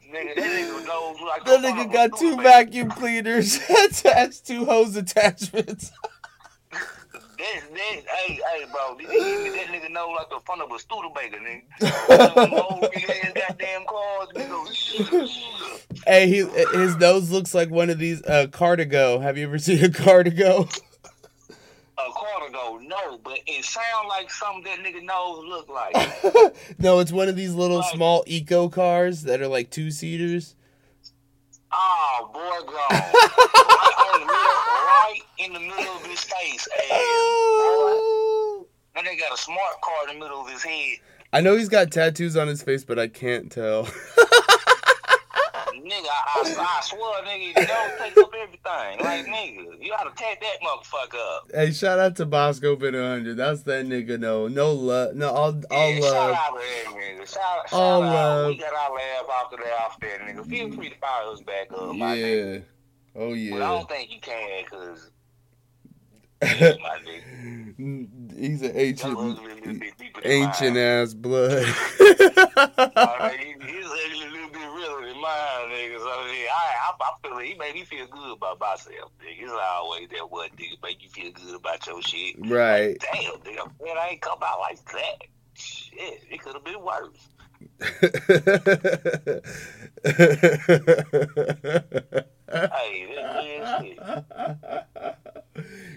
Nigga, 0.08 0.34
that 0.36 0.44
nigga 0.44 0.86
nose 0.86 1.20
like 1.20 1.44
That 1.44 1.60
nigga 1.60 1.92
got 1.92 2.18
two 2.18 2.36
vacuum 2.40 2.90
cleaners 2.90 3.58
attached, 3.84 4.46
two 4.46 4.64
hose 4.64 4.96
attachments. 4.96 5.92
That, 7.38 7.60
that, 7.72 7.78
hey, 7.78 8.34
hey, 8.34 8.64
bro, 8.72 8.96
that 8.98 9.06
that 9.08 9.66
nigga 9.72 9.90
know 9.92 10.08
like 10.10 10.28
the 10.28 10.40
front 10.44 10.60
of 10.62 10.72
a 10.72 10.78
Studebaker, 10.78 11.38
nigga. 11.38 11.62
Old 12.70 12.84
ass 12.84 13.32
goddamn 13.34 13.84
cars, 13.86 14.28
nigga. 14.34 16.04
Hey, 16.06 16.26
he, 16.28 16.36
his 16.78 16.96
nose 16.96 17.30
looks 17.30 17.54
like 17.54 17.70
one 17.70 17.90
of 17.90 17.98
these 17.98 18.22
uh, 18.24 18.48
Cardigo. 18.50 19.20
Have 19.20 19.38
you 19.38 19.46
ever 19.46 19.58
seen 19.60 19.84
a 19.84 19.88
Cardigo? 19.90 20.68
A 22.00 22.10
quarter 22.12 22.52
go, 22.52 22.78
no, 22.82 23.18
but 23.18 23.38
it 23.46 23.64
sound 23.64 24.08
like 24.08 24.30
something 24.30 24.62
that 24.64 24.78
nigga 24.78 25.02
nose 25.02 25.44
look 25.48 25.68
like. 25.68 26.78
no, 26.78 27.00
it's 27.00 27.10
one 27.12 27.28
of 27.28 27.34
these 27.36 27.52
little 27.54 27.80
Right. 27.80 27.92
small 27.92 28.22
eco 28.26 28.68
cars 28.68 29.22
that 29.24 29.40
are 29.40 29.48
like 29.48 29.70
two 29.70 29.90
seaters. 29.90 30.54
Oh, 31.72 32.30
boy, 32.32 32.66
gone. 32.66 32.76
right, 32.90 34.00
in 34.14 34.20
the 34.20 34.26
middle, 34.26 34.54
right 34.86 35.20
in 35.38 35.52
the 35.52 35.60
middle 35.60 35.96
of 35.96 36.06
his 36.06 36.20
face. 36.20 36.68
Boy. 36.68 38.64
That 38.94 39.04
nigga 39.04 39.20
got 39.20 39.32
a 39.34 39.36
smart 39.40 39.80
car 39.82 40.08
in 40.08 40.14
the 40.14 40.24
middle 40.24 40.40
of 40.40 40.48
his 40.48 40.62
head. 40.62 40.98
I 41.32 41.40
know 41.40 41.56
he's 41.56 41.68
got 41.68 41.92
tattoos 41.92 42.36
on 42.36 42.48
his 42.48 42.62
face, 42.62 42.84
but 42.84 42.98
I 42.98 43.06
can't 43.08 43.52
tell. 43.52 43.82
Nigga, 45.82 46.06
I, 46.06 46.54
I, 46.58 46.78
I 46.78 46.80
swear, 46.82 47.22
nigga, 47.24 47.48
you 47.48 47.54
don't 47.54 47.98
take 47.98 48.16
up 48.18 48.32
everything. 48.34 49.04
Like, 49.04 49.26
nigga, 49.26 49.82
you 49.82 49.90
gotta 49.90 50.12
take 50.16 50.40
that 50.40 50.58
motherfucker 50.62 51.36
up. 51.36 51.50
hey, 51.54 51.72
shout 51.72 51.98
out 51.98 52.16
to 52.16 52.26
Bosco 52.26 52.76
Been 52.76 52.94
100. 52.94 53.36
That's 53.36 53.62
that 53.62 53.86
nigga. 53.86 54.18
No, 54.18 54.48
no 54.48 54.72
love. 54.72 55.14
No, 55.14 55.28
all, 55.30 55.60
all 55.70 55.90
yeah, 55.90 56.00
shout 56.00 56.12
love. 56.12 56.36
out 56.36 56.54
to 56.54 56.60
that 56.60 56.94
nigga. 56.94 57.18
Shout, 57.20 57.68
shout 57.68 57.72
All 57.72 58.02
out. 58.02 58.12
love. 58.12 58.48
We 58.48 58.58
got 58.58 58.72
our 58.74 58.94
laugh 58.94 59.44
after 59.44 59.56
that 59.56 59.72
off 59.80 60.00
there, 60.00 60.18
nigga. 60.18 60.48
Feel 60.48 60.68
mm-hmm. 60.68 60.76
free 60.76 60.90
to 60.90 60.96
fire 60.98 61.32
us 61.32 61.40
back 61.42 61.72
up, 61.72 61.94
my 61.94 62.16
nigga. 62.16 62.64
Oh, 63.14 63.32
yeah. 63.32 63.54
Oh, 63.54 63.58
But 63.58 63.64
I 63.64 63.68
don't 63.68 63.88
think 63.88 64.10
you 64.12 64.20
can, 64.20 64.64
cause 64.64 65.10
he's 66.40 66.60
my 66.60 66.98
nigga. 67.04 68.38
he's 68.38 68.62
an 68.62 68.72
ancient, 68.74 69.18
ugly 69.18 69.54
little 69.54 69.74
bit 69.74 69.98
deeper 69.98 70.20
than 70.20 70.30
ancient 70.30 70.76
ass 70.76 71.14
blood. 71.14 71.64
Uh, 72.58 73.30
he, 73.30 73.54
he's 73.60 73.86
ugly 73.86 74.26
a 74.26 74.30
little 74.30 74.48
bit 74.50 74.58
realer 74.58 75.06
than 75.06 75.20
mine, 75.20 75.68
nigga. 75.70 75.98
So 75.98 76.06
yeah, 76.06 76.48
I, 76.52 76.74
I, 76.80 76.92
I 77.00 77.12
feel 77.22 77.37
he 77.48 77.54
made 77.54 77.74
me 77.74 77.84
feel 77.84 78.06
good 78.06 78.32
about 78.32 78.60
myself, 78.60 79.10
nigga. 79.20 79.42
It's 79.42 79.52
always 79.52 80.08
that 80.10 80.30
one 80.30 80.50
nigga 80.50 80.82
make 80.82 81.02
you 81.02 81.08
feel 81.08 81.32
good 81.32 81.56
about 81.56 81.86
your 81.86 82.02
shit. 82.02 82.36
right. 82.46 82.96
Damn, 83.00 83.32
nigga, 83.40 83.70
man, 83.82 83.96
I 83.98 84.08
ain't 84.10 84.20
come 84.20 84.38
out 84.42 84.60
like 84.60 84.84
that. 84.92 85.22
Shit, 85.54 86.22
it 86.30 86.40
could 86.42 86.54
have 86.54 86.64
been 86.64 86.82
worse. 86.82 87.28
Hey, 92.50 93.06
this 93.06 93.26
is 93.44 93.68
shit. 93.78 93.98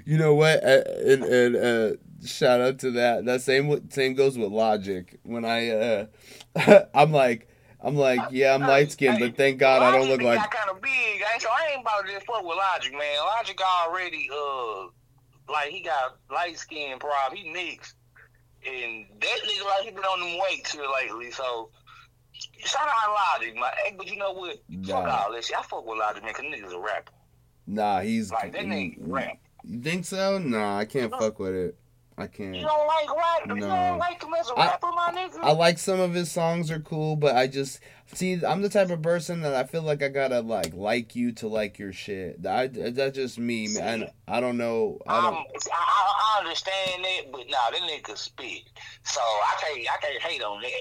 you 0.06 0.18
know 0.18 0.34
what? 0.36 0.64
Uh, 0.64 0.84
and 1.06 1.24
and 1.24 1.56
uh, 1.56 1.92
shout 2.26 2.60
out 2.60 2.80
to 2.80 2.92
that. 2.92 3.26
That 3.26 3.42
same 3.42 3.90
same 3.90 4.16
goes 4.16 4.38
with 4.38 4.52
Logic. 4.52 5.18
When 5.24 5.46
I 5.46 5.70
uh, 5.70 6.06
I'm 6.94 7.12
like 7.12 7.48
I'm 7.84 7.96
like 7.96 8.20
yeah 8.32 8.54
I'm 8.54 8.62
light 8.62 8.92
skinned, 8.92 9.20
but 9.20 9.36
thank 9.36 9.58
God 9.58 9.82
I 9.82 9.92
don't 9.98 10.08
look 10.08 10.22
like. 10.22 10.38
Got 10.40 10.52
kind 10.52 10.70
of 10.70 10.82
big, 10.82 10.92
ain't 11.34 11.42
so 11.42 11.50
I 11.50 11.72
ain't 11.74 11.82
about 11.82 12.06
to 12.06 12.12
just 12.12 12.26
fuck 12.26 12.44
with 12.46 12.58
Logic, 12.58 12.92
man. 12.94 13.18
Logic 13.38 13.60
already, 13.62 14.30
uh, 14.32 14.88
like 15.52 15.70
he 15.70 15.82
got 15.82 16.18
light 16.30 16.58
skin 16.58 17.00
problem. 17.00 17.42
He 17.42 17.50
mixed, 17.52 17.96
and 18.68 19.06
that 19.20 19.40
nigga 19.46 19.66
like 19.66 19.84
he 19.86 19.92
been 19.92 20.04
on 20.04 20.20
them 20.20 20.40
weights 20.50 20.74
here 20.74 20.84
lately. 20.94 21.32
So 21.32 21.70
shout 22.60 22.88
out 22.88 23.16
Logic, 23.40 23.56
man. 23.56 23.72
Hey, 23.84 23.96
but 23.98 24.08
you 24.08 24.18
know 24.18 24.34
what? 24.34 24.58
Fuck 24.86 25.06
Nah. 25.06 25.24
all 25.26 25.32
this 25.32 25.48
shit. 25.48 25.58
I 25.58 25.64
fuck 25.64 25.86
with 25.86 25.98
Logic, 25.98 26.24
man, 26.24 26.34
cause 26.34 26.46
niggas 26.46 26.74
a 26.74 26.80
rapper. 26.80 27.12
Nah, 27.68 28.02
he's. 28.02 28.32
Like 28.32 28.52
that 28.54 28.66
nigga 28.66 28.96
rap. 29.00 29.38
You 29.64 29.82
think 29.82 30.06
so? 30.06 30.38
Nah, 30.40 30.78
I 30.78 30.86
can't 30.86 31.12
fuck 31.12 31.40
with 31.40 31.54
it. 31.54 31.76
I 32.18 32.28
can't. 32.28 32.56
You 32.56 32.62
don't 32.62 32.88
like 32.88 33.10
rap? 33.10 33.56
You 33.56 33.62
don't 33.62 33.98
like 33.98 34.22
him 34.24 34.34
as 34.40 34.50
a 34.50 34.54
I- 34.54 34.66
rapper, 34.68 34.92
my 34.94 35.12
nigga? 35.16 35.40
I 35.42 35.52
like 35.54 35.80
some 35.80 36.00
of 36.00 36.14
his 36.14 36.32
songs 36.32 36.70
are 36.70 36.80
cool, 36.80 37.16
but 37.16 37.36
I 37.36 37.48
just 37.48 37.80
see 38.14 38.44
I'm 38.46 38.62
the 38.62 38.70
type 38.70 38.90
of 38.90 39.02
person 39.02 39.42
that 39.42 39.56
I 39.56 39.64
feel 39.64 39.82
like 39.82 40.04
I 40.04 40.10
gotta 40.10 40.42
like 40.42 40.74
like 40.74 41.16
you 41.16 41.32
to 41.34 41.48
like 41.48 41.80
your 41.80 41.94
shit. 41.94 42.46
I, 42.46 42.68
that's 42.68 43.16
just 43.16 43.40
me, 43.40 43.70
man. 43.70 44.10
I 44.28 44.40
don't 44.42 44.58
know. 44.58 45.00
I 45.08 45.22
don't. 45.22 45.36
I, 45.36 45.44
I, 45.74 46.36
I 46.36 46.40
understand 46.40 47.04
that, 47.04 47.32
but 47.32 47.46
nah, 47.50 47.72
that 47.72 47.82
nigga 47.82 48.18
spit. 48.18 48.64
So 49.04 49.22
I 49.22 49.56
can't, 49.62 49.80
I 49.80 50.06
can't 50.06 50.22
hate 50.22 50.44
on 50.44 50.62
that. 50.62 50.72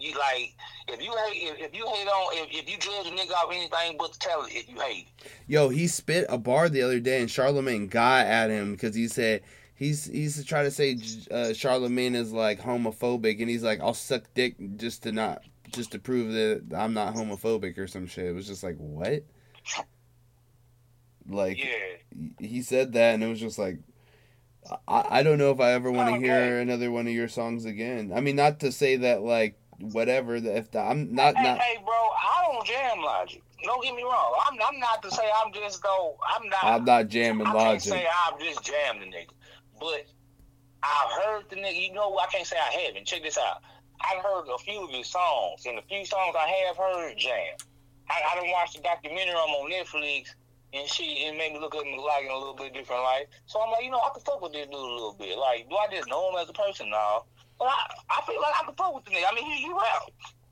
You 0.00 0.14
like, 0.16 0.54
if 0.86 1.02
you 1.02 1.12
hate, 1.26 1.42
if, 1.42 1.58
if 1.58 1.74
you 1.76 1.84
hate 1.84 2.06
on, 2.06 2.36
if, 2.36 2.62
if 2.62 2.70
you 2.70 2.78
judge 2.78 3.08
a 3.08 3.10
nigga 3.10 3.32
off 3.32 3.50
anything 3.52 3.96
but 3.98 4.12
the 4.12 4.18
talent, 4.20 4.52
if 4.54 4.68
you 4.68 4.78
hate. 4.78 5.08
Yo, 5.48 5.68
he 5.70 5.88
spit 5.88 6.26
a 6.28 6.38
bar 6.38 6.68
the 6.68 6.82
other 6.82 7.00
day, 7.00 7.20
and 7.20 7.28
Charlemagne 7.28 7.88
got 7.88 8.26
at 8.26 8.48
him 8.48 8.72
because 8.72 8.94
he 8.94 9.08
said 9.08 9.42
he's 9.78 10.04
he's 10.06 10.44
trying 10.44 10.64
to 10.64 10.70
say 10.70 10.98
uh, 11.30 11.52
Charlemagne 11.54 12.14
is 12.14 12.32
like 12.32 12.60
homophobic, 12.60 13.40
and 13.40 13.48
he's 13.48 13.62
like, 13.62 13.80
I'll 13.80 13.94
suck 13.94 14.24
dick 14.34 14.56
just 14.76 15.04
to 15.04 15.12
not 15.12 15.42
just 15.70 15.92
to 15.92 15.98
prove 15.98 16.32
that 16.32 16.76
I'm 16.76 16.92
not 16.94 17.14
homophobic 17.14 17.78
or 17.78 17.86
some 17.86 18.06
shit. 18.06 18.26
It 18.26 18.32
was 18.32 18.46
just 18.46 18.62
like 18.62 18.76
what? 18.76 19.22
Like 21.28 21.58
Yeah, 21.58 22.24
he 22.40 22.62
said 22.62 22.92
that, 22.94 23.14
and 23.14 23.22
it 23.22 23.28
was 23.28 23.40
just 23.40 23.58
like. 23.58 23.78
I, 24.86 25.04
I 25.08 25.22
don't 25.22 25.38
know 25.38 25.50
if 25.50 25.60
I 25.60 25.72
ever 25.72 25.90
want 25.90 26.08
to 26.08 26.14
Okay. 26.16 26.24
hear 26.24 26.58
another 26.58 26.90
one 26.90 27.06
of 27.06 27.12
your 27.14 27.28
songs 27.28 27.64
again. 27.64 28.12
I 28.14 28.20
mean, 28.20 28.36
not 28.36 28.60
to 28.60 28.72
say 28.72 28.96
that 28.96 29.22
like 29.22 29.58
whatever. 29.78 30.38
That 30.40 30.56
if 30.58 30.70
the, 30.72 30.80
I'm 30.80 31.14
not 31.14 31.36
hey, 31.36 31.42
not 31.42 31.58
hey, 31.58 31.76
bro, 31.82 31.94
I 31.94 32.44
don't 32.52 32.66
jam 32.66 32.98
logic. 33.00 33.42
Don't 33.62 33.82
get 33.82 33.94
me 33.94 34.02
wrong. 34.02 34.34
I'm, 34.46 34.58
I'm 34.60 34.78
not 34.78 35.02
to 35.04 35.10
say 35.10 35.22
I'm 35.42 35.52
just 35.54 35.82
go. 35.82 36.18
I'm 36.36 36.48
not. 36.50 36.64
I'm 36.64 36.84
not 36.84 37.08
jamming 37.08 37.46
I 37.46 37.52
can't 37.52 37.64
logic. 37.64 37.92
say 37.92 38.06
I'm 38.26 38.38
just 38.40 38.62
jamming 38.62 39.10
the 39.10 39.16
nigga, 39.16 39.28
but 39.80 40.06
I've 40.82 41.22
heard 41.22 41.44
the 41.50 41.56
nigga. 41.56 41.88
You 41.88 41.94
know, 41.94 42.16
I 42.18 42.26
can't 42.26 42.46
say 42.46 42.56
I 42.56 42.70
haven't. 42.86 43.06
Check 43.06 43.22
this 43.22 43.38
out. 43.38 43.62
I've 44.00 44.22
heard 44.22 44.46
a 44.52 44.58
few 44.58 44.84
of 44.84 44.90
his 44.90 45.08
songs, 45.08 45.66
and 45.66 45.78
the 45.78 45.82
few 45.82 46.04
songs 46.04 46.34
I 46.38 46.48
have 46.66 46.76
heard 46.76 47.16
jam. 47.16 47.56
I, 48.08 48.20
I 48.32 48.36
done 48.36 48.50
watched 48.50 48.76
the 48.76 48.82
documentary 48.82 49.32
I'm 49.32 49.50
on 49.50 49.70
Netflix, 49.70 50.34
and 50.72 50.88
she 50.88 51.26
it 51.26 51.36
made 51.36 51.52
me 51.52 51.58
look 51.58 51.74
at 51.74 51.84
him 51.84 51.98
like 51.98 52.24
in 52.24 52.30
a 52.30 52.36
little 52.36 52.54
bit 52.54 52.72
different 52.74 53.02
light. 53.02 53.26
So 53.46 53.60
I'm 53.60 53.70
like, 53.72 53.84
you 53.84 53.90
know, 53.90 53.98
I 53.98 54.10
can 54.14 54.22
fuck 54.22 54.40
with 54.40 54.52
this 54.52 54.66
dude 54.66 54.74
a 54.74 54.78
little 54.78 55.16
bit. 55.18 55.36
Like, 55.36 55.68
do 55.68 55.76
I 55.76 55.88
just 55.90 56.08
know 56.08 56.30
him 56.30 56.38
as 56.40 56.48
a 56.48 56.52
person? 56.52 56.90
No. 56.90 57.24
But 57.58 57.68
I, 57.68 57.86
I 58.10 58.22
feel 58.26 58.40
like 58.40 58.54
I 58.60 58.64
can 58.64 58.74
fuck 58.74 58.94
with 58.94 59.04
the 59.04 59.10
nigga. 59.10 59.24
I 59.30 59.34
mean, 59.34 59.44
he, 59.50 59.62
he 59.62 59.68
rap. 59.68 60.10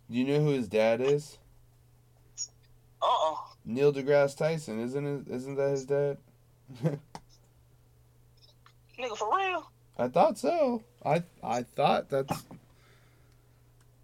You 0.08 0.24
know 0.24 0.40
who 0.40 0.50
his 0.50 0.68
dad 0.68 1.00
is? 1.00 1.38
Uh-uh. 3.02 3.36
Neil 3.64 3.92
deGrasse 3.92 4.36
Tyson, 4.36 4.80
isn't 4.80 5.06
it? 5.06 5.32
Isn't 5.32 5.56
that 5.56 5.70
his 5.70 5.84
dad? 5.84 6.18
Nigga, 8.98 9.16
for 9.16 9.36
real? 9.36 9.70
I 9.98 10.08
thought 10.08 10.38
so. 10.38 10.82
I 11.04 11.22
I 11.42 11.62
thought 11.62 12.08
that's. 12.10 12.32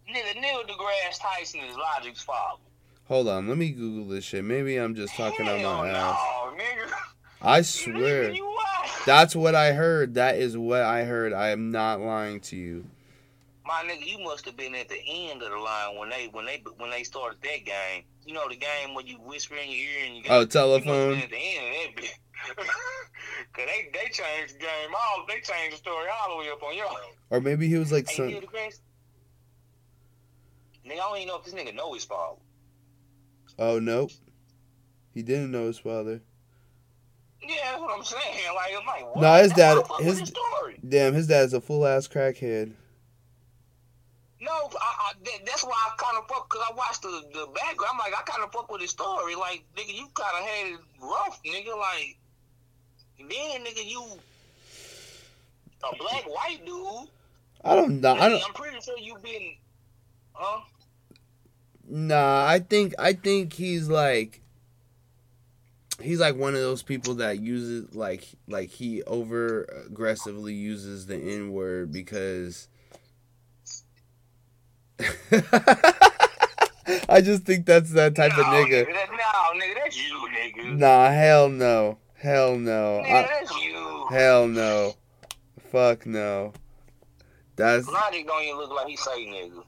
Nigga, 0.08 0.40
Neil 0.40 0.62
deGrasse 0.64 1.20
Tyson 1.20 1.60
is 1.60 1.76
Logic's 1.76 2.22
father. 2.22 2.60
Hold 3.08 3.28
on, 3.28 3.48
let 3.48 3.58
me 3.58 3.70
Google 3.70 4.06
this 4.08 4.24
shit. 4.24 4.44
Maybe 4.44 4.76
I'm 4.76 4.94
just 4.94 5.14
talking 5.16 5.48
on 5.48 5.58
Hell 5.58 5.78
my 5.78 5.88
ass. 5.90 6.18
nigga. 6.56 6.92
I 7.40 7.62
swear, 7.62 8.30
Nigga, 8.30 8.36
you 8.36 8.46
what? 8.46 8.90
that's 9.06 9.34
what 9.34 9.54
I 9.54 9.72
heard. 9.72 10.14
That 10.14 10.36
is 10.36 10.56
what 10.56 10.82
I 10.82 11.04
heard. 11.04 11.32
I 11.32 11.48
am 11.50 11.70
not 11.72 12.00
lying 12.00 12.40
to 12.40 12.56
you. 12.56 12.84
My 13.64 13.84
nigga, 13.86 14.04
you 14.06 14.18
must 14.24 14.44
have 14.46 14.56
been 14.56 14.74
at 14.74 14.88
the 14.88 14.98
end 15.06 15.40
of 15.42 15.50
the 15.50 15.56
line 15.58 15.96
when 15.96 16.10
they 16.10 16.28
when 16.32 16.44
they 16.46 16.62
when 16.78 16.90
they 16.90 17.04
started 17.04 17.38
that 17.42 17.64
game. 17.64 18.04
You 18.26 18.34
know 18.34 18.48
the 18.48 18.56
game 18.56 18.94
where 18.94 19.04
you 19.06 19.18
whisper 19.20 19.54
in 19.54 19.68
your 19.70 19.78
ear 19.78 20.04
and 20.06 20.16
you 20.16 20.22
Oh, 20.28 20.40
have 20.40 20.48
been 20.48 20.48
telephone. 20.48 21.18
at 21.18 21.30
the 21.30 21.36
end 21.36 21.98
of 21.98 22.04
that. 22.04 22.12
Cause 23.54 23.66
they 23.66 23.88
they 23.92 24.06
changed 24.10 24.54
the 24.54 24.58
game 24.58 24.90
all 24.96 25.24
they 25.28 25.34
changed 25.34 25.74
the 25.74 25.76
story 25.76 26.06
all 26.20 26.36
the 26.36 26.42
way 26.42 26.50
up 26.50 26.60
on 26.62 26.76
your 26.76 26.86
Or 27.30 27.40
maybe 27.40 27.68
he 27.68 27.76
was 27.78 27.92
like 27.92 28.08
Hey, 28.08 28.16
some. 28.16 28.28
Nigga, 30.84 30.92
I 30.92 30.96
don't 30.96 31.16
even 31.18 31.28
know 31.28 31.36
if 31.38 31.44
this 31.44 31.54
nigga 31.54 31.74
know 31.74 31.92
his 31.94 32.04
father. 32.04 32.40
Oh 33.58 33.78
nope. 33.78 34.10
He 35.14 35.22
didn't 35.22 35.52
know 35.52 35.66
his 35.66 35.78
father. 35.78 36.20
Yeah, 37.40 37.54
that's 37.64 37.80
what 37.80 37.96
I'm 37.96 38.04
saying. 38.04 38.22
Like, 38.54 38.74
I'm 38.80 38.86
like, 38.86 39.14
what? 39.14 39.22
No, 39.22 39.34
his 39.42 39.52
dad- 39.52 39.74
why 39.76 39.80
I 39.82 39.84
fuck 39.86 39.98
with 39.98 40.06
his- 40.08 40.18
his 40.20 40.28
story. 40.28 40.78
Damn, 40.88 41.14
his 41.14 41.26
dad's 41.26 41.52
a 41.54 41.60
full 41.60 41.86
ass 41.86 42.08
crackhead. 42.08 42.72
No, 44.42 44.50
I, 44.50 44.66
I, 44.74 45.12
that, 45.24 45.46
that's 45.46 45.62
why 45.62 45.70
I 45.70 45.94
kind 45.96 46.18
of 46.18 46.26
fuck 46.26 46.50
because 46.50 46.66
I 46.68 46.74
watched 46.74 47.02
the 47.02 47.22
the 47.32 47.46
background. 47.54 47.92
I'm 47.92 47.98
like, 47.98 48.12
I 48.18 48.22
kind 48.22 48.42
of 48.42 48.50
fuck 48.50 48.70
with 48.72 48.80
his 48.80 48.90
story. 48.90 49.36
Like, 49.36 49.62
nigga, 49.76 49.94
you 49.94 50.08
kind 50.14 50.36
of 50.36 50.44
had 50.44 50.66
it 50.72 50.78
rough, 51.00 51.40
nigga. 51.44 51.78
Like, 51.78 52.16
then, 53.18 53.64
nigga, 53.64 53.88
you 53.88 54.02
a 55.84 55.96
black 55.96 56.24
white 56.28 56.60
dude. 56.66 57.08
I 57.64 57.76
don't 57.76 58.00
know. 58.00 58.14
I 58.14 58.28
don't. 58.28 58.42
I'm 58.44 58.54
pretty 58.54 58.80
sure 58.80 58.98
you've 58.98 59.22
been, 59.22 59.52
huh? 60.32 60.60
Nah, 61.88 62.44
I 62.44 62.58
think 62.58 62.94
I 62.98 63.12
think 63.12 63.52
he's 63.52 63.88
like 63.88 64.40
he's 66.00 66.18
like 66.18 66.36
one 66.36 66.54
of 66.54 66.60
those 66.60 66.82
people 66.82 67.14
that 67.16 67.38
uses 67.38 67.94
like 67.94 68.26
like 68.48 68.70
he 68.70 69.02
over 69.04 69.64
aggressively 69.86 70.54
uses 70.54 71.06
the 71.06 71.16
N 71.16 71.52
word 71.52 71.92
because 71.92 72.68
I 77.08 77.20
just 77.20 77.44
think 77.44 77.66
that's 77.66 77.90
that 77.92 78.14
type 78.14 78.32
no, 78.32 78.40
of 78.40 78.46
nigga. 78.46 78.86
that, 78.86 79.08
no, 79.10 79.60
nigga, 79.60 79.74
that's 79.82 79.96
you, 79.96 80.28
nigga. 80.36 80.78
Nah, 80.78 81.10
hell 81.10 81.48
no. 81.48 81.98
Hell 82.14 82.56
no. 82.56 83.02
Nigga, 83.04 83.12
I, 83.12 83.22
that's 83.22 83.56
you. 83.62 84.06
hell 84.10 84.46
no. 84.48 84.94
Fuck 85.70 86.06
no. 86.06 86.52
That's 87.56 87.86
Logic 87.88 88.26
don't 88.26 88.42
even 88.42 88.56
look 88.56 88.72
like 88.72 88.88
he 88.88 88.96
say 88.96 89.26
nigga. 89.26 89.64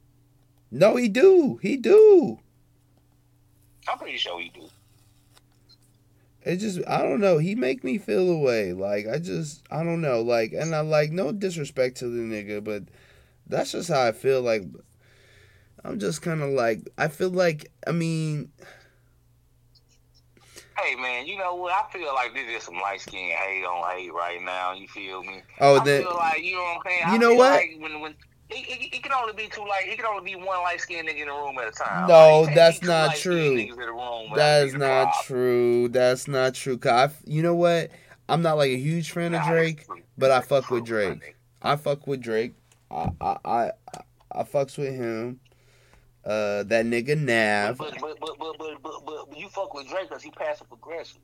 no 0.70 0.96
he 0.96 1.08
do. 1.08 1.58
He 1.62 1.76
do. 1.76 2.38
I'm 3.88 3.98
pretty 3.98 4.16
sure 4.16 4.40
he 4.40 4.48
do. 4.48 4.68
It 6.42 6.56
just 6.56 6.80
I 6.86 7.02
don't 7.02 7.20
know. 7.20 7.38
He 7.38 7.54
make 7.54 7.84
me 7.84 7.98
feel 7.98 8.28
away. 8.30 8.72
Like 8.72 9.06
I 9.06 9.18
just 9.18 9.62
I 9.70 9.82
don't 9.82 10.00
know. 10.00 10.20
Like 10.20 10.52
and 10.52 10.74
I 10.74 10.80
like 10.80 11.10
no 11.10 11.32
disrespect 11.32 11.96
to 11.98 12.08
the 12.08 12.20
nigga, 12.20 12.62
but 12.62 12.84
that's 13.46 13.72
just 13.72 13.88
how 13.88 14.02
I 14.02 14.12
feel. 14.12 14.42
Like 14.42 14.64
I'm 15.84 15.98
just 15.98 16.22
kind 16.22 16.42
of 16.42 16.50
like 16.50 16.88
I 16.98 17.08
feel 17.08 17.30
like 17.30 17.70
I 17.86 17.92
mean 17.92 18.50
Hey 20.78 20.96
man, 20.96 21.26
you 21.26 21.38
know 21.38 21.54
what? 21.54 21.72
I 21.72 21.90
feel 21.92 22.12
like 22.14 22.34
this 22.34 22.48
is 22.48 22.62
some 22.64 22.74
light 22.74 23.00
skin 23.00 23.30
hate 23.30 23.64
on 23.64 23.96
hate 23.96 24.12
right 24.12 24.42
now. 24.42 24.72
You 24.74 24.88
feel 24.88 25.22
me? 25.22 25.42
oh 25.60 25.80
I 25.80 25.84
then 25.84 26.02
feel 26.02 26.14
like 26.16 26.42
you 26.42 26.54
know 26.56 26.62
what 26.62 26.76
I'm 26.76 26.82
saying. 26.86 27.00
You 27.08 27.14
I 27.14 27.16
know 27.18 27.34
what? 27.34 27.52
Like 27.52 27.76
when 27.78 28.00
when 28.00 28.12
it, 28.50 28.56
it, 28.68 28.96
it 28.96 29.02
can 29.02 29.12
only 29.12 29.32
be 29.32 29.48
two 29.48 29.60
light. 29.62 29.84
It 29.86 29.96
can 29.96 30.06
only 30.06 30.32
be 30.32 30.36
one 30.36 30.58
light 30.62 30.80
skinned 30.80 31.08
nigga 31.08 31.20
in 31.22 31.28
the 31.28 31.32
room 31.32 31.56
at 31.58 31.68
a 31.68 31.70
time. 31.70 32.08
No, 32.08 32.42
Like, 32.42 32.54
that's 32.54 32.82
not 32.82 33.16
true. 33.16 33.54
niggas 33.56 33.70
in 33.72 33.76
the 33.76 33.92
room 33.92 34.30
without 34.30 34.36
that's 34.36 34.74
not 34.74 35.14
true. 35.24 35.88
That's 35.88 36.28
not 36.28 36.54
true. 36.54 36.76
Cause 36.76 37.10
I 37.10 37.14
you 37.24 37.42
know 37.42 37.54
what? 37.54 37.90
I'm 38.28 38.42
not 38.42 38.56
like 38.56 38.70
a 38.70 38.76
huge 38.76 39.12
fan 39.12 39.34
of 39.34 39.46
Drake. 39.46 39.86
but 40.18 40.30
I 40.30 40.40
fuck 40.40 40.70
with 40.70 40.84
Drake. 40.84 41.36
I 41.62 41.76
fuck 41.76 42.06
with 42.06 42.20
Drake. 42.20 42.54
I 42.90 43.10
I 43.20 43.36
I, 43.44 43.70
I 44.32 44.42
fucks 44.42 44.76
with 44.76 44.94
him. 44.94 45.40
Uh, 46.24 46.62
that 46.64 46.86
nigga 46.86 47.18
Nav. 47.18 47.76
But 47.76 47.98
but 48.00 48.18
but 48.18 48.38
but 48.38 48.58
but 48.58 48.82
but, 48.82 49.06
but, 49.06 49.38
you 49.38 49.48
fuck 49.48 49.74
with 49.74 49.88
Drake 49.88 50.08
because 50.08 50.22
he 50.22 50.30
passive 50.30 50.66
aggressive. 50.72 51.18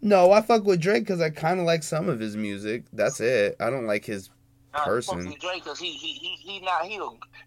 No, 0.00 0.32
I 0.32 0.40
fuck 0.40 0.64
with 0.64 0.80
Drake 0.80 1.02
because 1.04 1.20
I 1.20 1.30
kind 1.30 1.60
of 1.60 1.66
like 1.66 1.82
some 1.82 2.08
of 2.08 2.18
his 2.18 2.36
music. 2.36 2.84
That's 2.92 3.20
it. 3.20 3.56
I 3.60 3.68
don't 3.68 3.86
like 3.86 4.04
his. 4.04 4.30
Nah, 4.72 4.84
Person. 4.84 5.22
Fuck 5.22 5.32
with 5.32 5.40
Drake 5.40 5.64
because 5.64 5.78
he 5.78 5.92
he 5.92 6.12
he 6.14 6.36
he 6.36 6.60
not 6.60 6.86
he 6.86 6.98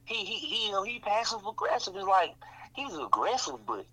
he 0.05 0.23
he 0.23 0.35
he 0.35 0.91
he 0.91 0.99
passive 0.99 1.45
aggressive. 1.47 1.95
It's 1.95 2.05
like 2.05 2.35
he's 2.75 2.95
aggressive, 2.95 3.65
but. 3.65 3.85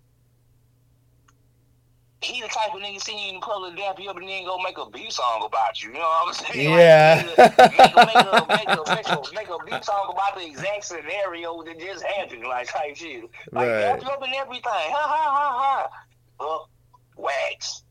He 2.23 2.41
the 2.41 2.47
type 2.47 2.73
of 2.73 2.81
nigga 2.81 3.01
see 3.01 3.27
you 3.27 3.33
in 3.35 3.41
public 3.41 3.75
dap 3.75 3.99
you 3.99 4.09
up 4.09 4.17
and 4.17 4.27
then 4.27 4.45
go 4.45 4.57
make 4.59 4.77
a 4.77 4.89
beat 4.89 5.11
song 5.11 5.43
about 5.45 5.81
you. 5.83 5.89
You 5.89 5.95
know 5.95 5.99
what 6.01 6.27
I'm 6.27 6.33
saying? 6.33 6.69
Like, 6.71 6.79
Yeah. 6.79 7.23
make, 7.25 7.37
a, 7.37 7.59
make, 7.67 8.15
a, 8.15 8.45
make, 8.47 8.67
a, 8.67 8.95
make, 8.95 9.07
a, 9.09 9.33
make 9.35 9.49
a 9.49 9.65
beat 9.65 9.83
song 9.83 10.09
about 10.13 10.35
the 10.37 10.45
exact 10.45 10.85
scenario 10.85 11.61
that 11.63 11.79
just 11.79 12.03
happened, 12.03 12.43
like 12.47 12.67
type 12.71 12.95
shit. 12.95 13.23
Like 13.51 13.67
Right. 13.67 13.79
dap 13.81 14.01
you 14.01 14.07
up 14.09 14.21
and 14.23 14.33
everything. 14.35 14.63
Ha 14.65 15.07
ha 15.07 15.89
ha 15.89 15.89
ha. 16.39 16.45
Up, 16.53 16.69
wax. 17.17 17.83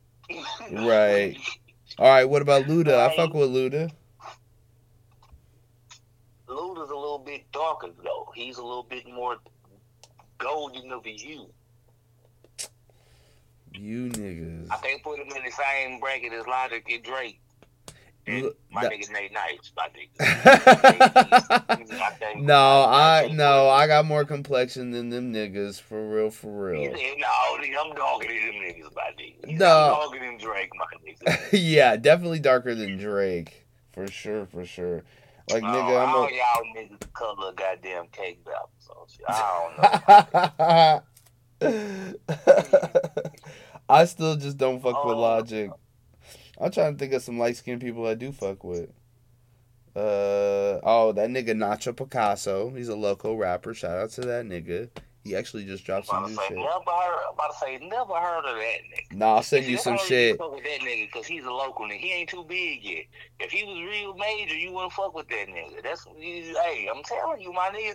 Right. 0.70 1.36
All 1.98 2.08
right. 2.08 2.24
What 2.24 2.40
about 2.42 2.64
Luda? 2.64 2.94
I 3.10 3.14
fuck 3.14 3.34
with 3.34 3.50
Luda. 3.50 3.90
Luda's 6.48 6.90
a 6.90 6.94
little 6.94 7.22
bit 7.24 7.50
darker 7.52 7.88
though. 8.02 8.30
He's 8.34 8.58
a 8.58 8.62
little 8.62 8.82
bit 8.82 9.06
more 9.08 9.36
golden 10.38 10.90
of 10.92 11.06
a 11.06 11.12
hue. 11.12 11.48
You 13.74 14.08
niggas. 14.10 14.70
I 14.70 14.76
can't 14.78 15.02
put 15.02 15.18
him 15.18 15.26
in 15.36 15.42
the 15.44 15.50
same 15.50 15.98
bracket 16.00 16.32
as 16.32 16.46
Logic 16.46 16.84
and 16.90 17.02
Drake. 17.02 17.40
And 18.24 18.42
Look, 18.44 18.56
my 18.70 18.82
that- 18.82 18.92
nigga 18.92 19.10
Nate 19.10 19.32
Nice, 19.32 19.72
my 19.76 19.88
nigga. 19.88 20.20
no, 22.40 22.84
I 22.88 23.28
no, 23.32 23.68
I 23.68 23.88
got 23.88 24.04
more 24.04 24.24
complexion 24.24 24.92
than 24.92 25.08
them 25.10 25.32
niggas 25.32 25.80
for 25.80 26.08
real, 26.08 26.30
for 26.30 26.70
real. 26.70 26.92
no, 26.92 26.96
I'm 26.96 27.94
darker 27.96 28.28
than 28.28 28.36
them 28.46 28.54
niggas, 28.62 28.94
my 28.94 29.10
nigga. 29.18 29.58
No. 29.58 29.66
I'm 29.66 30.00
darker 30.12 30.18
than 30.24 30.38
Drake, 30.38 30.70
my 30.76 30.86
nigga. 31.04 31.48
yeah, 31.52 31.96
definitely 31.96 32.38
darker 32.38 32.76
than 32.76 32.96
Drake, 32.96 33.66
for 33.92 34.06
sure, 34.06 34.46
for 34.46 34.64
sure. 34.64 35.02
Like 35.50 35.64
Oh, 35.64 35.66
nigga, 35.66 36.06
all 36.06 36.24
I'm 36.24 36.32
y'all 36.32 36.64
niggas 36.76 37.12
color 37.14 37.52
goddamn 37.54 38.06
cake 38.12 38.38
about. 38.46 38.70
So 38.78 39.06
I 39.28 41.00
don't 41.00 41.02
know. 41.02 41.02
I 43.92 44.04
still 44.06 44.36
just 44.36 44.56
don't 44.56 44.80
fuck 44.82 45.04
with 45.04 45.14
Oh. 45.16 45.20
Logic. 45.20 45.70
I'm 46.60 46.70
trying 46.70 46.94
to 46.94 46.98
think 46.98 47.12
of 47.12 47.22
some 47.22 47.38
light 47.38 47.56
skinned 47.56 47.80
people 47.80 48.06
I 48.06 48.14
do 48.14 48.32
fuck 48.32 48.62
with. 48.64 48.90
Uh 49.94 50.80
oh, 50.82 51.12
that 51.14 51.28
nigga 51.28 51.50
Nacho 51.50 51.94
Picasso. 51.94 52.70
He's 52.70 52.88
a 52.88 52.96
local 52.96 53.36
rapper. 53.36 53.74
Shout 53.74 53.98
out 53.98 54.10
to 54.10 54.22
that 54.22 54.46
nigga. 54.46 54.88
He 55.24 55.36
actually 55.36 55.64
just 55.64 55.84
dropped 55.84 56.08
some 56.08 56.24
new 56.24 56.34
say, 56.34 56.48
shit. 56.48 56.56
never 56.56 56.68
heard, 56.68 57.24
I'm 57.28 57.34
about 57.34 57.52
to 57.52 57.58
say, 57.60 57.78
never 57.78 58.14
heard 58.14 58.44
of 58.44 58.56
that 58.56 58.78
nigga. 58.90 59.16
Nah, 59.16 59.36
I'll 59.36 59.42
send 59.42 59.66
you 59.66 59.76
some 59.78 59.96
shit. 59.98 60.36
Fuck 60.36 60.52
with 60.54 60.64
that 60.64 60.80
nigga 60.80 61.06
because 61.12 61.26
he's 61.26 61.44
a 61.44 61.50
local 61.50 61.86
nigga. 61.86 61.98
He 61.98 62.12
ain't 62.12 62.30
too 62.30 62.44
big 62.48 62.82
yet. 62.82 63.04
If 63.38 63.52
he 63.52 63.62
was 63.62 63.78
real 63.78 64.14
major, 64.14 64.56
you 64.56 64.72
wouldn't 64.72 64.92
fuck 64.92 65.14
with 65.14 65.28
that 65.28 65.46
nigga. 65.48 65.80
That's 65.82 66.04
hey, 66.18 66.88
I'm 66.92 67.02
telling 67.04 67.40
you, 67.40 67.52
my 67.52 67.70
nigga. 67.72 67.94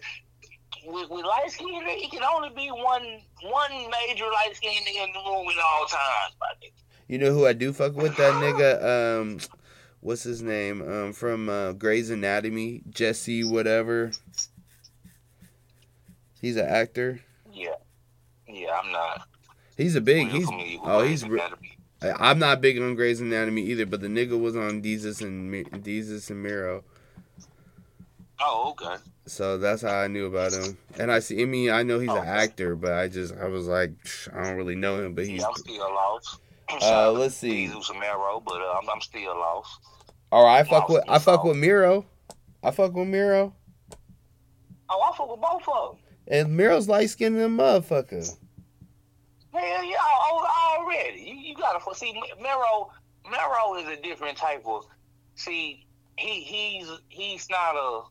With, 0.85 1.09
with 1.09 1.25
light 1.25 1.49
skin, 1.51 1.67
nigga, 1.67 1.95
he 1.95 2.09
can 2.09 2.23
only 2.23 2.49
be 2.49 2.69
one 2.69 3.21
one 3.43 3.71
major 3.71 4.25
light 4.25 4.51
skin 4.53 4.71
nigga 4.71 5.05
in 5.05 5.13
the 5.13 5.19
room 5.19 5.47
at 5.49 5.63
all 5.63 5.85
times, 5.85 6.35
my 6.39 6.47
nigga. 6.61 6.71
You 7.07 7.17
know 7.17 7.31
who 7.33 7.45
I 7.45 7.53
do 7.53 7.73
fuck 7.73 7.95
with? 7.95 8.15
That 8.17 8.33
nigga. 8.33 9.21
Um, 9.21 9.39
what's 10.01 10.23
his 10.23 10.41
name? 10.41 10.81
Um, 10.81 11.13
from 11.13 11.49
uh, 11.49 11.73
Grey's 11.73 12.09
Anatomy, 12.09 12.81
Jesse, 12.89 13.43
whatever. 13.43 14.11
He's 16.41 16.57
an 16.57 16.67
actor. 16.67 17.21
Yeah, 17.51 17.75
yeah, 18.47 18.79
I'm 18.83 18.91
not. 18.91 19.27
He's 19.75 19.95
a 19.95 20.01
big. 20.01 20.27
He's 20.29 20.47
oh, 20.83 21.03
he's. 21.03 21.25
I'm 22.01 22.39
not 22.39 22.61
big 22.61 22.79
on 22.79 22.95
Grey's 22.95 23.21
Anatomy 23.21 23.63
either, 23.63 23.85
but 23.85 24.01
the 24.01 24.07
nigga 24.07 24.39
was 24.39 24.55
on 24.55 24.81
Desus 24.81 25.21
and 25.21 25.51
Desus 25.83 26.29
and 26.29 26.43
Mero, 26.43 26.83
Oh, 28.39 28.69
okay. 28.71 29.01
so 29.25 29.57
that's 29.57 29.81
how 29.81 29.95
I 29.95 30.07
knew 30.07 30.27
about 30.27 30.53
him. 30.53 30.77
And 30.99 31.11
I 31.11 31.19
see. 31.19 31.41
I 31.41 31.45
mean, 31.45 31.71
I 31.71 31.81
know 31.83 31.99
he's 31.99 32.09
an 32.09 32.17
actor, 32.17 32.75
but 32.75 32.93
I 32.93 33.07
just 33.07 33.35
I 33.35 33.47
was 33.47 33.67
like, 33.67 33.91
I 34.33 34.43
don't 34.43 34.57
really 34.57 34.75
know 34.75 35.03
him, 35.03 35.15
but 35.15 35.25
he's. 35.25 35.41
Yeah, 35.41 35.47
I'm 35.47 35.55
still 35.55 35.79
lost. 35.93 36.39
Uh, 36.81 37.11
let's 37.13 37.33
see. 37.35 37.63
And 37.65 37.73
Mero, 37.97 38.43
but 38.45 38.61
uh, 38.61 38.75
I'm, 38.81 38.89
I'm 38.89 38.99
still 38.99 39.33
lost. 39.33 39.79
All 40.33 40.43
right, 40.43 40.59
I 40.59 40.63
fuck 40.63 40.89
Lost 40.89 40.93
with 40.93 41.03
I 41.07 41.17
fuck 41.19 41.43
with 41.45 41.55
Mero. 41.55 42.05
I 42.61 42.71
fuck 42.71 42.93
with 42.93 43.07
Mero, 43.07 43.53
Oh, 44.89 45.01
I 45.01 45.17
fuck 45.17 45.31
with 45.31 45.39
both 45.39 45.63
of 45.73 45.95
them. 45.95 46.03
and 46.27 46.57
Mero's 46.57 46.89
light 46.89 47.09
skinned 47.09 47.37
than 47.37 47.57
a 47.57 47.63
motherfucker. 47.63 48.35
Hell 49.53 49.83
yeah, 49.83 49.95
al- 49.97 50.45
al- 50.45 50.79
already. 50.81 51.21
You, 51.21 51.35
you 51.35 51.55
gotta 51.55 51.79
see 51.95 52.13
Mero. 52.41 52.91
Mero 53.31 53.75
is 53.77 53.87
a 53.87 54.01
different 54.01 54.37
type 54.37 54.63
of. 54.65 54.83
See, 55.35 55.85
he 56.17 56.41
he's 56.41 56.89
he's 57.07 57.47
not 57.49 57.75
a. 57.75 58.01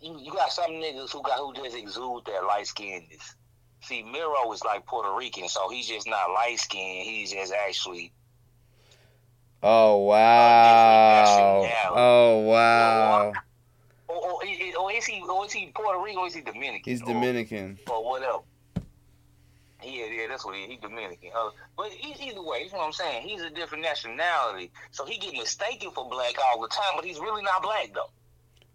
You, 0.00 0.18
you 0.20 0.32
got 0.32 0.52
some 0.52 0.70
niggas 0.70 1.10
who 1.10 1.22
got 1.22 1.38
who 1.38 1.54
just 1.54 1.76
exude 1.76 2.24
that 2.26 2.44
light 2.44 2.66
skinness. 2.66 3.34
See, 3.82 4.02
Mero 4.02 4.52
is 4.52 4.64
like 4.64 4.86
Puerto 4.86 5.14
Rican, 5.14 5.48
so 5.48 5.68
he's 5.68 5.86
just 5.86 6.08
not 6.08 6.30
light 6.30 6.58
skinned. 6.58 7.06
He's 7.06 7.32
just 7.32 7.52
actually 7.52 8.12
Oh 9.62 9.98
wow! 9.98 11.68
Oh 11.90 12.38
wow! 12.40 13.32
or, 14.06 14.16
or, 14.16 14.42
or 14.80 14.92
is 14.92 15.06
he 15.06 15.22
or 15.22 15.44
is 15.46 15.52
he 15.52 15.72
Puerto 15.74 16.00
Rican 16.00 16.18
or 16.18 16.26
is 16.26 16.34
he 16.34 16.40
Dominican? 16.40 16.82
He's 16.84 17.00
Dominican. 17.00 17.78
or 17.90 18.04
whatever. 18.04 18.38
Yeah, 19.82 20.06
yeah, 20.06 20.26
that's 20.28 20.44
what 20.44 20.56
he, 20.56 20.66
he 20.66 20.76
Dominican. 20.76 21.30
Uh, 21.36 21.50
but 21.76 21.90
either 22.00 22.42
way, 22.42 22.64
you 22.64 22.72
know 22.72 22.78
what 22.78 22.86
I'm 22.86 22.92
saying. 22.92 23.26
He's 23.26 23.40
a 23.40 23.50
different 23.50 23.82
nationality, 23.82 24.70
so 24.90 25.04
he 25.04 25.18
get 25.18 25.32
mistaken 25.32 25.90
for 25.90 26.08
black 26.08 26.34
all 26.44 26.60
the 26.60 26.68
time, 26.68 26.92
but 26.94 27.04
he's 27.04 27.18
really 27.18 27.42
not 27.42 27.62
black 27.62 27.90
though. 27.94 28.10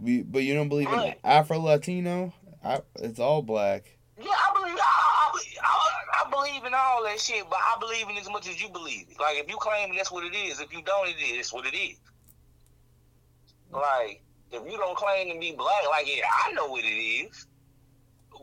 We, 0.02 0.24
but 0.24 0.44
you 0.44 0.56
don't 0.56 0.70
believe 0.70 0.88
in 0.88 0.94
Right. 0.94 1.20
Afro 1.24 1.60
Latino? 1.60 2.34
It's 2.96 3.20
all 3.20 3.42
black. 3.42 3.98
Yeah, 4.18 4.30
I 4.30 4.52
believe. 4.54 4.78
I, 4.78 5.32
I, 5.64 6.26
I, 6.26 6.30
believe 6.30 6.66
in 6.66 6.74
all 6.74 7.04
that 7.04 7.20
shit, 7.20 7.44
but 7.50 7.60
I 7.60 7.78
believe 7.80 8.10
in 8.10 8.18
as 8.18 8.30
much 8.30 8.48
as 8.48 8.62
you 8.62 8.70
believe 8.70 9.08
it. 9.10 9.20
Like 9.20 9.38
if 9.38 9.50
you 9.50 9.58
claim 9.58 9.96
that's 9.96 10.12
what 10.12 10.24
it 10.24 10.36
is, 10.36 10.60
if 10.60 10.74
you 10.74 10.82
don't, 10.84 11.08
it 11.08 11.16
is 11.22 11.40
it's 11.40 11.54
what 11.54 11.66
it 11.66 11.76
is. 11.76 12.00
Like 13.72 14.22
if 14.52 14.64
you 14.72 14.78
don't 14.78 14.98
claim 14.98 15.34
to 15.34 15.40
be 15.40 15.54
black, 15.56 15.88
like 15.90 16.08
yeah, 16.08 16.24
I 16.46 16.52
know 16.52 16.68
what 16.68 16.84
it 16.84 16.88
is, 16.88 17.48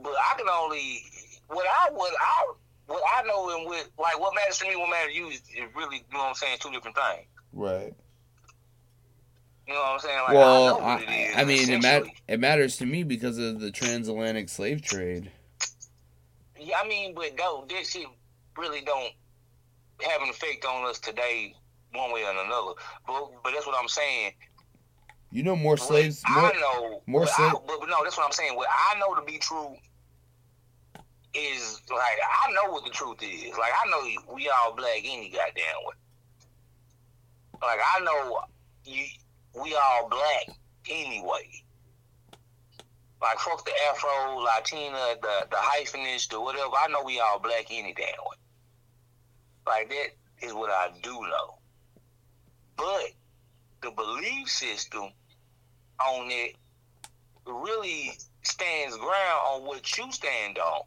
but 0.02 0.12
I 0.12 0.36
can 0.36 0.46
only 0.48 1.02
what 1.48 1.66
I 1.66 1.90
what 1.92 2.12
I 2.20 2.52
what 2.86 3.02
I 3.16 3.22
know 3.22 3.56
and 3.56 3.66
what 3.66 3.88
like 3.98 4.18
what 4.18 4.34
matters 4.34 4.59
to 4.59 4.68
me, 4.68 4.76
what 4.76 4.90
matters 4.90 5.12
to 5.12 5.18
you 5.18 5.28
is, 5.28 5.40
is 5.40 5.74
really 5.76 5.96
you 5.96 6.12
know 6.12 6.20
what 6.20 6.28
I'm 6.28 6.34
saying 6.34 6.59
two 6.61 6.72
different 6.72 6.96
things. 6.96 7.26
Right. 7.52 7.94
You 9.68 9.74
know 9.74 9.80
what 9.80 9.92
I'm 9.92 9.98
saying? 9.98 10.18
Like, 10.18 10.32
well, 10.34 10.80
I, 10.80 10.80
I, 10.80 10.94
what 10.94 11.02
it 11.02 11.12
is, 11.12 11.36
I 11.36 11.44
mean, 11.44 11.70
it, 11.70 11.82
mat- 11.82 12.04
it 12.26 12.40
matters 12.40 12.78
to 12.78 12.86
me 12.86 13.02
because 13.02 13.36
of 13.36 13.60
the 13.60 13.70
transatlantic 13.70 14.48
slave 14.48 14.80
trade. 14.80 15.30
Yeah, 16.58 16.78
I 16.82 16.88
mean, 16.88 17.14
but 17.14 17.36
though 17.36 17.66
this 17.68 17.90
shit 17.90 18.06
really 18.56 18.80
don't 18.80 19.12
have 20.02 20.22
an 20.22 20.30
effect 20.30 20.64
on 20.64 20.88
us 20.88 20.98
today, 20.98 21.54
one 21.92 22.12
way 22.12 22.24
or 22.24 22.30
another. 22.30 22.72
But 23.06 23.30
but 23.44 23.52
that's 23.52 23.66
what 23.66 23.76
I'm 23.78 23.88
saying. 23.88 24.32
You 25.30 25.42
know, 25.42 25.54
more 25.54 25.76
slaves. 25.76 26.22
What 26.26 26.34
More, 26.34 26.44
I 26.50 26.52
know, 26.60 27.02
more 27.06 27.20
what 27.20 27.28
slave- 27.28 27.50
I, 27.50 27.52
but, 27.66 27.80
but 27.80 27.88
no, 27.90 27.96
that's 28.02 28.16
what 28.16 28.24
I'm 28.24 28.32
saying. 28.32 28.56
What 28.56 28.68
I 28.70 28.98
know 28.98 29.14
to 29.14 29.22
be 29.26 29.36
true 29.36 29.76
is 31.34 31.82
like 31.90 32.00
I 32.00 32.50
know 32.52 32.72
what 32.72 32.84
the 32.84 32.90
truth 32.90 33.18
is. 33.22 33.50
Like 33.58 33.72
I 33.84 33.90
know 33.90 34.34
we 34.34 34.48
all 34.48 34.74
black 34.74 35.00
any 35.04 35.28
goddamn 35.28 35.64
way. 35.84 35.94
Like 37.60 37.80
I 37.96 38.00
know 38.02 38.40
you, 38.84 39.04
we 39.62 39.74
all 39.74 40.09
black 40.09 40.56
anyway. 40.90 41.62
Like 43.20 43.38
fuck 43.38 43.64
the 43.64 43.72
Afro, 43.90 44.38
Latina, 44.38 45.16
the 45.20 45.46
the 45.50 45.56
hyphenist, 45.56 46.30
the 46.30 46.40
whatever. 46.40 46.70
I 46.80 46.88
know 46.88 47.02
we 47.02 47.20
all 47.20 47.38
black 47.40 47.66
any 47.70 47.92
damn 47.94 48.06
way. 48.06 48.36
Like 49.66 49.88
that 49.88 50.46
is 50.46 50.54
what 50.54 50.70
I 50.70 50.90
do 51.02 51.12
know. 51.12 51.59
But 52.76 53.11
the 53.82 53.90
belief 53.90 54.48
system 54.48 55.11
on 56.00 56.30
it 56.30 56.54
really 57.46 58.12
stands 58.42 58.96
ground 58.96 59.40
on 59.50 59.66
what 59.66 59.98
you 59.98 60.12
stand 60.12 60.59
on. 60.59 60.82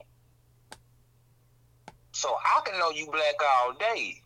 So 2.13 2.29
I 2.29 2.61
can 2.65 2.79
know 2.79 2.91
you 2.91 3.07
black 3.07 3.35
all 3.43 3.73
day. 3.73 4.21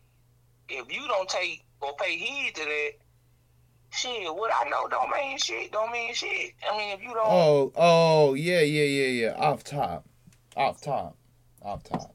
If 0.68 0.92
you 0.92 1.06
don't 1.08 1.28
take 1.28 1.64
or 1.80 1.94
pay 1.96 2.16
heed 2.16 2.54
to 2.54 2.64
that, 2.64 2.92
shit, 3.96 4.34
what 4.34 4.52
I 4.54 4.68
know 4.68 4.88
don't 4.88 5.10
mean 5.10 5.38
shit. 5.38 5.72
Don't 5.72 5.90
mean 5.92 6.14
shit. 6.14 6.52
I 6.70 6.76
mean, 6.76 6.96
if 6.96 7.02
you 7.02 7.08
don't, 7.14 7.26
oh, 7.26 7.72
oh, 7.76 8.34
yeah, 8.34 8.60
yeah, 8.60 8.84
yeah, 8.84 9.26
yeah. 9.26 9.32
Off 9.34 9.64
top, 9.64 10.04
off 10.56 10.80
top, 10.80 11.16
off 11.62 11.82
top. 11.84 12.14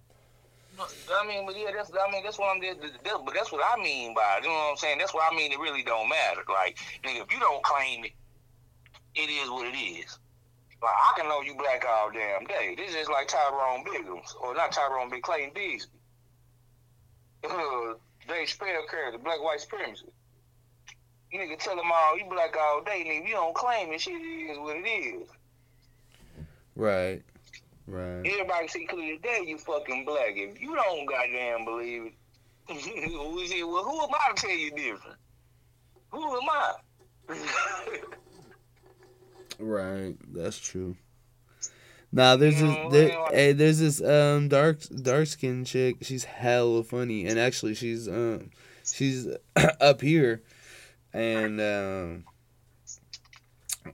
I 1.13 1.27
mean, 1.27 1.45
but 1.45 1.57
yeah, 1.57 1.71
that's 1.75 1.91
I 1.91 2.11
mean 2.11 2.23
that's 2.23 2.39
what 2.39 2.55
I'm 2.55 2.61
there. 2.61 2.73
But 2.75 3.33
that's 3.33 3.51
what 3.51 3.61
I 3.63 3.81
mean 3.81 4.15
by 4.15 4.37
it. 4.37 4.43
You 4.43 4.49
know 4.49 4.55
what 4.55 4.71
I'm 4.71 4.77
saying? 4.77 4.97
That's 4.97 5.13
what 5.13 5.31
I 5.31 5.35
mean. 5.35 5.51
It 5.51 5.59
really 5.59 5.83
don't 5.83 6.09
matter. 6.09 6.41
Like, 6.49 6.77
nigga, 7.03 7.23
if 7.23 7.31
you 7.31 7.39
don't 7.39 7.61
claim 7.63 8.05
it, 8.05 8.11
it 9.13 9.29
is 9.29 9.49
what 9.49 9.67
it 9.67 9.77
is. 9.77 10.17
Like 10.81 10.93
I 10.93 11.19
can 11.19 11.29
know 11.29 11.41
you 11.41 11.55
black 11.55 11.85
all 11.87 12.09
damn 12.11 12.45
day. 12.45 12.75
This 12.75 12.95
is 12.95 13.07
like 13.09 13.27
Tyrone 13.27 13.85
Biggums, 13.85 14.33
or 14.41 14.55
not 14.55 14.71
Tyrone 14.71 15.09
Big 15.09 15.21
Clayton 15.21 15.51
Bigsby. 15.51 15.87
Uh, 17.43 17.95
Dave 18.27 18.47
Chappelle 18.47 18.87
character, 18.87 19.17
Black 19.17 19.41
White 19.41 19.59
Supremacy. 19.61 20.05
You 21.31 21.39
nigga 21.39 21.57
tell 21.57 21.75
them 21.75 21.91
all 21.91 22.17
you 22.17 22.25
black 22.25 22.55
all 22.59 22.83
day, 22.83 23.03
nigga. 23.07 23.27
You 23.27 23.35
don't 23.35 23.55
claim 23.55 23.91
it, 23.91 24.01
shit 24.01 24.13
is 24.13 24.57
what 24.57 24.75
it 24.77 24.87
is. 24.87 25.27
Right, 26.75 27.21
right. 27.87 28.25
Everybody 28.25 28.67
see 28.67 28.85
clear 28.85 29.17
day 29.17 29.43
you 29.45 29.57
fucking 29.57 30.05
black. 30.05 30.33
If 30.35 30.61
you 30.61 30.75
don't 30.75 31.05
goddamn 31.05 31.65
believe 31.65 32.11
it, 32.69 33.67
well, 33.67 33.83
who 33.83 34.01
am 34.01 34.09
I 34.13 34.33
to 34.33 34.41
tell 34.41 34.51
you 34.51 34.71
different? 34.71 35.17
Who 36.11 36.37
am 36.37 36.49
I? 36.49 36.73
Right, 39.59 40.15
that's 40.33 40.59
true. 40.59 40.95
Nah, 42.11 42.35
there's 42.35 42.59
this 42.59 42.77
there, 42.91 43.25
hey, 43.31 43.53
there's 43.53 43.79
this 43.79 44.01
um 44.01 44.49
dark 44.49 44.81
dark 45.01 45.27
skinned 45.27 45.67
chick. 45.67 45.97
She's 46.01 46.25
hella 46.25 46.83
funny, 46.83 47.25
and 47.25 47.39
actually 47.39 47.75
she's 47.75 48.07
um 48.07 48.49
she's 48.83 49.27
up 49.79 50.01
here, 50.01 50.41
and 51.13 51.59
um 51.61 52.23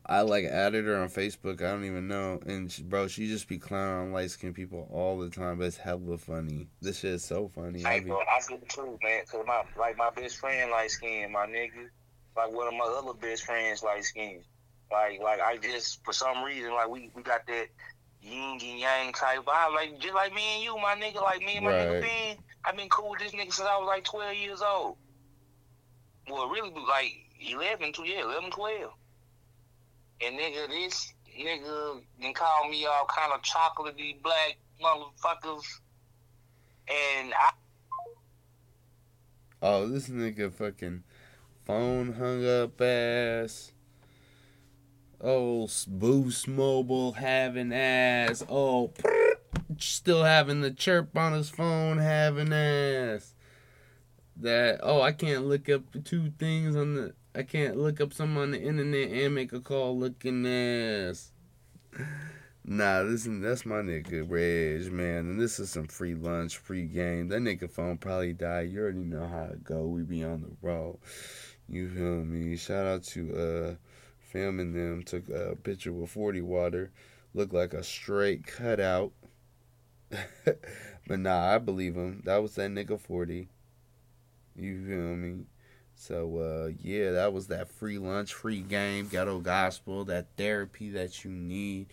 I 0.06 0.22
like 0.22 0.44
added 0.46 0.86
her 0.86 0.98
on 0.98 1.08
Facebook. 1.10 1.62
I 1.62 1.72
don't 1.72 1.86
even 1.86 2.08
know, 2.10 2.40
and 2.46 2.70
she, 2.72 2.84
bro, 2.84 3.08
she 3.08 3.28
just 3.28 3.48
be 3.48 3.58
clowning 3.58 4.08
on 4.08 4.12
light 4.14 4.32
skinned 4.32 4.56
people 4.56 4.88
all 4.92 5.18
the 5.18 5.30
time. 5.30 5.60
But 5.60 5.68
it's 5.68 5.78
hella 5.78 6.18
funny. 6.18 6.68
This 6.82 7.00
shit 7.00 7.12
is 7.14 7.24
so 7.24 7.48
funny. 7.48 7.86
I 7.86 7.94
Hey, 7.94 8.00
be, 8.02 8.08
bro, 8.08 8.20
I 8.20 8.40
get 8.50 8.60
the 8.60 8.66
truth, 8.66 9.00
man. 9.02 9.24
Cause 9.32 9.46
my 9.48 9.64
like 9.80 9.98
my 9.98 10.10
best 10.10 10.38
friend 10.38 10.72
light 10.72 10.92
skinned, 10.92 11.32
my 11.32 11.46
nigga. 11.48 11.88
Like 12.36 12.52
one 12.52 12.68
of 12.68 12.74
my 12.74 12.86
other 12.86 13.14
best 13.18 13.46
friends 13.46 13.82
light 13.82 14.04
skinned. 14.04 14.44
Like 14.92 15.22
like 15.22 15.40
I 15.40 15.58
just 15.58 16.04
for 16.04 16.14
some 16.14 16.44
reason 16.44 16.74
like 16.74 16.90
we 16.90 17.10
we 17.16 17.24
got 17.24 17.48
that 17.48 17.68
yin 18.22 18.60
and 18.62 18.80
yang 18.80 19.14
type 19.14 19.40
vibe. 19.46 19.74
Like 19.74 20.00
just 20.00 20.14
like 20.16 20.34
me 20.34 20.56
and 20.56 20.64
you, 20.64 20.76
my 20.78 20.96
nigga. 20.96 21.22
Like 21.22 21.40
me 21.40 21.56
and 21.58 21.66
my 21.66 21.72
Right. 21.72 21.88
nigga 21.88 22.02
Ben. 22.02 22.38
I've 22.66 22.76
been 22.76 22.90
cool 22.90 23.12
with 23.12 23.20
this 23.20 23.32
nigga 23.32 23.54
since 23.54 23.62
I 23.62 23.78
was 23.78 23.88
like 23.88 24.04
twelve 24.04 24.36
years 24.36 24.62
old. 24.62 24.98
Well, 26.30 26.50
really, 26.50 26.72
like 26.88 27.14
11, 27.40 27.94
tw- 27.94 28.06
yeah, 28.06 28.24
11, 28.24 28.52
12. 28.52 28.92
And 30.26 30.38
nigga, 30.38 30.68
this 30.68 31.14
nigga 31.40 32.02
can 32.20 32.34
call 32.34 32.70
me 32.70 32.86
all 32.86 33.06
kind 33.06 33.32
of 33.34 33.42
chocolatey 33.42 34.22
black 34.22 34.58
motherfuckers. 34.84 35.64
And 36.90 37.34
I 37.34 37.52
oh, 39.62 39.88
this 39.88 40.10
nigga 40.10 40.52
fucking 40.52 41.04
phone 41.66 42.14
hung 42.14 42.48
up 42.48 42.80
ass. 42.82 43.72
Oh, 45.20 45.68
Boost 45.88 46.48
Mobile 46.48 47.14
having 47.14 47.74
ass. 47.74 48.44
Oh, 48.50 48.92
still 49.78 50.24
having 50.24 50.62
the 50.62 50.72
chirp 50.72 51.18
on 51.18 51.34
his 51.34 51.50
phone 51.50 51.98
having 51.98 52.54
ass. 52.54 53.34
That 54.42 54.82
oh, 54.84 55.02
I 55.02 55.14
can't 55.14 55.48
look 55.48 55.68
up 55.70 55.82
two 56.04 56.32
things 56.38 56.76
on 56.76 56.96
the. 56.96 57.14
I 57.34 57.44
can't 57.44 57.78
look 57.78 58.02
up 58.02 58.14
something 58.14 58.38
on 58.38 58.52
the 58.52 58.62
internet 58.62 59.12
and 59.12 59.36
make 59.36 59.54
a 59.54 59.60
call 59.60 59.98
looking 59.98 60.46
ass. 60.46 61.32
Nah, 62.70 63.00
listen, 63.00 63.40
that's 63.40 63.66
my 63.66 63.78
nigga 63.78 64.30
Reg, 64.30 64.92
man, 64.92 65.20
and 65.20 65.40
this 65.40 65.58
is 65.58 65.70
some 65.70 65.88
free 65.88 66.16
lunch, 66.16 66.58
free 66.58 66.84
game. 66.84 67.30
That 67.30 67.40
nigga 67.40 67.72
phone 67.72 67.98
probably 67.98 68.34
died. 68.34 68.70
You 68.70 68.82
already 68.82 69.06
know 69.06 69.26
how 69.26 69.44
it 69.54 69.64
go. 69.64 69.88
We 69.88 70.02
be 70.02 70.22
on 70.26 70.42
the 70.42 70.52
road. 70.62 70.98
You 71.70 71.90
feel 71.90 72.26
me? 72.26 72.58
Shout 72.58 72.86
out 72.86 73.04
to 73.04 73.34
uh 73.34 73.76
filming 74.20 74.74
them. 74.74 75.04
Took 75.04 75.30
a 75.30 75.56
picture 75.56 75.94
with 75.94 76.10
forty 76.10 76.42
water. 76.42 76.92
Looked 77.34 77.54
like 77.54 77.74
a 77.74 77.84
straight 77.84 78.46
cutout. 78.46 79.14
but 80.44 81.20
nah, 81.20 81.56
I 81.56 81.60
believe 81.60 81.96
him. 81.96 82.22
That 82.26 82.42
was 82.42 82.56
that 82.56 82.70
nigga 82.72 83.00
forty. 83.00 83.48
You 84.58 84.86
feel 84.86 85.16
me? 85.16 85.46
So 85.96 86.38
uh 86.38 86.72
yeah, 86.82 87.12
that 87.12 87.34
was 87.34 87.48
that 87.48 87.70
free 87.70 87.98
lunch, 87.98 88.34
free 88.34 88.62
game, 88.62 89.08
ghetto 89.08 89.40
gospel, 89.40 90.04
that 90.06 90.28
therapy 90.36 90.90
that 90.92 91.24
you 91.24 91.32
need. 91.32 91.88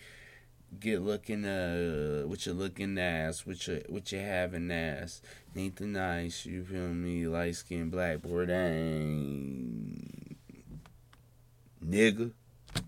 Get 0.79 1.01
looking 1.01 1.45
uh 1.45 2.23
what 2.25 2.45
you're 2.45 2.55
looking 2.55 2.97
ass, 2.97 3.45
what 3.45 3.67
you 3.67 3.83
what 3.87 4.11
you 4.11 4.19
having 4.19 4.71
ass. 4.71 5.21
Nathan 5.53 5.93
Nice, 5.93 6.45
you 6.45 6.63
feel 6.65 6.89
me, 6.89 7.27
light 7.27 7.55
skin 7.55 7.89
black 7.89 8.21
boy 8.21 8.45
dang 8.45 10.35
nigga. 11.85 12.31